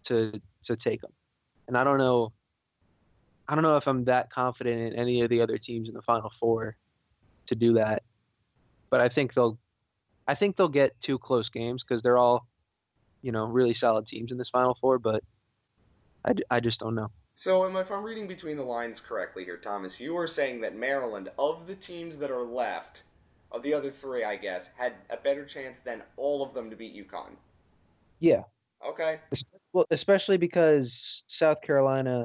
to 0.08 0.40
to 0.66 0.76
take 0.76 1.00
them, 1.00 1.12
and 1.68 1.76
I 1.76 1.84
don't 1.84 1.98
know. 1.98 2.32
I 3.48 3.54
don't 3.54 3.62
know 3.62 3.76
if 3.76 3.86
I'm 3.86 4.04
that 4.06 4.32
confident 4.32 4.92
in 4.92 4.98
any 4.98 5.20
of 5.22 5.30
the 5.30 5.40
other 5.40 5.58
teams 5.58 5.88
in 5.88 5.94
the 5.94 6.02
Final 6.02 6.32
Four 6.40 6.76
to 7.46 7.54
do 7.54 7.74
that, 7.74 8.02
but 8.96 9.04
I 9.04 9.10
think 9.10 9.34
they'll. 9.34 9.58
I 10.26 10.34
think 10.34 10.56
they'll 10.56 10.68
get 10.68 10.96
two 11.04 11.18
close 11.18 11.50
games 11.50 11.84
because 11.86 12.02
they're 12.02 12.16
all, 12.16 12.46
you 13.20 13.30
know, 13.30 13.44
really 13.44 13.76
solid 13.78 14.08
teams 14.08 14.32
in 14.32 14.38
this 14.38 14.48
Final 14.50 14.76
Four. 14.80 14.98
But 14.98 15.22
I, 16.24 16.32
I 16.50 16.60
just 16.60 16.80
don't 16.80 16.94
know. 16.94 17.10
So, 17.34 17.66
um, 17.66 17.76
if 17.76 17.90
I'm 17.90 18.02
reading 18.02 18.26
between 18.26 18.56
the 18.56 18.62
lines 18.62 18.98
correctly 18.98 19.44
here, 19.44 19.58
Thomas, 19.58 20.00
you 20.00 20.16
are 20.16 20.26
saying 20.26 20.62
that 20.62 20.74
Maryland, 20.74 21.28
of 21.38 21.66
the 21.66 21.74
teams 21.74 22.16
that 22.18 22.30
are 22.30 22.42
left, 22.42 23.02
of 23.52 23.62
the 23.62 23.74
other 23.74 23.90
three, 23.90 24.24
I 24.24 24.36
guess, 24.36 24.70
had 24.78 24.94
a 25.10 25.18
better 25.18 25.44
chance 25.44 25.80
than 25.80 26.02
all 26.16 26.42
of 26.42 26.54
them 26.54 26.70
to 26.70 26.76
beat 26.76 26.96
UConn. 26.96 27.36
Yeah. 28.18 28.44
Okay. 28.84 29.20
Well, 29.74 29.84
especially 29.90 30.38
because 30.38 30.86
South 31.38 31.58
Carolina, 31.60 32.24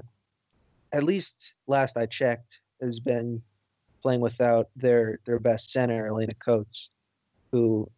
at 0.94 1.04
least 1.04 1.28
last 1.68 1.98
I 1.98 2.06
checked, 2.06 2.48
has 2.82 2.98
been 3.00 3.42
playing 4.02 4.22
without 4.22 4.70
their 4.76 5.20
their 5.26 5.40
best 5.40 5.64
center, 5.74 6.08
Alaina 6.08 6.34
Coates, 6.44 6.90
who 7.52 7.90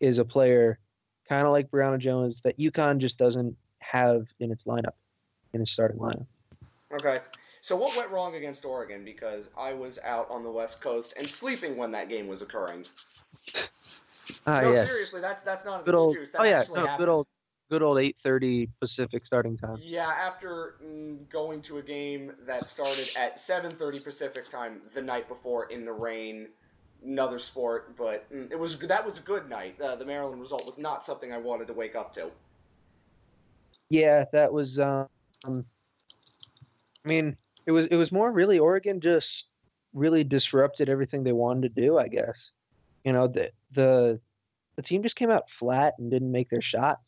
is 0.00 0.18
a 0.18 0.24
player 0.24 0.78
kind 1.28 1.46
of 1.46 1.52
like 1.52 1.70
Brionna 1.70 1.98
Jones 1.98 2.34
that 2.44 2.58
UConn 2.58 2.98
just 2.98 3.16
doesn't 3.18 3.56
have 3.78 4.26
in 4.40 4.50
its 4.52 4.62
lineup, 4.64 4.94
in 5.52 5.62
its 5.62 5.72
starting 5.72 5.98
lineup. 5.98 6.26
Okay. 6.92 7.14
So 7.60 7.76
what 7.76 7.96
went 7.96 8.10
wrong 8.10 8.34
against 8.34 8.64
Oregon? 8.66 9.04
Because 9.04 9.48
I 9.56 9.72
was 9.72 9.98
out 10.04 10.30
on 10.30 10.42
the 10.42 10.50
West 10.50 10.82
Coast 10.82 11.14
and 11.16 11.26
sleeping 11.26 11.78
when 11.78 11.90
that 11.92 12.10
game 12.10 12.26
was 12.28 12.42
occurring. 12.42 12.84
Ah, 14.46 14.60
no, 14.60 14.72
yeah. 14.72 14.84
seriously, 14.84 15.20
that's 15.20 15.42
that's 15.42 15.64
not 15.64 15.80
an 15.80 15.84
Good 15.86 15.94
old. 15.94 16.14
excuse. 16.14 16.30
That 16.32 16.40
Oh 16.42 16.44
yeah, 16.44 16.62
no, 16.68 16.86
happened. 16.86 16.98
good 16.98 17.08
old, 17.08 17.26
good 17.70 17.82
old 17.82 17.98
8:30 17.98 18.68
Pacific 18.80 19.24
starting 19.26 19.56
time. 19.56 19.78
Yeah, 19.82 20.08
after 20.08 20.76
mm, 20.84 21.28
going 21.30 21.62
to 21.62 21.78
a 21.78 21.82
game 21.82 22.32
that 22.46 22.66
started 22.66 23.10
at 23.18 23.36
7:30 23.38 24.04
Pacific 24.04 24.48
time 24.50 24.82
the 24.94 25.02
night 25.02 25.28
before 25.28 25.66
in 25.66 25.84
the 25.84 25.92
rain, 25.92 26.48
another 27.04 27.38
sport, 27.38 27.96
but 27.96 28.30
mm, 28.32 28.50
it 28.50 28.58
was 28.58 28.78
that 28.78 29.04
was 29.04 29.18
a 29.18 29.22
good 29.22 29.48
night. 29.48 29.80
Uh, 29.80 29.96
the 29.96 30.04
Maryland 30.04 30.40
result 30.40 30.66
was 30.66 30.78
not 30.78 31.04
something 31.04 31.32
I 31.32 31.38
wanted 31.38 31.66
to 31.68 31.72
wake 31.72 31.94
up 31.94 32.12
to. 32.14 32.30
Yeah, 33.90 34.24
that 34.32 34.52
was. 34.52 34.78
Um, 34.78 35.08
I 35.46 37.08
mean, 37.08 37.36
it 37.66 37.70
was 37.70 37.86
it 37.90 37.96
was 37.96 38.10
more 38.12 38.30
really 38.30 38.58
Oregon 38.58 39.00
just 39.00 39.26
really 39.92 40.24
disrupted 40.24 40.88
everything 40.88 41.22
they 41.22 41.32
wanted 41.32 41.74
to 41.74 41.80
do. 41.80 41.98
I 41.98 42.08
guess, 42.08 42.34
you 43.04 43.12
know, 43.12 43.28
the 43.28 43.50
the 43.74 44.20
the 44.76 44.82
team 44.82 45.02
just 45.02 45.16
came 45.16 45.30
out 45.30 45.44
flat 45.58 45.94
and 45.98 46.10
didn't 46.10 46.32
make 46.32 46.50
their 46.50 46.62
shots, 46.62 47.03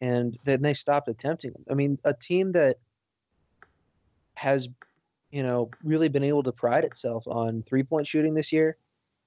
and 0.00 0.36
then 0.44 0.62
they 0.62 0.74
stopped 0.74 1.08
attempting. 1.08 1.52
I 1.70 1.74
mean, 1.74 1.98
a 2.04 2.14
team 2.28 2.52
that 2.52 2.76
has, 4.34 4.66
you 5.30 5.42
know, 5.42 5.70
really 5.82 6.08
been 6.08 6.24
able 6.24 6.42
to 6.42 6.52
pride 6.52 6.84
itself 6.84 7.24
on 7.26 7.64
three 7.68 7.82
point 7.82 8.08
shooting 8.08 8.34
this 8.34 8.52
year 8.52 8.76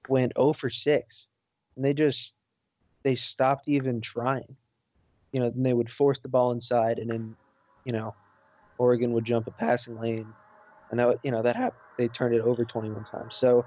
went 0.08 0.32
0 0.36 0.54
for 0.60 0.70
six, 0.70 1.06
and 1.76 1.84
they 1.84 1.92
just 1.92 2.18
they 3.02 3.18
stopped 3.34 3.68
even 3.68 4.00
trying 4.00 4.56
you 5.32 5.40
know, 5.40 5.50
then 5.50 5.62
they 5.62 5.72
would 5.72 5.88
force 5.96 6.18
the 6.22 6.28
ball 6.28 6.52
inside, 6.52 6.98
and 6.98 7.10
then, 7.10 7.36
you 7.84 7.92
know, 7.92 8.14
Oregon 8.78 9.12
would 9.12 9.26
jump 9.26 9.46
a 9.46 9.50
passing 9.50 9.98
lane, 9.98 10.26
and 10.90 10.98
that 10.98 11.18
you 11.22 11.30
know 11.30 11.42
that 11.42 11.56
happened. 11.56 11.80
They 11.98 12.08
turned 12.08 12.34
it 12.34 12.40
over 12.40 12.64
21 12.64 13.04
times. 13.10 13.32
So 13.40 13.64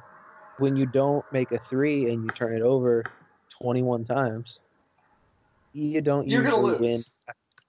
when 0.58 0.76
you 0.76 0.86
don't 0.86 1.26
make 1.34 1.52
a 1.52 1.60
three 1.70 2.12
and 2.12 2.24
you 2.24 2.30
turn 2.30 2.56
it 2.56 2.62
over 2.62 3.04
21 3.62 4.06
times, 4.06 4.46
you 5.74 6.02
don't 6.02 6.28
You're 6.28 6.44
gonna 6.44 6.58
lose. 6.60 6.80
win 6.80 7.04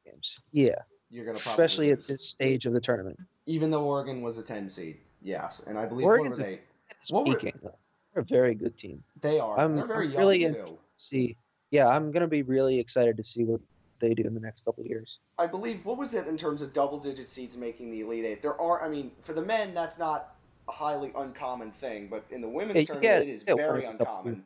games. 0.05 0.31
Yeah, 0.53 0.75
You're 1.11 1.25
gonna 1.25 1.39
probably 1.39 1.65
especially 1.65 1.91
at 1.93 2.07
this 2.07 2.21
stage 2.35 2.67
of 2.67 2.73
the 2.73 2.81
tournament. 2.81 3.19
even 3.47 3.71
though 3.71 3.85
Oregon 3.85 4.23
was 4.23 4.39
a 4.39 4.43
10 4.43 4.69
seed. 4.69 4.99
Yes, 5.21 5.63
and 5.67 5.79
I 5.79 5.87
believe 5.87 6.07
Oregon's 6.07 6.31
what 6.31 6.39
were 6.39 6.45
they? 6.45 6.61
What 7.09 7.27
were- 7.27 7.33
Speaking, 7.39 7.59
they're 7.63 8.23
a 8.23 8.25
very 8.25 8.55
good 8.55 8.77
team. 8.79 9.03
They 9.21 9.39
are. 9.39 9.59
I'm- 9.59 9.77
They're 9.77 9.87
very 9.87 10.07
I'm 10.07 10.13
young 10.13 10.19
really 10.21 10.45
too. 10.47 10.79
See, 11.11 11.37
yeah, 11.71 11.87
I'm 11.87 12.11
gonna 12.13 12.27
be 12.29 12.43
really 12.43 12.79
excited 12.79 13.17
to 13.17 13.25
see 13.35 13.45
what 13.45 13.61
they 14.01 14.15
do 14.15 14.25
in 14.25 14.35
the 14.35 14.41
next 14.41 14.65
couple 14.65 14.83
of 14.83 14.89
years. 14.91 15.19
I 15.39 15.47
believe 15.47 15.85
what 15.87 15.97
was 15.97 16.15
it 16.15 16.27
in 16.27 16.37
terms 16.37 16.61
of 16.63 16.73
double 16.73 16.99
digit 16.99 17.29
seeds 17.29 17.57
making 17.57 17.91
the 17.91 18.01
Elite 18.01 18.25
Eight? 18.25 18.43
There 18.43 18.61
are, 18.61 18.83
I 18.83 18.89
mean, 18.89 19.13
for 19.23 19.33
the 19.33 19.43
men, 19.43 19.75
that's 19.75 19.99
not 19.99 20.37
a 20.69 20.73
highly 20.73 21.13
uncommon 21.17 21.71
thing, 21.73 22.09
but 22.09 22.25
in 22.31 22.41
the 22.41 22.49
women's 22.49 22.81
Yeah, 22.81 22.85
tournament, 22.87 23.03
get- 23.03 23.23
it 23.23 23.29
is 23.33 23.43
very 23.45 23.57
one 23.85 23.93
of 23.93 23.99
the 23.99 24.05
couple 24.05 24.19
uncommon. 24.31 24.45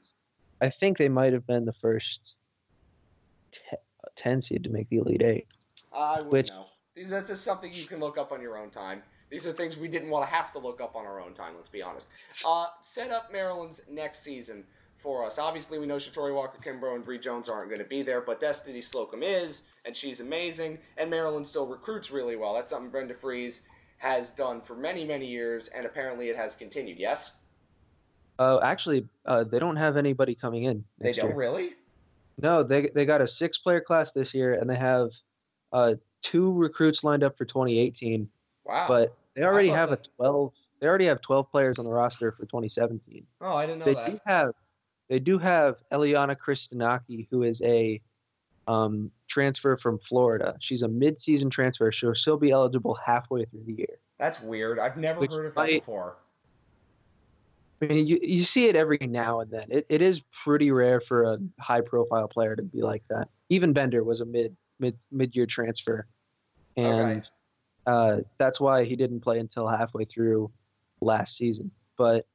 I 0.60 0.70
think 0.70 0.96
they 0.98 1.08
might 1.08 1.32
have 1.32 1.46
been 1.46 1.64
the 1.64 1.74
first 1.74 2.18
te- 3.52 3.76
10 4.18 4.42
seed 4.42 4.64
to 4.64 4.70
make 4.70 4.88
the 4.88 4.96
Elite 4.98 5.22
Eight. 5.22 5.46
I 5.94 6.16
would 6.22 6.32
Which- 6.32 6.48
know. 6.48 6.66
These 6.94 7.10
that's 7.10 7.28
just 7.28 7.44
something 7.44 7.70
you 7.74 7.84
can 7.84 8.00
look 8.00 8.16
up 8.16 8.32
on 8.32 8.40
your 8.40 8.56
own 8.56 8.70
time. 8.70 9.02
These 9.28 9.46
are 9.46 9.52
things 9.52 9.76
we 9.76 9.88
didn't 9.88 10.08
want 10.08 10.26
to 10.26 10.34
have 10.34 10.50
to 10.52 10.58
look 10.58 10.80
up 10.80 10.96
on 10.96 11.04
our 11.04 11.20
own 11.20 11.34
time. 11.34 11.54
Let's 11.56 11.68
be 11.68 11.82
honest. 11.82 12.08
Uh, 12.46 12.68
set 12.80 13.10
up 13.10 13.30
Maryland's 13.30 13.82
next 13.90 14.20
season 14.22 14.64
for 14.96 15.22
us. 15.26 15.38
Obviously, 15.38 15.78
we 15.78 15.84
know 15.84 15.96
Shatori 15.96 16.34
Walker, 16.34 16.58
Kimbrough, 16.58 16.94
and 16.94 17.04
Bree 17.04 17.18
Jones 17.18 17.48
aren't 17.50 17.66
going 17.66 17.78
to 17.78 17.84
be 17.84 18.00
there, 18.02 18.22
but 18.22 18.40
Destiny 18.40 18.80
Slocum 18.80 19.22
is, 19.22 19.64
and 19.84 19.94
she's 19.94 20.20
amazing. 20.20 20.78
And 20.96 21.10
Maryland 21.10 21.46
still 21.46 21.66
recruits 21.66 22.10
really 22.10 22.36
well. 22.36 22.54
That's 22.54 22.70
something 22.70 22.90
Brenda 22.90 23.12
Frese 23.14 23.60
has 23.98 24.30
done 24.30 24.62
for 24.62 24.74
many, 24.74 25.04
many 25.04 25.26
years, 25.26 25.68
and 25.68 25.84
apparently 25.84 26.30
it 26.30 26.36
has 26.36 26.54
continued. 26.54 26.98
Yes, 26.98 27.32
Uh, 28.38 28.60
actually, 28.62 29.06
uh, 29.26 29.44
they 29.44 29.58
don't 29.58 29.76
have 29.76 29.96
anybody 29.96 30.34
coming 30.34 30.64
in. 30.64 30.84
they 30.98 31.12
don't 31.12 31.26
year. 31.28 31.36
really. 31.36 31.74
No, 32.40 32.62
they 32.62 32.90
they 32.94 33.04
got 33.06 33.20
a 33.20 33.28
six 33.38 33.58
player 33.58 33.80
class 33.80 34.08
this 34.14 34.34
year, 34.34 34.54
and 34.54 34.68
they 34.68 34.76
have 34.76 35.08
uh, 35.72 35.94
two 36.22 36.52
recruits 36.52 37.00
lined 37.02 37.22
up 37.24 37.36
for 37.38 37.44
2018. 37.44 38.28
Wow. 38.64 38.86
But 38.88 39.16
they 39.34 39.42
already 39.42 39.68
have 39.70 39.92
a 39.92 39.98
12. 40.16 40.52
They 40.80 40.86
already 40.86 41.06
have 41.06 41.22
12 41.22 41.50
players 41.50 41.78
on 41.78 41.86
the 41.86 41.92
roster 41.92 42.32
for 42.32 42.44
2017. 42.46 43.26
oh, 43.40 43.54
I 43.56 43.64
didn't 43.66 43.78
know 43.80 43.84
they 43.86 43.94
that. 43.94 44.10
do 44.10 44.18
have 44.26 44.52
they 45.08 45.18
do 45.18 45.38
have 45.38 45.76
Eleanna 45.90 46.36
Christinaki, 46.36 47.26
who 47.30 47.42
is 47.42 47.58
a 47.62 48.00
um, 48.68 49.10
transfer 49.30 49.76
from 49.78 49.98
Florida. 50.08 50.56
She's 50.60 50.82
a 50.82 50.88
mid-season 50.88 51.48
transfer, 51.50 51.92
so 51.92 52.12
she'll 52.12 52.36
be 52.36 52.50
eligible 52.50 52.94
halfway 53.06 53.44
through 53.46 53.62
the 53.66 53.72
year. 53.74 53.98
That's 54.18 54.40
weird. 54.40 54.78
I've 54.78 54.96
never 54.96 55.20
Which 55.20 55.30
heard 55.30 55.46
of 55.46 55.54
that 55.54 55.60
might- 55.60 55.80
before. 55.80 56.16
I 57.82 57.86
mean, 57.86 58.06
you, 58.06 58.18
you 58.22 58.46
see 58.54 58.66
it 58.66 58.76
every 58.76 58.98
now 59.02 59.40
and 59.40 59.50
then. 59.50 59.64
It, 59.68 59.86
it 59.90 60.00
is 60.02 60.18
pretty 60.44 60.70
rare 60.70 61.02
for 61.06 61.24
a 61.24 61.38
high-profile 61.60 62.28
player 62.28 62.56
to 62.56 62.62
be 62.62 62.82
like 62.82 63.02
that. 63.10 63.28
Ivan 63.52 63.72
Bender 63.74 64.02
was 64.02 64.20
a 64.20 64.24
mid 64.24 64.56
mid 64.78 64.96
mid-year 65.12 65.46
transfer, 65.48 66.06
and 66.76 67.18
Okay. 67.18 67.22
uh, 67.86 68.16
that's 68.38 68.60
why 68.60 68.84
he 68.84 68.96
didn't 68.96 69.20
play 69.20 69.38
until 69.38 69.68
halfway 69.68 70.04
through 70.06 70.50
last 71.00 71.32
season. 71.38 71.70
But 71.98 72.26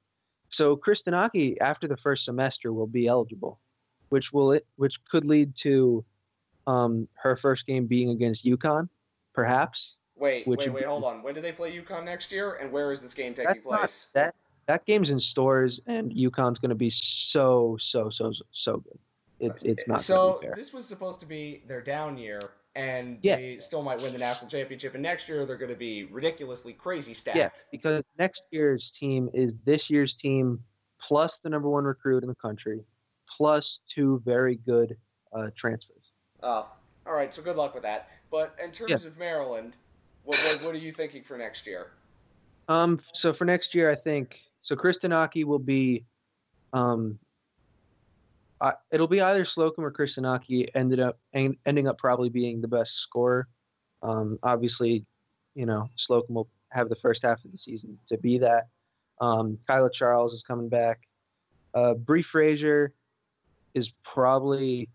so 0.54 0.76
Christinaki, 0.78 1.56
after 1.62 1.88
the 1.88 1.98
first 1.98 2.26
semester, 2.26 2.72
will 2.74 2.88
be 2.88 3.08
eligible, 3.08 3.60
which 4.10 4.26
will 4.34 4.52
it 4.52 4.66
which 4.76 4.94
could 5.10 5.26
lead 5.26 5.54
to 5.64 6.04
um, 6.68 7.08
her 7.16 7.38
first 7.42 7.66
game 7.66 7.88
being 7.88 8.10
against 8.12 8.46
UConn, 8.46 8.90
perhaps. 9.34 9.80
Wait, 10.18 10.46
wait, 10.48 10.72
wait, 10.72 10.86
hold 10.86 11.04
on. 11.04 11.24
When 11.24 11.34
do 11.34 11.42
they 11.42 11.52
play 11.52 11.76
UConn 11.76 12.06
next 12.06 12.32
year, 12.32 12.54
and 12.62 12.72
where 12.72 12.92
is 12.92 13.02
this 13.02 13.14
game 13.16 13.34
taking 13.34 13.46
That's 13.56 13.66
not- 13.66 13.80
place? 13.80 14.06
that 14.14 14.36
that 14.72 14.86
game's 14.86 15.10
in 15.10 15.20
stores, 15.20 15.82
and 15.86 16.14
UConn's 16.14 16.58
going 16.60 16.70
to 16.70 16.76
be 16.76 16.94
so 17.32 17.78
so 17.92 18.10
so 18.10 18.32
so 18.54 18.78
good. 18.78 19.00
It, 19.40 19.52
it's 19.64 19.88
not 19.88 20.00
so 20.02 20.16
going 20.16 20.34
to 20.34 20.40
be 20.40 20.48
fair. 20.48 20.56
this 20.56 20.72
was 20.72 20.86
supposed 20.88 21.20
to 21.20 21.26
be 21.26 21.62
their 21.68 21.82
down 21.82 22.18
year, 22.18 22.40
and 22.76 23.18
Yeah. 23.22 23.36
they 23.36 23.58
still 23.60 23.82
might 23.82 24.02
win 24.02 24.14
the 24.14 24.20
national 24.20 24.50
championship. 24.50 24.94
And 24.94 25.04
next 25.04 25.28
year 25.28 25.46
they're 25.46 25.58
going 25.58 25.72
to 25.72 25.78
be 25.78 26.06
ridiculously 26.06 26.72
crazy 26.74 27.14
stacked. 27.14 27.38
Yeah, 27.38 27.50
because 27.70 28.04
next 28.18 28.42
year's 28.52 28.92
team 28.98 29.30
is 29.34 29.52
this 29.66 29.90
year's 29.90 30.16
team 30.22 30.64
plus 31.06 31.32
the 31.44 31.50
number 31.50 31.68
one 31.68 31.84
recruit 31.84 32.24
in 32.24 32.30
the 32.30 32.36
country, 32.36 32.80
plus 33.36 33.80
two 33.94 34.22
very 34.24 34.56
good 34.56 34.96
uh, 35.36 35.50
transfers. 35.60 36.04
Uh, 36.42 36.64
all 37.06 37.14
right, 37.14 37.34
so 37.34 37.42
good 37.42 37.58
luck 37.58 37.74
with 37.74 37.84
that. 37.84 38.10
But 38.30 38.56
in 38.64 38.72
terms 38.72 39.04
of 39.04 39.18
Maryland, 39.18 39.74
what, 40.24 40.42
what 40.46 40.64
what 40.64 40.76
are 40.76 40.78
you 40.78 40.94
thinking 40.94 41.24
for 41.24 41.38
next 41.38 41.68
year? 41.68 41.88
Um, 42.70 43.02
so 43.22 43.34
for 43.34 43.44
next 43.44 43.76
year, 43.76 43.92
I 43.92 43.96
think 43.96 44.36
so. 44.63 44.76
Christinaki 44.76 45.45
will 45.45 45.60
be, 45.60 46.06
um, 46.74 47.19
it'll 48.91 49.08
be 49.08 49.21
either 49.21 49.45
Slocum 49.54 49.84
or 49.84 49.91
Christinaki 49.91 50.67
ended 50.76 51.00
up 51.00 51.19
en- 51.34 51.58
ending 51.65 51.88
up 51.88 51.97
probably 51.97 52.30
being 52.30 52.62
the 52.62 52.67
best 52.67 52.91
scorer. 53.04 53.47
Um, 54.04 54.39
obviously, 54.43 55.06
you 55.56 55.65
know 55.65 55.89
Slocum 56.08 56.36
will 56.36 56.50
have 56.69 56.89
the 56.89 56.95
first 57.02 57.21
half 57.24 57.43
of 57.43 57.52
the 57.52 57.60
season 57.63 57.97
to 58.10 58.17
be 58.17 58.38
that. 58.39 58.67
Um, 59.19 59.58
Kaila 59.69 59.89
Charles 59.93 60.34
is 60.34 60.43
coming 60.47 60.69
back. 60.69 61.02
Uh, 61.74 61.93
Bree 61.93 62.26
Frazier 62.32 62.93
is 63.74 63.88
probably 64.04 64.89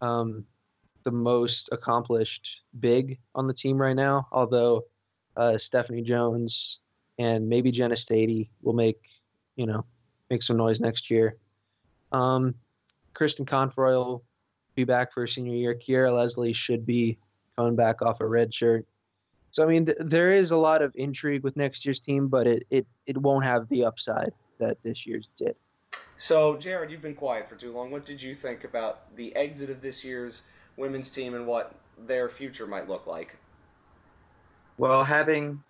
um, 0.00 0.44
the 1.04 1.10
most 1.10 1.68
accomplished 1.70 2.46
big 2.80 3.18
on 3.34 3.46
the 3.46 3.54
team 3.54 3.78
right 3.78 3.96
now, 3.96 4.26
although 4.32 4.82
uh, 5.36 5.54
Stephanie 5.66 6.02
Jones 6.02 6.56
and 7.18 7.48
maybe 7.48 7.72
Jenna 7.72 7.96
Staiti 7.96 8.48
will 8.62 8.72
make, 8.72 9.00
you 9.56 9.66
know, 9.66 9.84
make 10.30 10.42
some 10.42 10.56
noise 10.56 10.80
next 10.80 11.10
year. 11.10 11.36
Um, 12.12 12.54
Kristen 13.14 13.46
Confroy 13.46 13.92
will 13.92 14.22
be 14.74 14.84
back 14.84 15.12
for 15.12 15.20
her 15.20 15.26
senior 15.26 15.54
year. 15.54 15.74
Kiera 15.74 16.14
Leslie 16.14 16.54
should 16.54 16.84
be 16.84 17.18
coming 17.56 17.76
back 17.76 18.02
off 18.02 18.20
a 18.20 18.26
red 18.26 18.52
shirt. 18.54 18.86
So 19.52 19.62
I 19.62 19.66
mean, 19.66 19.86
th- 19.86 19.98
there 20.00 20.34
is 20.34 20.50
a 20.50 20.56
lot 20.56 20.82
of 20.82 20.92
intrigue 20.94 21.42
with 21.42 21.56
next 21.56 21.84
year's 21.84 22.00
team, 22.04 22.28
but 22.28 22.46
it, 22.46 22.66
it, 22.70 22.86
it 23.06 23.16
won't 23.16 23.44
have 23.44 23.68
the 23.70 23.84
upside 23.84 24.32
that 24.58 24.76
this 24.82 25.06
year's 25.06 25.26
did. 25.38 25.56
So, 26.18 26.56
Jared, 26.56 26.90
you've 26.90 27.02
been 27.02 27.14
quiet 27.14 27.48
for 27.48 27.56
too 27.56 27.72
long. 27.72 27.90
What 27.90 28.04
did 28.06 28.22
you 28.22 28.34
think 28.34 28.64
about 28.64 29.16
the 29.16 29.34
exit 29.36 29.68
of 29.68 29.82
this 29.82 30.02
year's 30.04 30.42
women's 30.76 31.10
team 31.10 31.34
and 31.34 31.46
what 31.46 31.74
their 32.06 32.28
future 32.28 32.66
might 32.66 32.88
look 32.88 33.06
like? 33.06 33.36
Well, 34.78 35.04
having, 35.04 35.62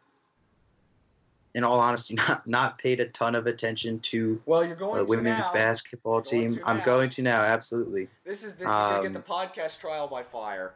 in 1.56 1.64
all 1.64 1.80
honesty, 1.80 2.14
not 2.28 2.46
not 2.46 2.78
paid 2.78 3.00
a 3.00 3.06
ton 3.06 3.34
of 3.34 3.46
attention 3.48 3.98
to 4.00 4.40
Well, 4.46 4.64
you're 4.64 4.76
going 4.76 4.98
the 4.98 5.04
to 5.04 5.10
women's 5.10 5.46
now. 5.46 5.52
basketball 5.52 6.20
Going 6.20 6.52
team. 6.52 6.54
to 6.60 6.68
I'm 6.68 6.80
going 6.82 7.08
to 7.10 7.22
now, 7.22 7.40
absolutely. 7.42 8.08
This 8.24 8.44
is 8.44 8.54
the, 8.54 8.64
you're 8.64 9.02
get 9.02 9.06
Um, 9.06 9.12
the 9.12 9.20
podcast 9.20 9.80
trial 9.80 10.06
by 10.06 10.22
fire. 10.22 10.74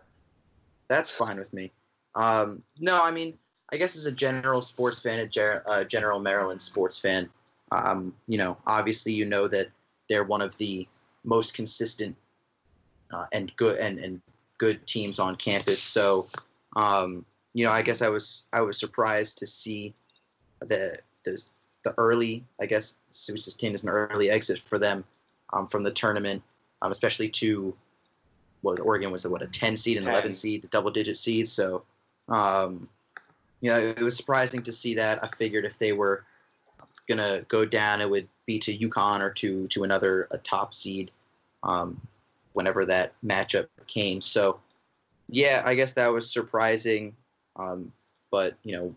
That's 0.89 1.11
fine 1.11 1.39
with 1.39 1.53
me. 1.53 1.71
Um, 2.17 2.63
no, 2.81 3.01
I 3.01 3.13
mean, 3.13 3.39
I 3.73 3.77
guess 3.77 3.95
as 3.95 4.07
a 4.07 4.13
general 4.13 4.61
sports 4.63 5.01
fan, 5.01 5.21
a 5.21 5.27
ger- 5.27 5.63
uh, 5.69 5.85
general 5.85 6.19
Maryland 6.19 6.61
sports 6.61 6.99
fan, 6.99 7.29
um, 7.71 8.13
you 8.27 8.39
know, 8.39 8.57
obviously 8.67 9.13
you 9.13 9.25
know 9.27 9.47
that 9.47 9.69
they're 10.09 10.25
one 10.25 10.41
of 10.43 10.57
the 10.59 10.89
most 11.23 11.55
consistent 11.55 12.17
uh, 13.13 13.27
and 13.33 13.55
good 13.57 13.79
and, 13.79 13.99
and 14.01 14.21
good 14.59 14.85
teams 14.89 15.19
on 15.21 15.37
campus. 15.37 15.81
So, 15.81 16.27
um, 16.75 17.25
you 17.55 17.65
know, 17.65 17.71
I 17.71 17.83
guess 17.83 18.03
I 18.03 18.09
was 18.09 18.47
I 18.53 18.61
was 18.63 18.79
surprised 18.81 19.39
to 19.39 19.47
see 19.47 19.95
the 20.61 20.99
the, 21.25 21.43
the 21.85 21.95
early, 21.99 22.45
I 22.61 22.67
guess, 22.67 22.99
Sweet 23.11 23.41
16 23.41 23.75
is 23.75 23.83
an 23.83 23.91
early 23.91 24.31
exit 24.31 24.59
for 24.59 24.79
them 24.79 25.05
um, 25.53 25.67
from 25.67 25.83
the 25.83 25.91
tournament, 25.91 26.43
um, 26.83 26.91
especially 26.91 27.29
to 27.29 27.75
what 28.63 28.73
was 28.73 28.81
Oregon 28.81 29.11
was 29.11 29.25
a, 29.25 29.31
what 29.31 29.43
a 29.43 29.47
10 29.47 29.77
seed 29.77 29.97
and 29.97 30.05
10. 30.05 30.13
11 30.13 30.35
seed, 30.35 30.63
the 30.63 30.69
double 30.69 30.91
digit 30.91 31.17
seed. 31.17 31.49
So, 31.49 31.83
um, 32.29 32.89
you 33.61 33.71
know, 33.71 33.79
it 33.79 34.01
was 34.01 34.17
surprising 34.17 34.63
to 34.63 34.73
see 34.73 34.95
that. 34.95 35.23
I 35.23 35.29
figured 35.29 35.65
if 35.65 35.79
they 35.79 35.93
were 35.93 36.25
gonna 37.09 37.43
go 37.49 37.65
down, 37.65 38.01
it 38.01 38.09
would 38.09 38.29
be 38.47 38.59
to 38.59 38.77
UConn 38.77 39.21
or 39.21 39.31
to 39.31 39.67
to 39.69 39.85
another 39.85 40.29
a 40.31 40.39
top 40.39 40.73
seed, 40.73 41.11
um, 41.63 42.01
whenever 42.53 42.85
that 42.85 43.15
matchup 43.25 43.67
came. 43.87 44.21
So, 44.21 44.61
yeah, 45.29 45.63
I 45.65 45.75
guess 45.75 45.93
that 45.95 46.09
was 46.09 46.31
surprising. 46.31 47.15
Um, 47.57 47.93
but 48.31 48.57
you 48.63 48.77
know, 48.77 48.95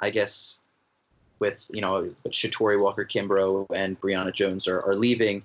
I 0.00 0.10
guess 0.10 0.59
with 1.40 1.68
you 1.72 1.80
know 1.80 2.10
Shatori 2.28 2.80
Walker 2.80 3.04
Kimbrough 3.04 3.66
and 3.74 3.98
Brionna 4.00 4.32
Jones 4.32 4.68
are, 4.68 4.82
are 4.82 4.94
leaving, 4.94 5.42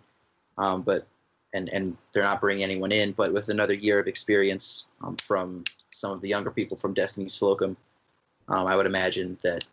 um, 0.58 0.81
but 0.81 1.08
and 1.53 1.69
and 1.69 1.97
they're 2.13 2.23
not 2.23 2.41
bringing 2.41 2.63
anyone 2.63 2.91
in. 2.91 3.13
But 3.13 3.34
with 3.34 3.49
another 3.49 3.73
year 3.73 3.99
of 3.99 4.08
experience 4.08 4.86
um, 5.01 5.15
from 5.17 5.63
some 5.91 6.12
of 6.12 6.21
the 6.21 6.29
younger 6.29 6.51
people 6.51 6.77
from 6.77 6.93
Destiny 6.93 7.29
Slocum, 7.29 7.75
um, 8.49 8.67
I 8.67 8.75
would 8.75 8.86
imagine 8.86 9.38
that 9.43 9.65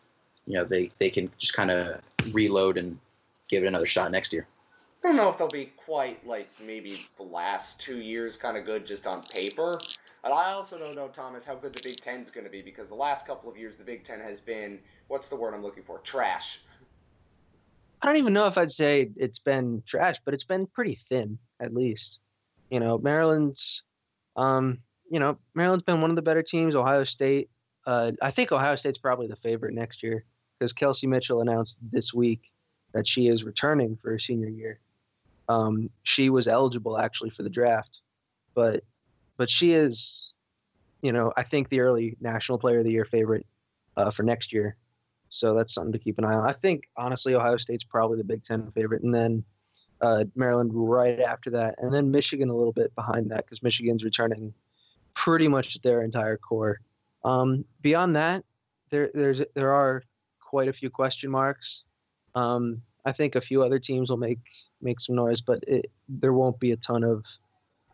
you 0.46 0.54
know 0.54 0.64
they 0.64 0.90
they 0.98 1.10
can 1.10 1.30
just 1.38 1.54
kind 1.54 1.70
of 1.70 2.00
reload 2.32 2.78
and 2.78 2.98
give 3.48 3.64
it 3.64 3.66
another 3.66 3.86
shot 3.86 4.10
next 4.10 4.32
year. 4.32 4.46
I 5.04 5.08
don't 5.08 5.16
know 5.16 5.28
if 5.28 5.36
they'll 5.36 5.48
be 5.48 5.72
quite 5.84 6.24
like 6.24 6.48
maybe 6.64 6.96
the 7.16 7.24
last 7.24 7.80
two 7.80 7.98
years 7.98 8.36
kind 8.36 8.56
of 8.56 8.64
good 8.64 8.86
just 8.86 9.08
on 9.08 9.20
paper. 9.22 9.80
And 10.22 10.32
I 10.32 10.52
also 10.52 10.78
don't 10.78 10.94
know, 10.94 11.08
Thomas, 11.08 11.44
how 11.44 11.56
good 11.56 11.72
the 11.72 11.82
Big 11.82 12.00
Ten's 12.00 12.30
going 12.30 12.44
to 12.44 12.50
be 12.50 12.62
because 12.62 12.88
the 12.88 12.94
last 12.94 13.26
couple 13.26 13.50
of 13.50 13.56
years 13.56 13.76
the 13.76 13.82
Big 13.82 14.04
Ten 14.04 14.20
has 14.20 14.38
been 14.38 14.78
what's 15.08 15.26
the 15.26 15.34
word 15.34 15.54
I'm 15.54 15.62
looking 15.62 15.82
for? 15.82 15.98
Trash. 15.98 16.60
I 18.00 18.06
don't 18.06 18.16
even 18.16 18.32
know 18.32 18.46
if 18.46 18.56
I'd 18.56 18.72
say 18.72 19.10
it's 19.16 19.40
been 19.40 19.82
trash, 19.88 20.16
but 20.24 20.34
it's 20.34 20.44
been 20.44 20.66
pretty 20.68 21.00
thin 21.08 21.38
at 21.60 21.74
least. 21.74 22.18
You 22.70 22.78
know, 22.78 22.96
Maryland's, 22.98 23.60
um, 24.36 24.78
you 25.10 25.18
know, 25.18 25.36
Maryland's 25.54 25.84
been 25.84 26.00
one 26.00 26.10
of 26.10 26.16
the 26.16 26.22
better 26.22 26.44
teams. 26.44 26.76
Ohio 26.76 27.02
State, 27.02 27.50
uh, 27.88 28.12
I 28.22 28.30
think 28.30 28.52
Ohio 28.52 28.76
State's 28.76 28.98
probably 28.98 29.26
the 29.26 29.36
favorite 29.36 29.74
next 29.74 30.02
year 30.02 30.24
because 30.58 30.72
Kelsey 30.72 31.08
Mitchell 31.08 31.40
announced 31.40 31.74
this 31.90 32.14
week 32.14 32.52
that 32.94 33.08
she 33.08 33.26
is 33.26 33.42
returning 33.42 33.98
for 34.00 34.10
her 34.10 34.18
senior 34.20 34.48
year. 34.48 34.78
Um, 35.48 35.90
she 36.02 36.30
was 36.30 36.46
eligible 36.46 36.98
actually 36.98 37.30
for 37.30 37.42
the 37.42 37.50
draft, 37.50 37.90
but 38.54 38.84
but 39.36 39.50
she 39.50 39.72
is, 39.72 39.98
you 41.00 41.12
know, 41.12 41.32
I 41.36 41.42
think 41.42 41.68
the 41.68 41.80
early 41.80 42.16
National 42.20 42.58
Player 42.58 42.78
of 42.78 42.84
the 42.84 42.92
Year 42.92 43.04
favorite 43.04 43.46
uh, 43.96 44.10
for 44.10 44.22
next 44.22 44.52
year. 44.52 44.76
So 45.30 45.54
that's 45.54 45.74
something 45.74 45.92
to 45.92 45.98
keep 45.98 46.18
an 46.18 46.24
eye 46.24 46.34
on. 46.34 46.48
I 46.48 46.52
think 46.52 46.84
honestly, 46.96 47.34
Ohio 47.34 47.56
State's 47.56 47.84
probably 47.84 48.18
the 48.18 48.24
Big 48.24 48.44
Ten 48.44 48.70
favorite, 48.72 49.02
and 49.02 49.14
then 49.14 49.44
uh, 50.00 50.24
Maryland 50.36 50.70
right 50.74 51.20
after 51.20 51.50
that, 51.50 51.76
and 51.78 51.92
then 51.92 52.10
Michigan 52.10 52.48
a 52.48 52.56
little 52.56 52.72
bit 52.72 52.94
behind 52.94 53.30
that 53.30 53.44
because 53.44 53.62
Michigan's 53.62 54.04
returning 54.04 54.52
pretty 55.14 55.48
much 55.48 55.78
their 55.82 56.02
entire 56.02 56.36
core. 56.36 56.80
Um, 57.24 57.64
beyond 57.80 58.16
that, 58.16 58.44
there 58.90 59.10
there's 59.14 59.40
there 59.54 59.72
are 59.72 60.02
quite 60.40 60.68
a 60.68 60.72
few 60.72 60.90
question 60.90 61.30
marks. 61.30 61.66
Um, 62.34 62.82
I 63.04 63.12
think 63.12 63.34
a 63.34 63.40
few 63.40 63.62
other 63.62 63.78
teams 63.78 64.10
will 64.10 64.16
make 64.16 64.38
make 64.80 65.00
some 65.00 65.16
noise, 65.16 65.40
but 65.40 65.62
it, 65.66 65.90
there 66.08 66.32
won't 66.32 66.58
be 66.58 66.72
a 66.72 66.76
ton 66.76 67.04
of 67.04 67.24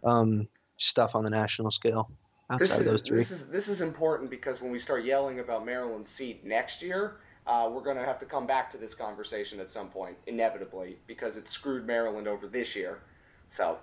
um, 0.04 0.48
stuff 0.78 1.10
on 1.14 1.24
the 1.24 1.30
national 1.30 1.70
scale 1.70 2.10
This 2.58 2.78
is 2.78 3.00
three. 3.02 3.18
this 3.18 3.30
is 3.30 3.46
this 3.48 3.68
is 3.68 3.80
important 3.80 4.30
because 4.30 4.62
when 4.62 4.70
we 4.70 4.78
start 4.78 5.04
yelling 5.04 5.40
about 5.40 5.66
Maryland's 5.66 6.08
seat 6.08 6.44
next 6.44 6.82
year, 6.82 7.16
uh, 7.46 7.68
we're 7.70 7.82
going 7.82 7.96
to 7.96 8.04
have 8.04 8.18
to 8.20 8.26
come 8.26 8.46
back 8.46 8.70
to 8.70 8.78
this 8.78 8.94
conversation 8.94 9.60
at 9.60 9.70
some 9.70 9.88
point, 9.88 10.16
inevitably, 10.26 10.96
because 11.06 11.36
it 11.36 11.48
screwed 11.48 11.86
Maryland 11.86 12.26
over 12.26 12.46
this 12.46 12.74
year. 12.74 13.00
So, 13.48 13.78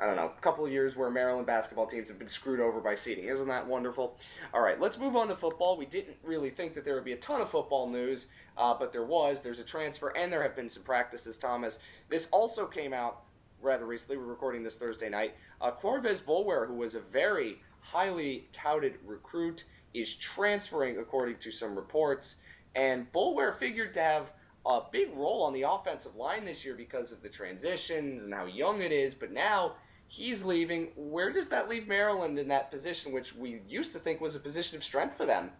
I 0.00 0.06
don't 0.06 0.16
know, 0.16 0.32
a 0.36 0.40
couple 0.40 0.66
of 0.66 0.72
years 0.72 0.96
where 0.96 1.08
Maryland 1.08 1.46
basketball 1.46 1.86
teams 1.86 2.08
have 2.08 2.18
been 2.18 2.26
screwed 2.26 2.58
over 2.58 2.80
by 2.80 2.96
seeding. 2.96 3.26
Isn't 3.26 3.46
that 3.46 3.64
wonderful? 3.64 4.18
All 4.52 4.60
right, 4.60 4.80
let's 4.80 4.98
move 4.98 5.14
on 5.14 5.28
to 5.28 5.36
football. 5.36 5.76
We 5.76 5.86
didn't 5.86 6.16
really 6.24 6.50
think 6.50 6.74
that 6.74 6.84
there 6.84 6.94
would 6.94 7.04
be 7.04 7.12
a 7.12 7.18
ton 7.18 7.40
of 7.40 7.48
football 7.48 7.88
news, 7.88 8.26
uh, 8.58 8.74
but 8.74 8.90
there 8.90 9.04
was. 9.04 9.40
There's 9.40 9.60
a 9.60 9.64
transfer, 9.64 10.08
and 10.16 10.32
there 10.32 10.42
have 10.42 10.56
been 10.56 10.68
some 10.68 10.82
practices, 10.82 11.36
Thomas. 11.36 11.78
This 12.08 12.26
also 12.32 12.66
came 12.66 12.92
out 12.92 13.22
rather 13.62 13.86
recently. 13.86 14.16
We're 14.16 14.24
recording 14.24 14.64
this 14.64 14.76
Thursday 14.76 15.08
night. 15.08 15.36
Uh, 15.60 15.70
Corvez 15.70 16.20
Bulwer, 16.20 16.66
who 16.66 16.74
was 16.74 16.96
a 16.96 17.00
very 17.00 17.60
highly 17.78 18.48
touted 18.52 18.98
recruit, 19.06 19.64
is 19.94 20.14
transferring, 20.14 20.98
according 20.98 21.36
to 21.36 21.52
some 21.52 21.76
reports. 21.76 22.36
And 22.74 23.10
Bulwer 23.12 23.52
figured 23.52 23.94
to 23.94 24.02
have 24.02 24.32
a 24.66 24.80
big 24.90 25.14
role 25.14 25.44
on 25.44 25.52
the 25.52 25.62
offensive 25.62 26.16
line 26.16 26.44
this 26.44 26.64
year 26.64 26.74
because 26.74 27.12
of 27.12 27.22
the 27.22 27.28
transitions 27.28 28.24
and 28.24 28.34
how 28.34 28.46
young 28.46 28.82
it 28.82 28.90
is. 28.90 29.14
But 29.14 29.30
now 29.30 29.74
he's 30.14 30.44
leaving. 30.44 30.88
Where 30.96 31.32
does 31.32 31.48
that 31.48 31.68
leave 31.68 31.88
Maryland 31.88 32.38
in 32.38 32.48
that 32.48 32.70
position, 32.70 33.12
which 33.12 33.34
we 33.34 33.60
used 33.68 33.92
to 33.92 33.98
think 33.98 34.20
was 34.20 34.34
a 34.34 34.40
position 34.40 34.76
of 34.76 34.84
strength 34.84 35.16
for 35.16 35.26
them? 35.26 35.50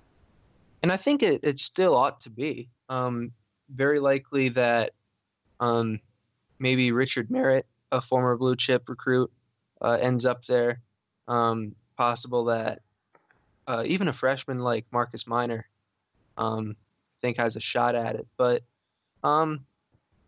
and 0.85 0.93
I 0.93 0.99
think 0.99 1.23
it, 1.23 1.41
it 1.43 1.59
still 1.73 1.97
ought 1.97 2.23
to 2.25 2.31
be. 2.31 2.69
Um, 2.91 3.33
very 3.75 4.01
likely 4.01 4.51
that 4.51 4.93
um, 5.59 5.99
maybe 6.59 6.93
Richard 6.93 7.31
Merritt, 7.31 7.65
a 7.91 8.03
former 8.03 8.37
blue 8.37 8.55
chip 8.55 8.87
recruit, 8.87 9.33
uh, 9.81 9.93
ends 9.93 10.27
up 10.27 10.43
there. 10.47 10.83
Um, 11.27 11.75
possible 11.97 12.45
that 12.45 12.83
uh, 13.67 13.83
even 13.87 14.09
a 14.09 14.13
freshman 14.13 14.59
like 14.59 14.85
Marcus 14.93 15.23
Miner, 15.27 15.67
um, 16.37 16.77
I 16.79 17.19
think 17.23 17.39
has 17.39 17.57
a 17.57 17.61
shot 17.61 17.95
at 17.95 18.17
it. 18.17 18.27
But 18.37 18.61
um, 19.23 19.65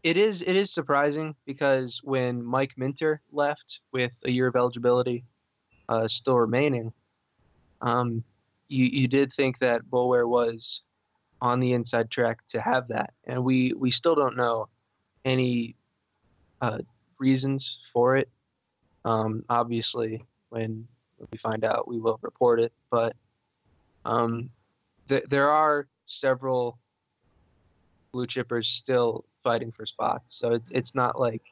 it 0.07 0.17
is 0.17 0.41
it 0.47 0.55
is 0.55 0.69
surprising 0.73 1.35
because 1.47 1.99
when 2.05 2.45
Mike 2.45 2.71
Minter 2.77 3.21
left 3.33 3.81
with 3.93 4.13
a 4.25 4.31
year 4.31 4.47
of 4.47 4.55
eligibility 4.55 5.25
uh, 5.89 6.07
still 6.07 6.39
remaining, 6.39 6.93
um, 7.81 8.23
you, 8.69 8.85
you 8.85 9.09
did 9.09 9.33
think 9.37 9.59
that 9.59 9.91
Bulwer 9.91 10.29
was 10.29 10.65
on 11.41 11.59
the 11.59 11.73
inside 11.73 12.09
track 12.09 12.39
to 12.53 12.61
have 12.61 12.87
that, 12.87 13.15
and 13.25 13.43
we 13.45 13.73
we 13.73 13.91
still 13.91 14.15
don't 14.15 14.37
know 14.37 14.69
any 15.25 15.75
uh, 16.61 16.79
reasons 17.19 17.67
for 17.93 18.17
it. 18.17 18.29
Um, 19.05 19.45
obviously, 19.49 20.25
when 20.51 20.87
we 21.33 21.39
find 21.39 21.65
out, 21.65 21.89
we 21.89 21.99
will 21.99 22.21
report 22.23 22.61
it. 22.61 22.73
But 22.93 23.17
um, 24.05 24.51
th- 25.09 25.25
there 25.29 25.51
are 25.51 25.89
several 26.21 26.79
blue 28.13 28.29
chippers 28.29 28.67
still 28.83 29.25
fighting 29.47 29.71
for 29.71 29.87
spots, 29.87 30.25
so 30.41 30.55
it's 30.55 30.67
it's 30.73 30.91
not 30.93 31.21
like 31.21 31.43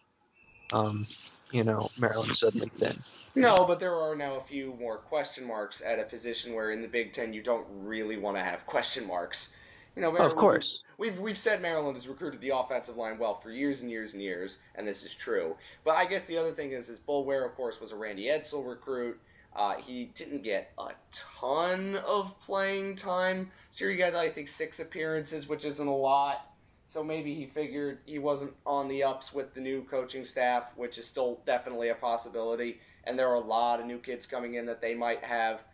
um, 0.72 1.04
you 1.52 1.62
know 1.62 1.88
Maryland 2.00 2.36
suddenly 2.40 2.68
thin. 2.68 2.96
No, 3.36 3.64
but 3.64 3.78
there 3.78 3.94
are 3.94 4.16
now 4.16 4.36
a 4.36 4.40
few 4.42 4.74
more 4.80 4.96
question 4.98 5.46
marks 5.46 5.80
at 5.80 6.00
a 6.00 6.02
position 6.02 6.54
where 6.54 6.72
in 6.72 6.82
the 6.82 6.88
Big 6.88 7.12
Ten 7.12 7.32
you 7.32 7.40
don't 7.40 7.64
really 7.70 8.16
want 8.16 8.36
to 8.36 8.42
have 8.42 8.66
question 8.66 9.06
marks. 9.06 9.50
You 9.94 10.02
know, 10.02 10.12
Oh, 10.18 10.26
of 10.28 10.34
course. 10.34 10.80
We've 10.98 11.18
we've 11.20 11.38
said 11.38 11.62
Maryland 11.62 11.96
has 11.96 12.08
recruited 12.08 12.40
the 12.40 12.56
offensive 12.56 12.96
line 12.96 13.16
well 13.16 13.38
for 13.40 13.52
years 13.52 13.80
and 13.82 13.90
years 13.90 14.12
and 14.12 14.20
years, 14.20 14.58
and 14.74 14.86
this 14.88 15.04
is 15.04 15.14
true. 15.14 15.54
But 15.84 15.96
I 15.96 16.04
guess 16.04 16.24
the 16.24 16.36
other 16.36 16.50
thing 16.50 16.72
is, 16.72 16.88
is 16.88 16.98
Bulware, 16.98 17.46
of 17.46 17.54
course, 17.54 17.80
was 17.80 17.92
a 17.92 17.96
Randy 17.96 18.24
Edsall 18.24 18.68
recruit. 18.68 19.20
Uh, 19.54 19.74
he 19.76 20.06
didn't 20.16 20.42
get 20.42 20.72
a 20.78 20.88
ton 21.12 21.94
of 22.04 22.36
playing 22.40 22.96
time. 22.96 23.52
Sure, 23.72 23.88
he 23.88 23.96
got 23.96 24.16
I 24.16 24.30
think 24.30 24.48
six 24.48 24.80
appearances, 24.80 25.48
which 25.48 25.64
isn't 25.64 25.86
a 25.86 25.94
lot. 25.94 26.53
So 26.94 27.02
maybe 27.02 27.34
he 27.34 27.46
figured 27.46 27.98
he 28.06 28.20
wasn't 28.20 28.52
on 28.64 28.86
the 28.86 29.02
ups 29.02 29.34
with 29.34 29.52
the 29.52 29.60
new 29.60 29.82
coaching 29.82 30.24
staff, 30.24 30.66
which 30.76 30.96
is 30.96 31.04
still 31.04 31.40
definitely 31.44 31.88
a 31.88 31.94
possibility. 31.96 32.78
and 33.02 33.18
there 33.18 33.28
are 33.30 33.34
a 33.34 33.40
lot 33.40 33.80
of 33.80 33.86
new 33.86 33.98
kids 33.98 34.26
coming 34.26 34.54
in 34.54 34.64
that 34.66 34.80
they 34.80 34.94
might 34.94 35.20
have 35.24 35.64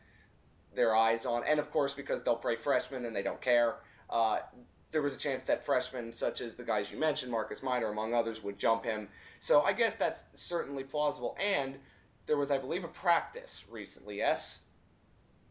their 0.74 0.96
eyes 0.96 1.26
on, 1.26 1.44
and 1.44 1.60
of 1.60 1.70
course 1.70 1.92
because 1.92 2.22
they'll 2.22 2.36
play 2.36 2.56
freshmen 2.56 3.04
and 3.04 3.14
they 3.14 3.22
don't 3.22 3.42
care. 3.42 3.80
Uh, 4.08 4.38
there 4.92 5.02
was 5.02 5.14
a 5.14 5.18
chance 5.18 5.42
that 5.42 5.62
freshmen, 5.62 6.10
such 6.10 6.40
as 6.40 6.54
the 6.54 6.64
guys 6.64 6.90
you 6.90 6.98
mentioned, 6.98 7.30
Marcus 7.30 7.62
Minor 7.62 7.88
among 7.88 8.14
others, 8.14 8.42
would 8.42 8.58
jump 8.58 8.82
him. 8.82 9.06
So 9.40 9.60
I 9.60 9.74
guess 9.74 9.96
that's 9.96 10.24
certainly 10.32 10.84
plausible. 10.84 11.36
And 11.38 11.76
there 12.24 12.38
was, 12.38 12.50
I 12.50 12.56
believe, 12.56 12.82
a 12.82 12.88
practice 12.88 13.64
recently. 13.68 14.16
Yes. 14.16 14.60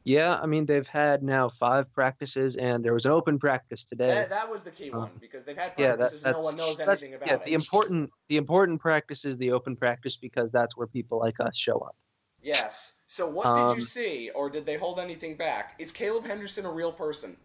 Yeah, 0.05 0.35
I 0.35 0.45
mean 0.45 0.65
they've 0.65 0.87
had 0.87 1.21
now 1.23 1.51
five 1.59 1.91
practices, 1.93 2.55
and 2.59 2.83
there 2.83 2.93
was 2.93 3.05
an 3.05 3.11
open 3.11 3.37
practice 3.37 3.81
today. 3.89 4.07
That, 4.07 4.29
that 4.29 4.49
was 4.49 4.63
the 4.63 4.71
key 4.71 4.89
one 4.89 5.11
because 5.19 5.43
they've 5.45 5.57
had 5.57 5.73
yeah, 5.77 5.89
that- 5.89 5.97
practices 5.97 6.23
and 6.25 6.33
no 6.33 6.41
one 6.41 6.55
knows 6.55 6.79
anything 6.79 7.13
about 7.15 7.27
yeah, 7.27 7.35
it. 7.35 7.45
the 7.45 7.53
important 7.53 8.09
the 8.29 8.37
important 8.37 8.79
practice 8.81 9.19
is 9.23 9.37
the 9.37 9.51
open 9.51 9.75
practice 9.75 10.17
because 10.21 10.51
that's 10.51 10.75
where 10.77 10.87
people 10.87 11.19
like 11.19 11.39
us 11.39 11.55
show 11.55 11.77
up. 11.79 11.95
Yes. 12.41 12.93
So 13.07 13.27
what 13.27 13.53
did 13.55 13.61
you 13.61 13.67
Um, 13.73 13.81
see, 13.81 14.29
or 14.33 14.49
did 14.49 14.65
they 14.65 14.77
hold 14.77 14.99
anything 14.99 15.35
back? 15.35 15.75
Is 15.79 15.91
Caleb 15.91 16.25
Henderson 16.25 16.65
a 16.65 16.71
real 16.71 16.91
person? 16.93 17.35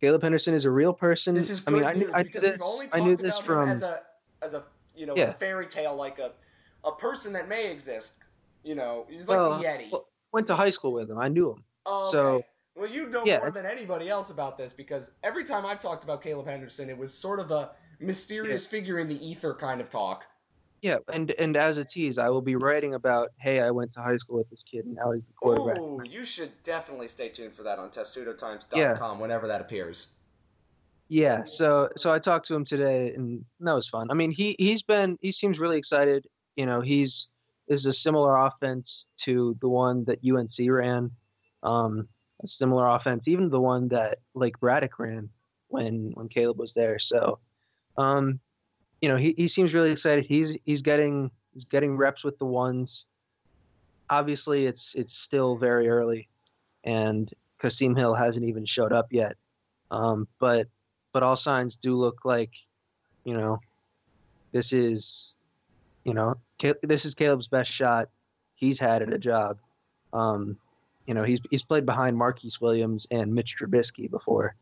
Caleb 0.00 0.22
Henderson 0.22 0.54
is 0.54 0.64
a 0.64 0.70
real 0.70 0.92
person. 0.92 1.34
This 1.34 1.50
is 1.50 1.62
I 1.66 1.70
good 1.70 1.80
mean, 1.80 1.88
I 1.88 1.92
knew, 1.94 2.00
news 2.06 2.10
I 2.14 2.18
knew 2.18 2.24
because 2.24 2.42
this, 2.42 2.50
we've 2.52 2.62
only 2.62 2.86
talked 2.86 3.20
about 3.20 3.44
from- 3.46 3.62
him 3.64 3.68
as 3.70 3.82
a 3.82 4.02
as 4.42 4.54
a 4.54 4.62
you 4.94 5.06
know 5.06 5.14
as 5.14 5.28
a 5.30 5.34
fairy 5.34 5.66
tale, 5.66 5.96
like 5.96 6.18
a 6.20 6.32
a 6.84 6.92
person 6.92 7.32
that 7.32 7.48
may 7.48 7.70
exist. 7.72 8.12
You 8.62 8.74
know, 8.76 9.06
he's 9.10 9.26
like 9.28 9.38
Well, 9.38 9.58
the 9.58 9.64
Yeti. 9.64 9.90
well, 9.90 10.06
went 10.32 10.46
to 10.48 10.56
high 10.56 10.70
school 10.70 10.92
with 10.92 11.10
him. 11.10 11.18
I 11.18 11.28
knew 11.28 11.50
him. 11.52 11.64
Oh, 11.84 12.12
So- 12.12 12.42
well, 12.74 12.88
you 12.90 13.08
know 13.08 13.24
Yeah. 13.24 13.38
more 13.38 13.50
than 13.50 13.64
anybody 13.66 14.08
else 14.08 14.30
about 14.30 14.58
this 14.58 14.72
because 14.72 15.10
every 15.22 15.44
time 15.44 15.64
I've 15.64 15.80
talked 15.80 16.04
about 16.04 16.22
Caleb 16.22 16.46
Henderson, 16.46 16.90
it 16.90 16.98
was 16.98 17.12
sort 17.14 17.40
of 17.40 17.50
a 17.50 17.70
mysterious 18.00 18.66
figure 18.66 18.98
in 18.98 19.08
the 19.08 19.26
ether 19.26 19.54
kind 19.54 19.80
of 19.80 19.88
talk. 19.88 20.24
Yeah, 20.82 20.98
and 21.08 21.30
and 21.32 21.56
as 21.56 21.78
a 21.78 21.84
tease, 21.84 22.18
I 22.18 22.28
will 22.28 22.42
be 22.42 22.54
writing 22.54 22.92
about, 22.94 23.30
hey, 23.38 23.60
I 23.60 23.70
went 23.70 23.94
to 23.94 24.00
high 24.02 24.18
school 24.18 24.36
with 24.38 24.50
this 24.50 24.62
kid, 24.70 24.84
and 24.84 24.94
now 24.94 25.10
he's 25.12 25.22
the 25.26 25.32
quarterback. 25.32 25.78
Ooh, 25.78 26.02
you 26.04 26.22
should 26.24 26.52
definitely 26.62 27.08
stay 27.08 27.30
tuned 27.30 27.54
for 27.54 27.62
that 27.62 27.78
on 27.78 27.90
testudotimes.com 27.90 29.18
whenever 29.18 29.46
that 29.48 29.62
appears. 29.62 30.08
Yeah, 31.08 31.44
so 31.56 31.88
so 31.98 32.12
I 32.12 32.18
talked 32.18 32.46
to 32.48 32.54
him 32.54 32.66
today, 32.66 33.14
and 33.14 33.44
that 33.60 33.72
was 33.72 33.88
fun. 33.88 34.10
I 34.10 34.14
mean, 34.14 34.30
he 34.32 34.54
he's 34.58 34.82
been 34.82 35.16
he 35.22 35.32
seems 35.32 35.58
really 35.58 35.78
excited. 35.78 36.26
You 36.56 36.66
know, 36.66 36.80
he's 36.82 37.12
is 37.68 37.84
a 37.84 37.94
similar 37.94 38.36
offense 38.36 38.86
to 39.24 39.56
the 39.60 39.68
one 39.68 40.04
that 40.04 40.18
UNC 40.24 40.70
ran, 40.70 41.10
um, 41.62 42.08
a 42.42 42.48
similar 42.58 42.88
offense, 42.88 43.24
even 43.26 43.48
the 43.50 43.60
one 43.60 43.88
that 43.88 44.18
Lake 44.34 44.58
Braddock 44.60 44.98
ran 44.98 45.28
when 45.68 46.12
when 46.14 46.28
Caleb 46.28 46.58
was 46.58 46.72
there. 46.74 46.98
So, 46.98 47.38
um, 47.96 48.40
you 49.00 49.08
know, 49.08 49.16
he, 49.16 49.34
he 49.36 49.48
seems 49.48 49.74
really 49.74 49.92
excited. 49.92 50.26
He's 50.26 50.56
he's 50.64 50.82
getting 50.82 51.30
he's 51.54 51.64
getting 51.70 51.96
reps 51.96 52.24
with 52.24 52.38
the 52.38 52.46
ones. 52.46 52.90
Obviously, 54.08 54.66
it's 54.66 54.82
it's 54.94 55.12
still 55.26 55.56
very 55.56 55.88
early, 55.88 56.28
and 56.84 57.30
Kasim 57.60 57.96
Hill 57.96 58.14
hasn't 58.14 58.44
even 58.44 58.66
showed 58.66 58.92
up 58.92 59.08
yet. 59.12 59.36
Um, 59.90 60.28
but 60.38 60.68
but 61.16 61.22
all 61.22 61.40
signs 61.42 61.74
do 61.82 61.96
look 61.96 62.26
like, 62.26 62.50
you 63.24 63.34
know, 63.34 63.58
this 64.52 64.66
is, 64.70 65.02
you 66.06 66.14
know, 66.14 66.36
this 66.82 67.04
is 67.04 67.14
Caleb's 67.14 67.48
best 67.48 67.70
shot 67.76 68.08
he's 68.54 68.78
had 68.78 69.02
at 69.02 69.12
a 69.12 69.18
job. 69.18 69.58
Um, 70.12 70.56
you 71.06 71.14
know, 71.14 71.24
he's 71.24 71.40
he's 71.50 71.62
played 71.62 71.84
behind 71.84 72.16
Marquise 72.16 72.56
Williams 72.60 73.06
and 73.10 73.34
Mitch 73.34 73.50
Trubisky 73.60 74.10
before, 74.10 74.54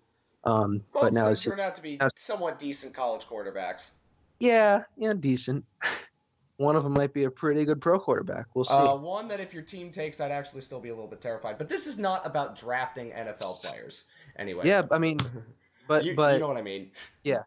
um, 0.44 0.82
Both 0.92 1.02
but 1.02 1.12
now 1.12 1.28
it's 1.28 1.42
turned 1.42 1.60
out 1.60 1.74
to 1.76 1.82
be 1.82 1.96
now- 1.98 2.08
somewhat 2.16 2.58
decent 2.58 2.94
college 2.94 3.26
quarterbacks. 3.26 3.92
yeah, 4.40 4.82
yeah, 4.96 5.12
decent. 5.12 5.64
One 6.56 6.76
of 6.76 6.84
them 6.84 6.92
might 6.92 7.12
be 7.12 7.24
a 7.24 7.30
pretty 7.30 7.64
good 7.64 7.80
pro 7.80 7.98
quarterback. 7.98 8.46
We'll 8.54 8.64
see. 8.64 8.70
Uh, 8.70 8.94
one 8.94 9.26
that 9.26 9.40
if 9.40 9.52
your 9.52 9.64
team 9.64 9.90
takes, 9.90 10.20
I'd 10.20 10.30
actually 10.30 10.60
still 10.60 10.78
be 10.78 10.90
a 10.90 10.94
little 10.94 11.10
bit 11.10 11.20
terrified. 11.20 11.58
But 11.58 11.68
this 11.68 11.88
is 11.88 11.98
not 11.98 12.24
about 12.24 12.56
drafting 12.56 13.10
NFL 13.10 13.60
players. 13.60 14.04
Anyway. 14.36 14.64
yeah, 14.64 14.82
I 14.88 14.98
mean, 14.98 15.18
but 15.88 16.04
you, 16.04 16.14
but 16.14 16.34
you 16.34 16.38
know 16.38 16.46
what 16.46 16.56
I 16.56 16.62
mean. 16.62 16.92
Yeah. 17.24 17.42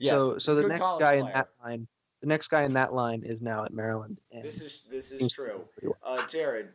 Yes. 0.00 0.18
so 0.18 0.38
so 0.40 0.54
the 0.56 0.62
good 0.62 0.70
next 0.70 0.98
guy 0.98 1.14
in 1.14 1.26
that 1.26 1.48
line, 1.62 1.86
the 2.20 2.26
next 2.26 2.48
guy 2.50 2.62
in 2.64 2.72
that 2.74 2.92
line 2.92 3.22
is 3.24 3.40
now 3.40 3.64
at 3.64 3.72
Maryland. 3.72 4.18
And 4.32 4.42
This 4.42 4.60
is 4.60 4.82
this 4.90 5.10
is 5.12 5.30
true. 5.32 5.62
well. 5.82 5.96
Uh, 6.04 6.26
Jared, 6.26 6.68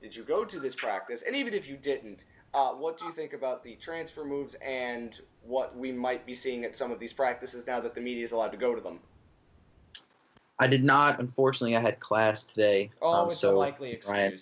did 0.00 0.14
you 0.14 0.22
go 0.22 0.44
to 0.44 0.60
this 0.60 0.74
practice? 0.74 1.22
And 1.26 1.34
even 1.34 1.52
if 1.52 1.68
you 1.68 1.76
didn't, 1.76 2.24
uh, 2.54 2.70
what 2.70 2.98
do 2.98 3.04
you 3.04 3.12
think 3.12 3.32
about 3.32 3.64
the 3.64 3.74
transfer 3.76 4.24
moves 4.24 4.54
and 4.64 5.18
what 5.42 5.76
we 5.76 5.90
might 5.92 6.24
be 6.24 6.34
seeing 6.34 6.64
at 6.64 6.76
some 6.76 6.92
of 6.92 6.98
these 7.00 7.12
practices 7.12 7.66
now 7.66 7.80
that 7.80 7.94
the 7.94 8.00
media 8.00 8.24
is 8.24 8.32
allowed 8.32 8.52
to 8.52 8.56
go 8.56 8.74
to 8.74 8.80
them? 8.80 9.00
I 10.60 10.66
did 10.66 10.84
not. 10.84 11.20
Unfortunately, 11.20 11.76
I 11.76 11.80
had 11.80 11.98
class 12.00 12.44
today. 12.44 12.90
Oh, 13.02 13.12
um, 13.12 13.26
it's 13.26 13.36
so 13.36 13.56
a 13.56 13.58
likely 13.58 13.92
excuse. 13.92 14.12
Ryan- 14.14 14.38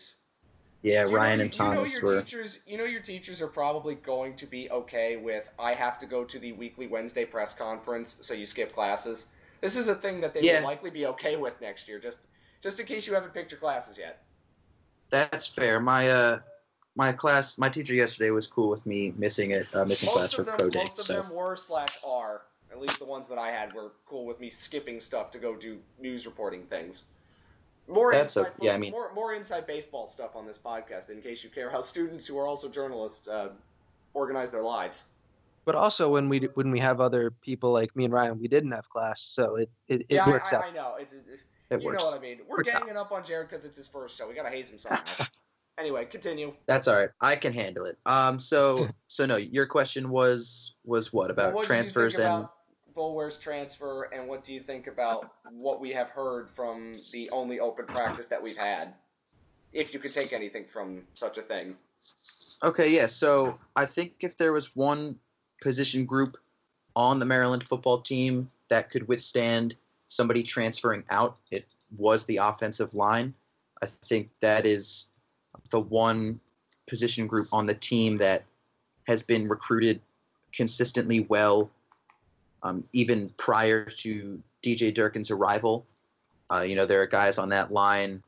yeah, 0.83 1.07
You 1.07 1.17
Ryan 1.17 1.39
you- 1.39 1.45
and 1.47 1.55
you 1.55 1.65
know 1.65 1.75
Thomas 1.75 2.01
your 2.01 2.11
were. 2.15 2.23
teachers. 2.23 2.59
You 2.67 2.79
know 2.79 2.85
your 2.85 3.01
teachers 3.03 3.41
are 3.43 3.49
probably 3.49 3.97
going 3.97 4.37
to 4.37 4.47
be 4.47 4.71
okay 4.71 5.17
with. 5.17 5.49
I 5.59 5.73
have 5.75 5.99
to 5.99 6.07
go 6.07 6.25
to 6.25 6.39
the 6.39 6.53
weekly 6.53 6.87
Wednesday 6.87 7.25
press 7.25 7.53
conference, 7.55 8.19
so 8.21 8.35
you 8.35 8.47
skip 8.47 8.73
classes. 8.73 9.29
This 9.61 9.77
is 9.77 9.89
a 9.89 9.95
thing 9.95 10.21
that 10.21 10.35
they 10.35 10.43
Yeah. 10.43 10.61
will 10.61 10.67
likely 10.69 10.91
be 10.91 11.07
okay 11.07 11.37
with 11.37 11.61
next 11.61 11.89
year, 11.89 11.99
just 11.99 12.21
just 12.63 12.81
in 12.81 12.87
case 12.87 13.07
you 13.07 13.15
haven't 13.15 13.33
picked 13.35 13.51
your 13.51 13.61
classes 13.61 13.97
yet. 13.97 14.25
That's 15.11 15.47
fair. 15.47 15.79
My 15.81 16.11
uh, 16.11 16.41
my 16.97 17.13
class, 17.13 17.59
my 17.59 17.69
teacher 17.69 17.95
yesterday 17.95 18.31
was 18.31 18.47
cool 18.47 18.69
with 18.69 18.87
me 18.87 19.13
missing 19.17 19.51
it, 19.53 19.67
uh, 19.75 19.85
missing 19.85 20.09
class 20.11 20.33
for 20.33 20.43
them, 20.43 20.57
pro 20.57 20.69
day. 20.69 20.79
most 20.81 20.99
of 20.99 21.05
So 21.05 21.23
them 21.23 21.31
were 21.31 21.57
slash 21.57 21.97
are. 22.07 22.43
At 22.73 22.81
least 22.81 22.99
the 22.99 23.05
ones 23.05 23.29
that 23.29 23.39
I 23.39 23.51
had 23.51 23.73
were 23.73 23.93
cool 24.07 24.27
with 24.27 24.41
me 24.41 24.51
skipping 24.51 25.01
stuff 25.01 25.31
to 25.33 25.39
go 25.39 25.55
do 25.55 25.79
news 25.99 26.27
reporting 26.27 26.65
things. 26.67 27.05
More 27.89 28.13
That's 28.13 28.37
inside, 28.37 28.53
a- 28.61 28.65
yeah, 28.65 28.73
I 28.75 28.79
mean- 28.79 28.91
more 28.91 29.13
more 29.15 29.35
inside 29.35 29.67
baseball 29.67 30.09
stuff 30.09 30.35
on 30.35 30.47
this 30.47 30.59
podcast, 30.59 31.09
in 31.11 31.23
case 31.23 31.45
you 31.45 31.51
care 31.51 31.71
how 31.71 31.81
students 31.95 32.27
who 32.27 32.37
are 32.39 32.47
also 32.47 32.69
journalists 32.69 33.29
uh, 33.29 33.51
organize 34.15 34.51
their 34.51 34.63
lives. 34.63 35.05
But 35.67 35.75
also 35.75 36.09
when 36.09 36.29
we 36.29 36.49
when 36.55 36.71
we 36.71 36.79
have 36.79 37.01
other 37.01 37.33
people 37.43 37.73
like 37.73 37.95
me 37.97 38.05
and 38.05 38.15
Ryan, 38.15 38.39
we 38.41 38.49
didn't 38.49 38.71
have 38.71 38.89
class, 38.89 39.21
so 39.35 39.57
it 39.57 39.69
it, 39.89 40.03
it 40.03 40.07
yeah, 40.11 40.29
works 40.29 40.47
I, 40.51 40.57
out. 40.57 40.65
I, 40.65 40.69
I 40.69 40.71
know. 40.71 40.95
It's, 40.99 41.13
it's 41.13 41.43
it 41.71 41.83
you 41.83 41.89
works. 41.89 42.05
know 42.05 42.11
what 42.11 42.19
I 42.19 42.21
mean. 42.21 42.39
We're 42.49 42.59
Works 42.59 42.75
out. 42.75 42.97
up 42.97 43.13
on 43.13 43.25
Jared 43.25 43.49
because 43.49 43.65
it's 43.65 43.77
his 43.77 43.89
first 43.89 44.17
show. 44.17 44.29
We 44.29 44.35
gotta 44.35 44.51
haze 44.51 44.71
him 44.71 44.79
somehow. 44.79 45.27
anyway, 45.79 46.05
continue. 46.05 46.53
That's 46.67 46.87
all 46.87 46.97
right. 46.97 47.11
I 47.21 47.37
can 47.37 47.53
handle 47.53 47.85
it. 47.87 47.99
Um, 48.07 48.39
so 48.39 48.89
so 49.09 49.27
no, 49.27 49.37
your 49.37 49.67
question 49.67 50.09
was 50.09 50.77
was 50.85 51.13
what 51.13 51.31
about 51.31 51.53
what 51.53 51.65
transfers 51.65 52.15
do 52.15 52.23
you 52.23 52.29
think 52.29 52.35
and 52.35 52.45
about 52.45 52.55
Boulware's 52.95 53.37
transfer, 53.37 54.05
and 54.05 54.29
what 54.29 54.45
do 54.45 54.53
you 54.53 54.61
think 54.61 54.87
about 54.87 55.33
what 55.51 55.81
we 55.81 55.93
have 55.93 56.11
heard 56.11 56.49
from 56.49 56.93
the 57.13 57.29
only 57.31 57.61
open 57.61 57.87
practice 57.87 58.27
that 58.27 58.43
we've 58.43 58.57
had? 58.57 58.89
If 59.73 59.93
you 59.93 59.99
could 59.99 60.15
take 60.15 60.33
anything 60.33 60.65
from 60.65 61.03
such 61.13 61.37
a 61.37 61.43
thing. 61.43 61.77
Okay, 62.63 62.95
yeah. 62.95 63.07
So 63.07 63.59
I 63.75 63.85
think 63.85 64.15
if 64.21 64.39
there 64.39 64.53
was 64.53 64.75
one 64.75 65.17
position 65.63 66.05
group 66.05 66.37
on 66.95 67.19
the 67.19 67.27
Maryland 67.27 67.65
football 67.65 68.01
team 68.01 68.49
that 68.69 68.91
could 68.91 69.07
withstand 69.09 69.77
somebody 70.09 70.43
transferring 70.43 71.05
out, 71.11 71.37
it 71.51 71.67
was 71.97 72.25
the 72.25 72.39
offensive 72.39 72.95
line. 72.95 73.35
I 73.83 73.87
think 73.87 74.31
that 74.41 74.67
is 74.67 75.11
the 75.71 75.81
one 75.81 76.41
position 76.89 77.27
group 77.27 77.49
on 77.53 77.67
the 77.67 77.75
team 77.75 78.17
that 78.19 78.45
has 79.07 79.23
been 79.23 79.49
recruited 79.49 80.01
consistently 80.53 81.21
well, 81.29 81.71
um, 82.63 82.85
even 82.93 83.31
prior 83.37 83.85
to 83.85 84.43
DJ 84.63 84.93
Durkin's 84.93 85.31
arrival. 85.31 85.87
Uh, 86.53 86.63
you 86.63 86.77
know, 86.77 86.87
there 86.87 87.03
are 87.03 87.07
guys 87.07 87.39
on 87.39 87.49
that 87.51 87.71
line 87.71 88.23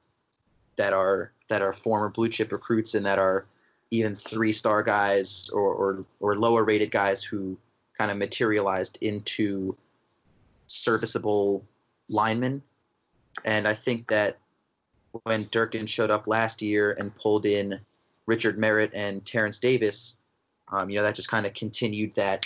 that 0.76 0.92
are 0.92 1.32
that 1.48 1.62
are 1.62 1.72
former 1.72 2.08
blue 2.08 2.28
chip 2.28 2.52
recruits 2.52 2.94
and 2.94 3.04
that 3.06 3.18
are 3.18 3.46
even 3.90 4.14
three 4.14 4.52
star 4.52 4.82
guys 4.82 5.48
or, 5.52 5.72
or, 5.72 6.00
or 6.20 6.36
lower 6.36 6.64
rated 6.64 6.90
guys 6.90 7.24
who 7.24 7.56
kind 7.96 8.10
of 8.10 8.16
materialized 8.16 8.98
into 9.00 9.76
serviceable 10.66 11.64
linemen. 12.08 12.62
And 13.44 13.66
I 13.66 13.74
think 13.74 14.08
that 14.08 14.38
when 15.24 15.44
Durkin 15.50 15.86
showed 15.86 16.10
up 16.10 16.26
last 16.26 16.62
year 16.62 16.94
and 16.98 17.14
pulled 17.14 17.46
in 17.46 17.80
Richard 18.26 18.58
Merritt 18.58 18.92
and 18.94 19.24
Terrence 19.24 19.58
Davis, 19.58 20.18
um, 20.70 20.90
you 20.90 20.96
know, 20.96 21.02
that 21.02 21.14
just 21.14 21.30
kind 21.30 21.46
of 21.46 21.54
continued 21.54 22.14
that 22.14 22.44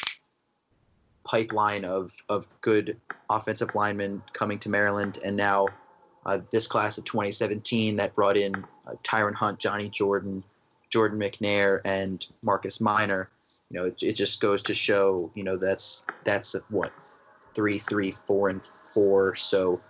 pipeline 1.24 1.84
of, 1.84 2.12
of 2.28 2.47
good 2.61 2.97
offensive 3.30 3.74
linemen 3.74 4.22
coming 4.32 4.59
to 4.61 4.68
Maryland. 4.68 5.18
And 5.24 5.36
now 5.36 5.66
uh, 6.24 6.38
this 6.51 6.66
class 6.66 6.99
of 6.99 7.05
2017 7.05 7.97
that 7.97 8.14
brought 8.14 8.36
in 8.36 8.55
uh, 8.86 8.95
Tyron 9.03 9.34
Hunt, 9.34 9.59
Johnny 9.59 9.88
Jordan, 9.88 10.45
Jordan 10.93 11.18
McNair, 11.18 11.80
and 11.86 12.26
Marcus 12.43 12.80
Minor. 12.80 13.30
You 13.70 13.80
know, 13.80 13.86
it, 13.86 14.03
it 14.03 14.12
just 14.12 14.40
goes 14.43 14.61
to 14.62 14.74
show, 14.74 15.30
you 15.34 15.43
know, 15.43 15.57
that's 15.57 16.05
that's 16.24 16.55
what 16.68 16.93
three, 17.55 17.78
three, 17.78 18.11
four, 18.11 18.51
and 18.51 18.62
four. 18.64 19.34
So 19.34 19.80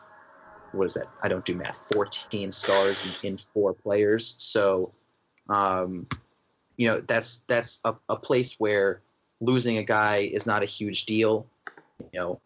what 0.71 0.87
is 0.87 0.95
that? 0.95 1.07
I 1.25 1.29
don't 1.29 1.45
do 1.45 1.57
math. 1.57 1.91
Fourteen 1.93 2.53
stars 2.53 3.05
in, 3.05 3.31
in 3.33 3.37
four 3.37 3.75
players. 3.75 4.37
So, 4.39 4.93
um, 5.49 6.07
you 6.77 6.87
know, 6.87 7.01
that's 7.01 7.39
that's 7.49 7.81
a, 7.85 7.97
a 8.09 8.17
place 8.17 8.61
where 8.61 9.03
losing 9.41 9.79
a 9.79 9.83
guy 9.83 10.19
is 10.19 10.47
not 10.47 10.63
a 10.63 10.67
huge 10.67 11.05
deal. 11.05 11.47
You 12.13 12.21
know, 12.21 12.41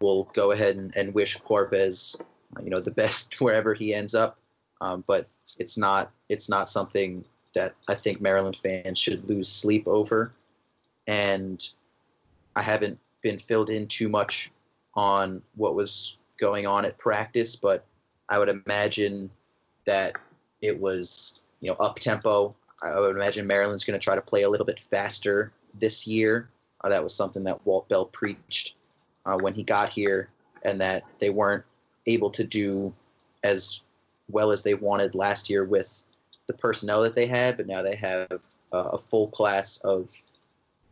we'll 0.00 0.24
go 0.32 0.52
ahead 0.52 0.76
and, 0.76 0.94
and 0.96 1.12
wish 1.12 1.36
Quarvez, 1.38 2.20
you 2.62 2.70
know, 2.70 2.80
the 2.80 2.92
best 2.92 3.40
wherever 3.40 3.74
he 3.74 3.92
ends 3.92 4.14
up. 4.14 4.38
um, 4.80 5.02
but 5.08 5.26
it's 5.58 5.76
not 5.76 6.12
it's 6.28 6.48
not 6.48 6.68
something 6.68 7.24
that 7.54 7.74
I 7.88 7.94
think 7.94 8.20
Maryland 8.20 8.56
fans 8.56 8.98
should 8.98 9.28
lose 9.28 9.48
sleep 9.48 9.86
over. 9.86 10.32
And 11.06 11.66
I 12.56 12.62
haven't 12.62 12.98
been 13.22 13.38
filled 13.38 13.70
in 13.70 13.86
too 13.86 14.08
much 14.08 14.50
on 14.94 15.42
what 15.56 15.74
was 15.74 16.18
going 16.38 16.66
on 16.66 16.84
at 16.84 16.98
practice, 16.98 17.56
but 17.56 17.84
I 18.28 18.38
would 18.38 18.48
imagine 18.48 19.30
that 19.84 20.14
it 20.60 20.78
was 20.78 21.40
you 21.60 21.70
know 21.70 21.76
up 21.76 21.98
tempo. 21.98 22.54
I 22.82 22.98
would 22.98 23.16
imagine 23.16 23.46
Maryland's 23.46 23.84
going 23.84 23.98
to 23.98 24.02
try 24.02 24.14
to 24.14 24.20
play 24.22 24.42
a 24.42 24.48
little 24.48 24.66
bit 24.66 24.80
faster 24.80 25.52
this 25.78 26.06
year. 26.06 26.48
Uh, 26.82 26.88
that 26.88 27.02
was 27.02 27.14
something 27.14 27.44
that 27.44 27.64
Walt 27.66 27.88
Bell 27.88 28.06
preached 28.06 28.76
uh, 29.26 29.36
when 29.36 29.52
he 29.52 29.62
got 29.62 29.90
here, 29.90 30.30
and 30.62 30.80
that 30.80 31.04
they 31.18 31.30
weren't 31.30 31.64
able 32.06 32.30
to 32.30 32.44
do 32.44 32.92
as 33.44 33.82
well 34.30 34.50
as 34.50 34.62
they 34.62 34.74
wanted 34.74 35.14
last 35.14 35.50
year 35.50 35.64
with 35.64 36.04
the 36.50 36.58
personnel 36.58 37.02
that 37.02 37.14
they 37.14 37.26
had. 37.26 37.56
But 37.56 37.66
now 37.66 37.82
they 37.82 37.94
have 37.96 38.28
uh, 38.72 38.90
a 38.92 38.98
full 38.98 39.28
class 39.28 39.78
of 39.78 40.10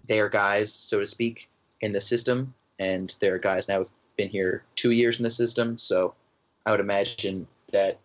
their 0.06 0.28
guys, 0.28 0.72
so 0.72 1.00
to 1.00 1.06
speak, 1.06 1.50
in 1.80 1.92
the 1.92 2.00
system, 2.00 2.54
and 2.78 3.14
their 3.20 3.38
guys 3.38 3.68
now 3.68 3.78
have 3.78 3.90
been 4.16 4.28
here 4.28 4.64
two 4.76 4.92
years 4.92 5.18
in 5.18 5.24
the 5.24 5.30
system. 5.30 5.76
So 5.76 6.14
I 6.64 6.70
would 6.70 6.80
imagine 6.80 7.46
that 7.72 7.98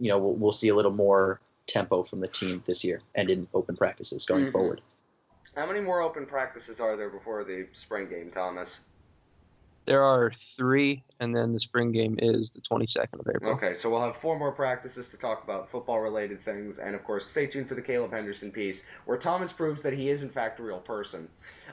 you 0.00 0.08
know 0.08 0.18
we'll, 0.18 0.34
we'll 0.34 0.52
see 0.52 0.68
a 0.68 0.74
little 0.74 0.92
more 0.92 1.40
tempo 1.66 2.02
from 2.02 2.20
the 2.20 2.28
team 2.28 2.62
this 2.66 2.84
year 2.84 3.00
and 3.14 3.30
in 3.30 3.46
open 3.54 3.76
practices 3.76 4.26
going 4.26 4.46
Mhm. 4.46 4.52
forward. 4.52 4.80
How 5.56 5.66
many 5.66 5.80
more 5.80 6.02
open 6.02 6.26
practices 6.26 6.80
are 6.80 6.96
there 6.96 7.08
before 7.08 7.44
the 7.44 7.68
spring 7.72 8.08
game, 8.08 8.30
Thomas? 8.30 8.80
There 9.86 10.02
are 10.02 10.32
three, 10.56 11.04
and 11.20 11.36
then 11.36 11.52
the 11.52 11.60
spring 11.60 11.92
game 11.92 12.16
is 12.18 12.48
the 12.54 12.62
22nd 12.62 13.20
of 13.20 13.26
April. 13.34 13.52
Okay, 13.52 13.74
so 13.74 13.90
we'll 13.90 14.00
have 14.00 14.16
four 14.16 14.38
more 14.38 14.52
practices 14.52 15.10
to 15.10 15.18
talk 15.18 15.44
about 15.44 15.70
football 15.70 16.00
related 16.00 16.42
things, 16.42 16.78
and 16.78 16.94
of 16.94 17.04
course, 17.04 17.26
stay 17.26 17.46
tuned 17.46 17.68
for 17.68 17.74
the 17.74 17.82
Caleb 17.82 18.12
Henderson 18.12 18.50
piece, 18.50 18.82
where 19.04 19.18
Thomas 19.18 19.52
proves 19.52 19.82
that 19.82 19.92
he 19.92 20.08
is, 20.08 20.22
in 20.22 20.30
fact, 20.30 20.58
a 20.58 20.62
real 20.62 20.78
person. 20.78 21.28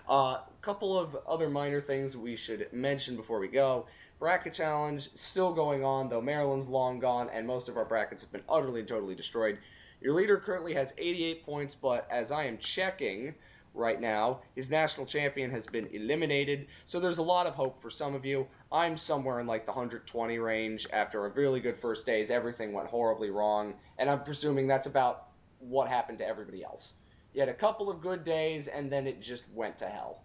A 0.10 0.12
uh, 0.12 0.40
couple 0.62 1.00
of 1.00 1.16
other 1.28 1.50
minor 1.50 1.80
things 1.80 2.18
we 2.18 2.36
should 2.36 2.68
mention 2.74 3.16
before 3.16 3.40
we 3.40 3.48
go. 3.48 3.86
Bracket 4.20 4.54
challenge 4.54 5.10
still 5.16 5.54
going 5.54 5.84
on, 5.86 6.10
though 6.10 6.22
Maryland's 6.22 6.68
long 6.68 7.00
gone, 7.00 7.30
and 7.32 7.48
most 7.48 7.70
of 7.70 7.78
our 7.78 7.86
brackets 7.86 8.22
have 8.24 8.32
been 8.32 8.44
utterly 8.50 8.82
and 8.82 8.90
totally 8.90 9.16
destroyed. 9.16 9.58
Your 10.02 10.14
leader 10.14 10.38
currently 10.38 10.74
has 10.74 10.94
88 10.98 11.46
points, 11.46 11.76
but 11.76 12.08
as 12.12 12.32
I 12.32 12.46
am 12.46 12.58
checking, 12.58 13.36
right 13.74 14.00
now. 14.02 14.42
His 14.56 14.70
national 14.70 15.06
champion 15.06 15.52
has 15.52 15.66
been 15.66 15.88
eliminated, 15.88 16.68
so 16.86 17.00
there's 17.00 17.18
a 17.20 17.24
lot 17.24 17.48
of 17.48 17.54
hope 17.56 17.82
for 17.82 17.90
some 17.90 18.14
of 18.16 18.26
you. 18.26 18.48
I'm 18.72 18.98
somewhere 18.98 19.40
in 19.40 19.48
like 19.48 19.66
the 19.66 19.72
120 19.72 20.38
range 20.40 20.88
after 20.92 21.26
a 21.26 21.30
really 21.30 21.60
good 21.60 21.78
first 21.80 22.06
days. 22.06 22.32
Everything 22.32 22.74
went 22.74 22.90
horribly 22.90 23.30
wrong, 23.30 23.76
and 23.98 24.10
I'm 24.10 24.24
presuming 24.24 24.68
that's 24.68 24.88
about 24.88 25.28
what 25.60 25.88
happened 25.88 26.18
to 26.20 26.28
everybody 26.28 26.64
else. 26.64 26.94
You 27.34 27.40
had 27.40 27.50
a 27.50 27.54
couple 27.54 27.90
of 27.90 28.02
good 28.02 28.24
days, 28.24 28.68
and 28.68 28.92
then 28.92 29.08
it 29.08 29.22
just 29.22 29.46
went 29.54 29.78
to 29.80 29.86
hell. 29.86 30.24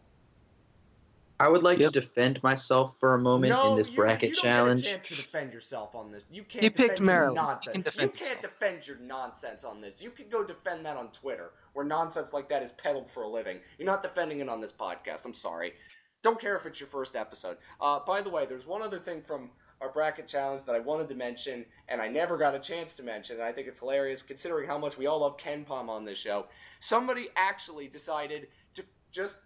I 1.38 1.48
would 1.48 1.62
like 1.62 1.78
Yep. 1.78 1.92
to 1.92 2.00
defend 2.00 2.42
myself 2.42 2.98
for 2.98 3.12
a 3.14 3.18
moment 3.18 3.50
no, 3.50 3.70
in 3.70 3.76
this 3.76 3.90
you, 3.90 3.96
bracket 3.96 4.30
you 4.30 4.34
don't 4.36 4.42
challenge. 4.42 4.82
Get 4.84 4.88
a 4.90 4.94
chance 4.94 5.06
to 5.08 5.16
defend 5.16 5.52
yourself 5.52 5.94
on 5.94 6.10
this. 6.10 6.24
You 6.30 6.44
can't 6.44 6.62
You 6.64 6.70
picked 6.70 6.96
defend 6.96 6.98
your 6.98 7.06
Maryland. 7.06 7.36
You 7.36 7.42
nonsense. 7.42 7.72
can 7.72 7.80
You, 7.80 7.84
defend 7.84 8.14
can't 8.14 8.30
yourself. 8.36 8.58
defend 8.58 8.86
your 8.88 8.96
nonsense 8.98 9.64
on 9.64 9.80
this. 9.82 9.94
You 10.00 10.10
can 10.10 10.30
go 10.30 10.42
defend 10.44 10.86
that 10.86 10.96
on 10.96 11.10
Twitter, 11.12 11.50
where 11.76 11.84
nonsense 11.84 12.32
like 12.32 12.48
that 12.48 12.62
is 12.62 12.72
peddled 12.72 13.10
for 13.10 13.22
a 13.22 13.28
living. 13.28 13.58
You're 13.78 13.86
not 13.86 14.02
defending 14.02 14.40
it 14.40 14.48
on 14.48 14.62
this 14.62 14.72
podcast. 14.72 15.26
I'm 15.26 15.34
sorry. 15.34 15.74
Don't 16.22 16.40
care 16.40 16.56
if 16.56 16.64
it's 16.64 16.80
your 16.80 16.88
first 16.88 17.14
episode. 17.14 17.58
Uh, 17.80 18.00
by 18.00 18.22
the 18.22 18.30
way, 18.30 18.46
there's 18.46 18.66
one 18.66 18.80
other 18.80 18.98
thing 18.98 19.20
from 19.20 19.50
our 19.82 19.92
bracket 19.92 20.26
challenge 20.26 20.64
that 20.64 20.74
I 20.74 20.78
wanted 20.78 21.10
to 21.10 21.14
mention, 21.14 21.66
and 21.88 22.00
I 22.00 22.08
never 22.08 22.38
got 22.38 22.54
a 22.54 22.58
chance 22.58 22.94
to 22.94 23.02
mention, 23.02 23.36
and 23.36 23.44
I 23.44 23.52
think 23.52 23.68
it's 23.68 23.80
hilarious 23.80 24.22
considering 24.22 24.66
how 24.66 24.78
much 24.78 24.96
we 24.96 25.06
all 25.06 25.20
love 25.20 25.36
KenPom 25.36 25.90
on 25.90 26.06
this 26.06 26.18
show. 26.18 26.46
Somebody 26.80 27.28
actually 27.36 27.88
decided 27.88 28.48
to 28.72 28.82
just 29.12 29.36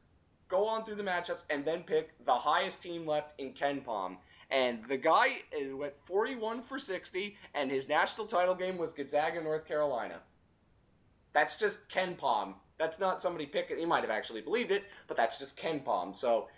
go 0.49 0.67
on 0.67 0.85
through 0.85 0.95
the 0.95 1.03
matchups 1.03 1.45
and 1.51 1.65
then 1.65 1.83
pick 1.83 2.13
the 2.25 2.33
highest 2.33 2.81
team 2.81 3.07
left 3.07 3.35
in 3.41 3.55
KenPom. 3.55 4.19
And 4.53 4.85
the 4.89 4.97
guy 4.97 5.39
uh, 5.53 5.77
went 5.77 5.95
41 6.05 6.63
for 6.63 6.79
60, 6.79 7.37
and 7.55 7.73
his 7.73 7.89
national 7.89 8.29
title 8.29 8.55
game 8.55 8.79
was 8.79 8.93
Gonzaga, 8.93 9.43
North 9.43 9.67
Carolina. 9.67 10.21
That's 11.33 11.57
just 11.57 11.89
KenPom. 11.89 12.55
That's 12.79 12.99
not 12.99 13.21
somebody 13.21 13.47
picking. 13.47 13.79
He 13.79 13.85
might 13.85 14.03
have 14.03 14.11
actually 14.11 14.41
believed 14.41 14.73
it, 14.73 14.85
but 15.07 15.17
that's 15.17 15.39
just 15.39 15.57
KenPom. 15.57 16.17
So 16.17 16.49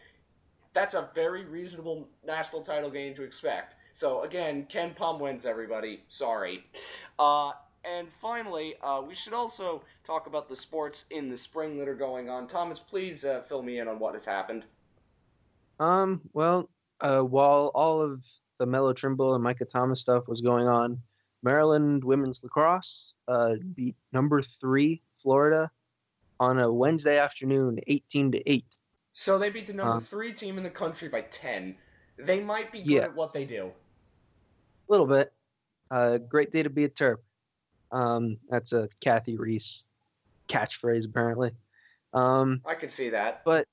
that's 0.73 0.95
a 0.95 1.11
very 1.15 1.45
reasonable 1.45 2.09
national 2.25 2.63
title 2.63 2.91
game 2.91 3.15
to 3.15 3.23
expect. 3.23 3.77
So 3.93 4.23
again, 4.23 4.67
KenPom 4.71 5.21
wins. 5.21 5.45
Everybody, 5.45 6.05
sorry. 6.09 6.65
Uh, 7.19 7.53
and 7.85 8.09
finally, 8.09 8.75
uh, 8.83 9.03
we 9.07 9.15
should 9.15 9.33
also 9.33 9.83
talk 10.05 10.27
about 10.27 10.49
the 10.49 10.57
sports 10.57 11.05
in 11.11 11.29
the 11.29 11.37
spring 11.37 11.79
that 11.79 11.89
are 11.89 11.95
going 11.95 12.31
on. 12.31 12.47
Thomas, 12.47 12.79
please 12.79 13.25
uh, 13.25 13.43
fill 13.49 13.63
me 13.63 13.79
in 13.79 13.89
on 13.89 13.99
what 13.99 14.15
has 14.15 14.25
happened. 14.25 14.65
Um, 15.81 16.21
well, 16.33 16.71
uh, 17.01 17.21
while 17.21 17.73
all 17.75 18.01
of 18.01 18.21
the 18.59 18.67
Melo 18.67 18.93
Trimble 18.93 19.35
and 19.35 19.43
Micah 19.43 19.65
Thomas 19.65 20.01
stuff 20.01 20.29
was 20.29 20.41
going 20.41 20.69
on, 20.69 21.01
Maryland 21.43 22.05
women's 22.05 22.39
lacrosse 22.43 23.12
uh, 23.33 23.55
beat 23.75 23.97
number 24.13 24.43
three 24.61 25.03
Florida 25.23 25.71
on 26.41 26.59
a 26.59 26.71
Wednesday 26.73 27.19
afternoon, 27.19 27.79
18 27.87 28.33
to 28.33 28.51
8. 28.51 28.65
So 29.13 29.39
they 29.39 29.51
beat 29.51 29.67
the 29.67 29.73
number 29.73 29.97
Uh. 29.97 30.01
three 30.01 30.33
team 30.33 30.59
in 30.59 30.65
the 30.65 30.71
country 30.71 31.09
by 31.09 31.23
10. 31.23 31.77
They 32.19 32.41
might 32.41 32.71
be 32.73 32.79
good 32.83 32.91
Yeah. 32.91 33.03
at 33.05 33.15
what 33.15 33.33
they 33.33 33.45
do. 33.45 33.67
A 33.67 34.93
little 34.93 35.07
bit. 35.07 35.33
Uh, 35.91 36.19
great 36.19 36.53
day 36.53 36.63
to 36.63 36.71
be 36.71 36.85
a 36.85 36.89
Terp. 36.89 37.19
Um, 37.91 38.39
that's 38.49 38.73
a 38.73 38.89
Cathy 39.03 39.37
Reese 39.37 39.83
catchphrase, 40.49 41.05
apparently. 41.05 41.53
Um, 42.15 42.61
I 42.67 42.75
can 42.75 42.89
see 42.89 43.11
that. 43.11 43.43
but 43.45 43.67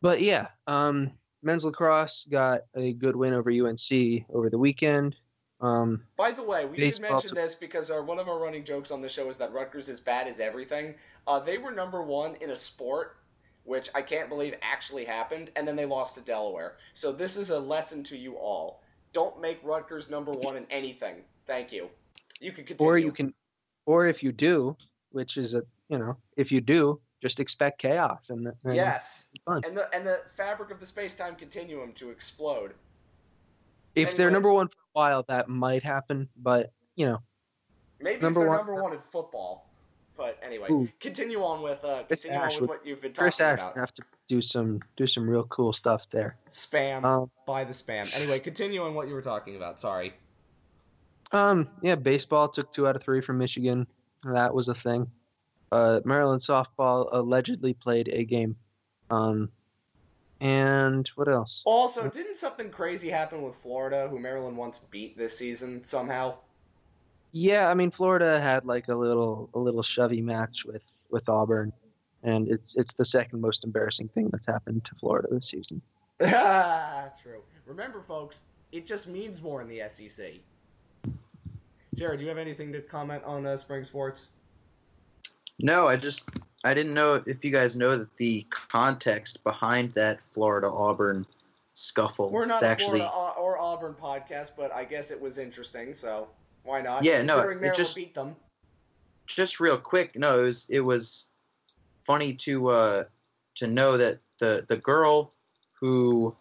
but 0.00 0.20
yeah, 0.20 0.48
um, 0.66 1.12
men's 1.42 1.64
lacrosse 1.64 2.24
got 2.30 2.62
a 2.74 2.92
good 2.92 3.16
win 3.16 3.32
over 3.34 3.50
UNC 3.50 4.24
over 4.30 4.50
the 4.50 4.58
weekend. 4.58 5.14
Um, 5.62 6.02
By 6.16 6.32
the 6.32 6.42
way, 6.42 6.66
we 6.66 6.90
should 6.90 7.00
mention 7.00 7.34
this 7.34 7.54
because 7.54 7.90
our, 7.90 8.02
one 8.02 8.18
of 8.18 8.28
our 8.28 8.38
running 8.38 8.64
jokes 8.64 8.90
on 8.90 9.00
the 9.00 9.08
show 9.08 9.30
is 9.30 9.36
that 9.38 9.52
Rutgers 9.52 9.88
is 9.88 10.00
bad 10.00 10.26
as 10.26 10.40
everything. 10.40 10.94
Uh, 11.26 11.38
they 11.38 11.56
were 11.56 11.70
number 11.70 12.02
one 12.02 12.34
in 12.40 12.50
a 12.50 12.56
sport, 12.56 13.18
which 13.62 13.88
I 13.94 14.02
can't 14.02 14.28
believe 14.28 14.54
actually 14.60 15.04
happened, 15.04 15.50
and 15.54 15.66
then 15.66 15.76
they 15.76 15.86
lost 15.86 16.16
to 16.16 16.20
Delaware. 16.20 16.78
So 16.94 17.12
this 17.12 17.36
is 17.36 17.50
a 17.50 17.58
lesson 17.58 18.02
to 18.04 18.16
you 18.16 18.34
all. 18.34 18.82
Don't 19.12 19.40
make 19.40 19.60
Rutgers 19.62 20.10
number 20.10 20.32
one 20.32 20.56
in 20.56 20.66
anything. 20.68 21.16
Thank 21.46 21.70
you. 21.72 21.88
You 22.40 22.50
can 22.50 22.64
continue. 22.64 22.90
or 22.90 22.98
you 22.98 23.12
can, 23.12 23.32
or 23.86 24.08
if 24.08 24.20
you 24.20 24.32
do, 24.32 24.76
which 25.12 25.36
is 25.36 25.54
a 25.54 25.62
you 25.88 25.98
know, 25.98 26.16
if 26.36 26.50
you 26.50 26.60
do, 26.60 26.98
just 27.20 27.38
expect 27.38 27.80
chaos 27.80 28.18
and, 28.30 28.50
and 28.64 28.74
Yes. 28.74 29.26
And 29.46 29.76
the 29.76 29.94
and 29.94 30.06
the 30.06 30.20
fabric 30.36 30.70
of 30.70 30.80
the 30.80 30.86
space 30.86 31.14
time 31.14 31.36
continuum 31.36 31.92
to 31.94 32.10
explode. 32.10 32.72
If 33.94 34.16
they're 34.16 34.30
number 34.30 34.50
one 34.52 34.68
while, 34.92 35.24
that 35.28 35.48
might 35.48 35.82
happen. 35.82 36.28
But 36.36 36.72
you 36.96 37.06
know, 37.06 37.18
Maybe 38.00 38.20
Number 38.20 38.40
they're 38.40 38.48
one- 38.48 38.58
number 38.58 38.82
one 38.82 38.92
in 38.92 39.00
football. 39.00 39.68
But 40.16 40.38
anyway, 40.44 40.68
Ooh. 40.70 40.88
continue 41.00 41.42
on 41.42 41.62
with 41.62 41.82
uh, 41.84 42.02
Chris 42.04 42.20
continue 42.22 42.38
on 42.38 42.60
with 42.60 42.68
what 42.68 42.86
you've 42.86 43.00
been 43.00 43.12
Chris 43.14 43.32
talking 43.34 43.46
Ash 43.46 43.54
about. 43.58 43.76
have 43.76 43.94
to 43.94 44.02
do 44.28 44.42
some 44.42 44.80
do 44.96 45.06
some 45.06 45.28
real 45.28 45.44
cool 45.44 45.72
stuff 45.72 46.02
there. 46.12 46.36
Spam. 46.50 47.02
Um, 47.04 47.30
Buy 47.46 47.64
the 47.64 47.72
spam. 47.72 48.10
Anyway, 48.12 48.38
continue 48.38 48.82
on 48.82 48.94
what 48.94 49.08
you 49.08 49.14
were 49.14 49.22
talking 49.22 49.56
about. 49.56 49.80
Sorry. 49.80 50.12
Um, 51.32 51.68
yeah, 51.82 51.94
baseball 51.94 52.48
took 52.50 52.72
two 52.74 52.86
out 52.86 52.94
of 52.94 53.02
three 53.02 53.22
from 53.22 53.38
Michigan. 53.38 53.86
That 54.24 54.54
was 54.54 54.68
a 54.68 54.74
thing. 54.74 55.10
Uh, 55.72 56.00
Maryland 56.04 56.42
softball 56.46 57.08
allegedly 57.12 57.72
played 57.72 58.08
a 58.12 58.24
game. 58.24 58.54
Um, 59.10 59.48
and 60.42 61.08
what 61.14 61.28
else? 61.28 61.62
Also, 61.64 62.08
didn't 62.08 62.36
something 62.36 62.68
crazy 62.68 63.10
happen 63.10 63.42
with 63.42 63.54
Florida, 63.54 64.08
who 64.10 64.18
Maryland 64.18 64.56
once 64.56 64.78
beat 64.78 65.16
this 65.16 65.38
season 65.38 65.84
somehow? 65.84 66.34
Yeah, 67.30 67.68
I 67.68 67.74
mean 67.74 67.92
Florida 67.92 68.40
had 68.40 68.64
like 68.66 68.88
a 68.88 68.94
little 68.94 69.48
a 69.54 69.58
little 69.58 69.84
shovey 69.84 70.20
match 70.20 70.64
with 70.66 70.82
with 71.10 71.28
Auburn, 71.28 71.72
and 72.24 72.48
it's 72.48 72.66
it's 72.74 72.90
the 72.98 73.06
second 73.06 73.40
most 73.40 73.62
embarrassing 73.62 74.08
thing 74.08 74.30
that's 74.32 74.44
happened 74.46 74.84
to 74.84 74.90
Florida 74.98 75.28
this 75.30 75.48
season. 75.48 75.80
True. 76.18 77.42
Remember, 77.64 78.02
folks, 78.02 78.42
it 78.72 78.84
just 78.84 79.08
means 79.08 79.40
more 79.40 79.62
in 79.62 79.68
the 79.68 79.82
SEC. 79.88 80.26
Jared, 81.94 82.18
do 82.18 82.24
you 82.24 82.28
have 82.28 82.38
anything 82.38 82.72
to 82.72 82.80
comment 82.80 83.22
on 83.24 83.46
uh, 83.46 83.56
spring 83.56 83.84
sports? 83.84 84.30
No, 85.60 85.86
I 85.86 85.96
just 85.96 86.30
I 86.64 86.74
didn't 86.74 86.94
know 86.94 87.22
if 87.26 87.44
you 87.44 87.50
guys 87.50 87.76
know 87.76 87.96
that 87.98 88.16
the 88.16 88.46
context 88.50 89.42
behind 89.42 89.90
that 89.92 90.22
Florida 90.22 90.68
Auburn 90.70 91.26
scuffle. 91.74 92.30
We're 92.30 92.46
not 92.46 92.62
actually 92.62 93.00
Florida 93.00 93.34
or 93.38 93.58
Auburn 93.58 93.94
podcast, 94.00 94.52
but 94.56 94.72
I 94.72 94.84
guess 94.84 95.10
it 95.10 95.20
was 95.20 95.38
interesting, 95.38 95.94
so 95.94 96.28
why 96.62 96.80
not? 96.82 97.02
Yeah, 97.04 97.22
no, 97.22 97.40
it 97.48 97.74
just- 97.74 97.96
beat 97.96 98.14
them. 98.14 98.36
just 99.26 99.60
real 99.60 99.76
quick. 99.78 100.16
No, 100.16 100.40
it 100.40 100.42
was 100.44 100.70
it 100.70 100.80
was 100.80 101.28
funny 102.02 102.34
to 102.34 102.68
uh 102.68 103.04
to 103.56 103.66
know 103.66 103.96
that 103.96 104.18
the 104.38 104.64
the 104.68 104.76
girl 104.76 105.32
who 105.72 106.34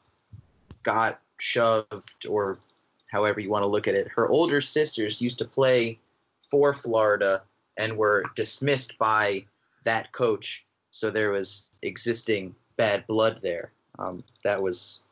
got 0.83 1.19
shoved 1.39 2.25
or 2.27 2.59
however 3.07 3.39
you 3.39 3.49
want 3.49 3.63
to 3.63 3.69
look 3.69 3.87
at 3.87 3.95
it. 3.95 4.07
Her 4.07 4.29
older 4.29 4.61
sisters 4.61 5.21
used 5.21 5.39
to 5.39 5.45
play 5.45 5.99
for 6.41 6.73
Florida 6.73 7.41
and 7.77 7.97
were 7.97 8.23
dismissed 8.35 8.97
by 8.97 9.45
that 9.83 10.11
coach. 10.11 10.65
So 10.91 11.09
there 11.09 11.31
was 11.31 11.71
existing 11.81 12.55
bad 12.77 13.05
blood 13.07 13.39
there. 13.41 13.71
Um, 13.99 14.23
that 14.43 14.61
was, 14.61 15.03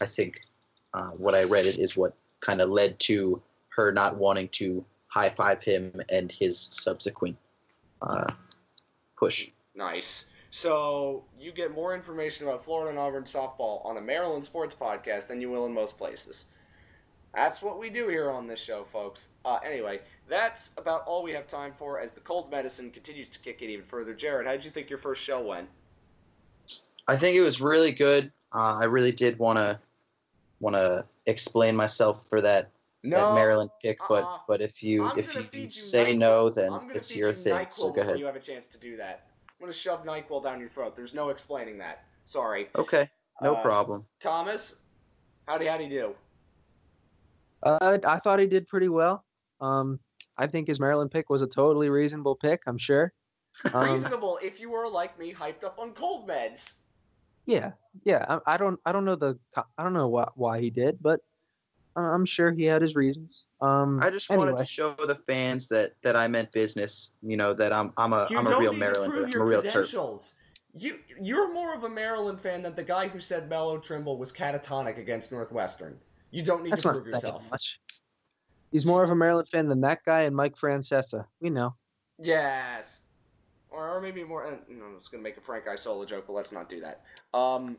I 0.00 0.06
think, 0.06 0.42
uh, 0.94 1.10
what 1.10 1.34
I 1.34 1.44
read 1.44 1.66
it 1.66 1.78
is 1.78 1.96
what 1.96 2.14
kind 2.40 2.60
of 2.60 2.70
led 2.70 2.98
to 3.00 3.40
her 3.70 3.92
not 3.92 4.16
wanting 4.16 4.48
to 4.48 4.84
high 5.06 5.28
five 5.28 5.62
him 5.62 6.00
and 6.10 6.30
his 6.30 6.58
subsequent 6.58 7.36
uh, 8.02 8.32
push. 9.16 9.50
Nice. 9.74 10.26
So 10.50 11.24
you 11.38 11.52
get 11.52 11.72
more 11.72 11.94
information 11.94 12.46
about 12.46 12.64
Florida 12.64 12.90
and 12.90 12.98
Auburn 12.98 13.24
softball 13.24 13.84
on 13.86 13.96
a 13.96 14.00
Maryland 14.00 14.44
sports 14.44 14.74
podcast 14.78 15.28
than 15.28 15.40
you 15.40 15.50
will 15.50 15.64
in 15.64 15.72
most 15.72 15.96
places. 15.96 16.44
That's 17.34 17.62
what 17.62 17.78
we 17.78 17.88
do 17.88 18.08
here 18.08 18.30
on 18.30 18.46
this 18.46 18.60
show, 18.60 18.84
folks. 18.84 19.28
Uh, 19.44 19.58
anyway, 19.64 20.00
that's 20.28 20.70
about 20.76 21.04
all 21.06 21.22
we 21.22 21.32
have 21.32 21.46
time 21.46 21.72
for 21.78 21.98
as 21.98 22.12
the 22.12 22.20
cold 22.20 22.50
medicine 22.50 22.90
continues 22.90 23.30
to 23.30 23.38
kick 23.38 23.62
in 23.62 23.70
even 23.70 23.86
further. 23.86 24.12
Jared, 24.12 24.46
how 24.46 24.52
did 24.52 24.64
you 24.64 24.70
think 24.70 24.90
your 24.90 24.98
first 24.98 25.22
show 25.22 25.40
went? 25.40 25.68
I 27.08 27.16
think 27.16 27.36
it 27.36 27.40
was 27.40 27.60
really 27.60 27.90
good. 27.92 28.30
Uh, 28.54 28.78
I 28.80 28.84
really 28.84 29.12
did 29.12 29.38
want 29.38 29.58
to 29.58 29.80
want 30.60 30.76
to 30.76 31.04
explain 31.26 31.74
myself 31.74 32.28
for 32.28 32.40
that, 32.42 32.70
No, 33.02 33.16
that 33.30 33.34
Maryland 33.34 33.70
pick, 33.82 33.98
but 34.08 34.24
uh-uh. 34.24 34.38
but 34.46 34.60
if 34.60 34.82
you 34.82 35.06
I'm 35.06 35.18
if 35.18 35.34
you 35.34 35.46
you 35.52 35.68
say 35.70 36.14
NyQuil. 36.14 36.18
no, 36.18 36.50
then 36.50 36.72
it's 36.94 37.16
your 37.16 37.28
you 37.28 37.34
thing. 37.34 37.54
NyQuil 37.54 37.72
So 37.72 37.90
go 37.90 38.02
ahead. 38.02 38.18
You 38.18 38.26
have 38.26 38.36
a 38.36 38.40
chance 38.40 38.66
to 38.68 38.78
do 38.78 38.96
that. 38.98 39.26
I'm 39.48 39.64
gonna 39.66 39.72
shove 39.72 40.04
Nyquil 40.04 40.44
down 40.44 40.60
your 40.60 40.68
throat. 40.68 40.94
There's 40.96 41.14
no 41.14 41.30
explaining 41.30 41.78
that. 41.78 42.04
Sorry, 42.24 42.68
Okay, 42.76 43.08
no 43.40 43.54
Uh, 43.56 43.62
problem. 43.62 44.06
Thomas. 44.20 44.76
Howdy, 45.48 45.66
howdy 45.66 45.88
do. 45.88 46.14
Uh, 47.62 47.98
I 48.06 48.18
thought 48.18 48.38
he 48.40 48.46
did 48.46 48.66
pretty 48.68 48.88
well. 48.88 49.24
Um, 49.60 50.00
I 50.36 50.46
think 50.46 50.68
his 50.68 50.80
Maryland 50.80 51.10
pick 51.10 51.30
was 51.30 51.42
a 51.42 51.46
totally 51.46 51.88
reasonable 51.88 52.36
pick. 52.36 52.60
I'm 52.66 52.78
sure. 52.78 53.12
Um, 53.74 53.92
Reasonable 53.92 54.38
if 54.42 54.58
you 54.58 54.70
were 54.70 54.88
like 54.88 55.18
me, 55.18 55.30
hyped 55.34 55.62
up 55.62 55.78
on 55.78 55.92
cold 55.92 56.26
meds. 56.26 56.72
yeah, 57.44 57.72
yeah. 58.02 58.24
I, 58.26 58.54
I 58.54 58.56
don't, 58.56 58.80
I 58.86 58.92
don't 58.92 59.04
know 59.04 59.14
the, 59.14 59.38
I 59.76 59.82
don't 59.82 59.92
know 59.92 60.08
why, 60.08 60.26
why 60.36 60.58
he 60.58 60.70
did, 60.70 60.96
but 61.02 61.20
I'm 61.94 62.24
sure 62.24 62.50
he 62.50 62.64
had 62.64 62.80
his 62.80 62.94
reasons. 62.94 63.42
Um, 63.60 64.00
I 64.02 64.08
just 64.08 64.30
wanted 64.30 64.56
to 64.56 64.64
show 64.64 64.94
the 64.94 65.14
fans 65.14 65.68
that 65.68 65.92
that 66.02 66.16
I 66.16 66.28
meant 66.28 66.50
business. 66.50 67.12
You 67.22 67.36
know 67.36 67.52
that 67.52 67.74
I'm 67.74 67.92
I'm 67.98 68.14
a 68.14 68.26
You 68.30 68.38
am 68.38 68.46
a 68.46 68.58
real 68.58 68.72
need 68.72 68.80
Marylander. 68.82 69.04
to 69.04 69.10
prove 69.10 69.24
I'm 69.26 69.30
your 69.32 69.42
a 69.42 69.46
real 69.46 69.60
Terp. 69.62 69.70
credentials. 69.72 70.34
You 70.74 70.98
you're 71.20 71.52
more 71.52 71.74
of 71.74 71.84
a 71.84 71.90
Maryland 71.90 72.40
fan 72.40 72.62
than 72.62 72.74
the 72.74 72.82
guy 72.82 73.06
who 73.08 73.20
said 73.20 73.50
Melo 73.50 73.76
Trimble 73.78 74.16
was 74.16 74.32
catatonic 74.32 74.96
against 74.98 75.30
Northwestern. 75.30 75.98
You 76.32 76.42
don't 76.42 76.64
need 76.64 76.72
That's 76.72 76.82
to 76.82 76.92
prove 76.92 77.06
yourself. 77.06 77.48
much. 77.50 77.62
He's 78.72 78.86
more 78.86 79.04
of 79.04 79.10
a 79.10 79.14
Maryland 79.14 79.48
fan 79.52 79.68
than 79.68 79.82
that 79.82 79.98
guy 80.04 80.22
and 80.22 80.34
Mike 80.34 80.54
Francesa. 80.60 81.26
We 81.40 81.50
know. 81.50 81.74
Yes. 82.18 83.02
Or, 83.70 83.96
or 83.96 84.00
maybe 84.00 84.24
more. 84.24 84.46
Uh, 84.46 84.56
no, 84.68 84.86
I 84.86 84.94
was 84.94 85.08
going 85.08 85.22
to 85.22 85.28
make 85.28 85.36
a 85.36 85.40
Frank 85.42 85.68
Isola 85.68 86.06
joke, 86.06 86.24
but 86.26 86.32
let's 86.32 86.52
not 86.52 86.68
do 86.68 86.80
that. 86.80 87.02
Um. 87.34 87.76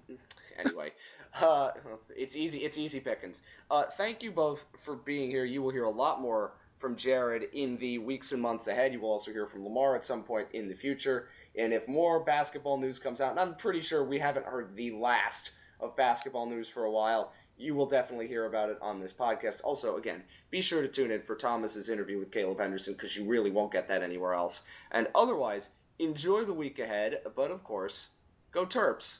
Anyway, 0.63 0.91
uh, 1.41 1.71
it's 2.15 2.35
easy. 2.35 2.59
It's 2.59 2.77
easy 2.77 2.99
pickings. 2.99 3.41
Uh, 3.71 3.83
thank 3.97 4.21
you 4.21 4.31
both 4.31 4.65
for 4.77 4.95
being 4.95 5.31
here. 5.31 5.45
You 5.45 5.63
will 5.63 5.71
hear 5.71 5.85
a 5.85 5.89
lot 5.89 6.21
more 6.21 6.53
from 6.77 6.95
Jared 6.95 7.47
in 7.53 7.77
the 7.77 7.97
weeks 7.97 8.31
and 8.31 8.41
months 8.41 8.67
ahead. 8.67 8.93
You 8.93 9.01
will 9.01 9.09
also 9.09 9.31
hear 9.31 9.47
from 9.47 9.63
Lamar 9.63 9.95
at 9.95 10.05
some 10.05 10.21
point 10.21 10.47
in 10.53 10.67
the 10.67 10.75
future. 10.75 11.29
And 11.57 11.73
if 11.73 11.87
more 11.87 12.19
basketball 12.23 12.77
news 12.77 12.99
comes 12.99 13.19
out, 13.19 13.31
and 13.31 13.39
I'm 13.39 13.55
pretty 13.55 13.81
sure 13.81 14.03
we 14.03 14.19
haven't 14.19 14.45
heard 14.45 14.75
the 14.75 14.91
last 14.91 15.51
of 15.79 15.95
basketball 15.95 16.45
news 16.45 16.67
for 16.67 16.83
a 16.85 16.91
while, 16.91 17.31
you 17.63 17.73
will 17.73 17.85
definitely 17.85 18.27
hear 18.27 18.45
about 18.45 18.69
it 18.69 18.77
on 18.81 18.99
this 18.99 19.13
podcast. 19.13 19.61
Also, 19.63 19.97
again, 19.97 20.23
be 20.51 20.61
sure 20.61 20.81
to 20.81 20.87
tune 20.87 21.11
in 21.11 21.21
for 21.21 21.35
Thomas's 21.35 21.89
interview 21.89 22.19
with 22.19 22.31
Caleb 22.31 22.59
Henderson 22.59 22.93
because 22.93 23.15
you 23.15 23.25
really 23.25 23.49
won't 23.49 23.71
get 23.71 23.87
that 23.87 24.03
anywhere 24.03 24.33
else. 24.33 24.61
And 24.91 25.07
otherwise, 25.15 25.69
enjoy 25.97 26.43
the 26.43 26.53
week 26.53 26.79
ahead, 26.79 27.21
but 27.35 27.51
of 27.51 27.63
course, 27.63 28.09
go 28.51 28.65
Terps. 28.65 29.19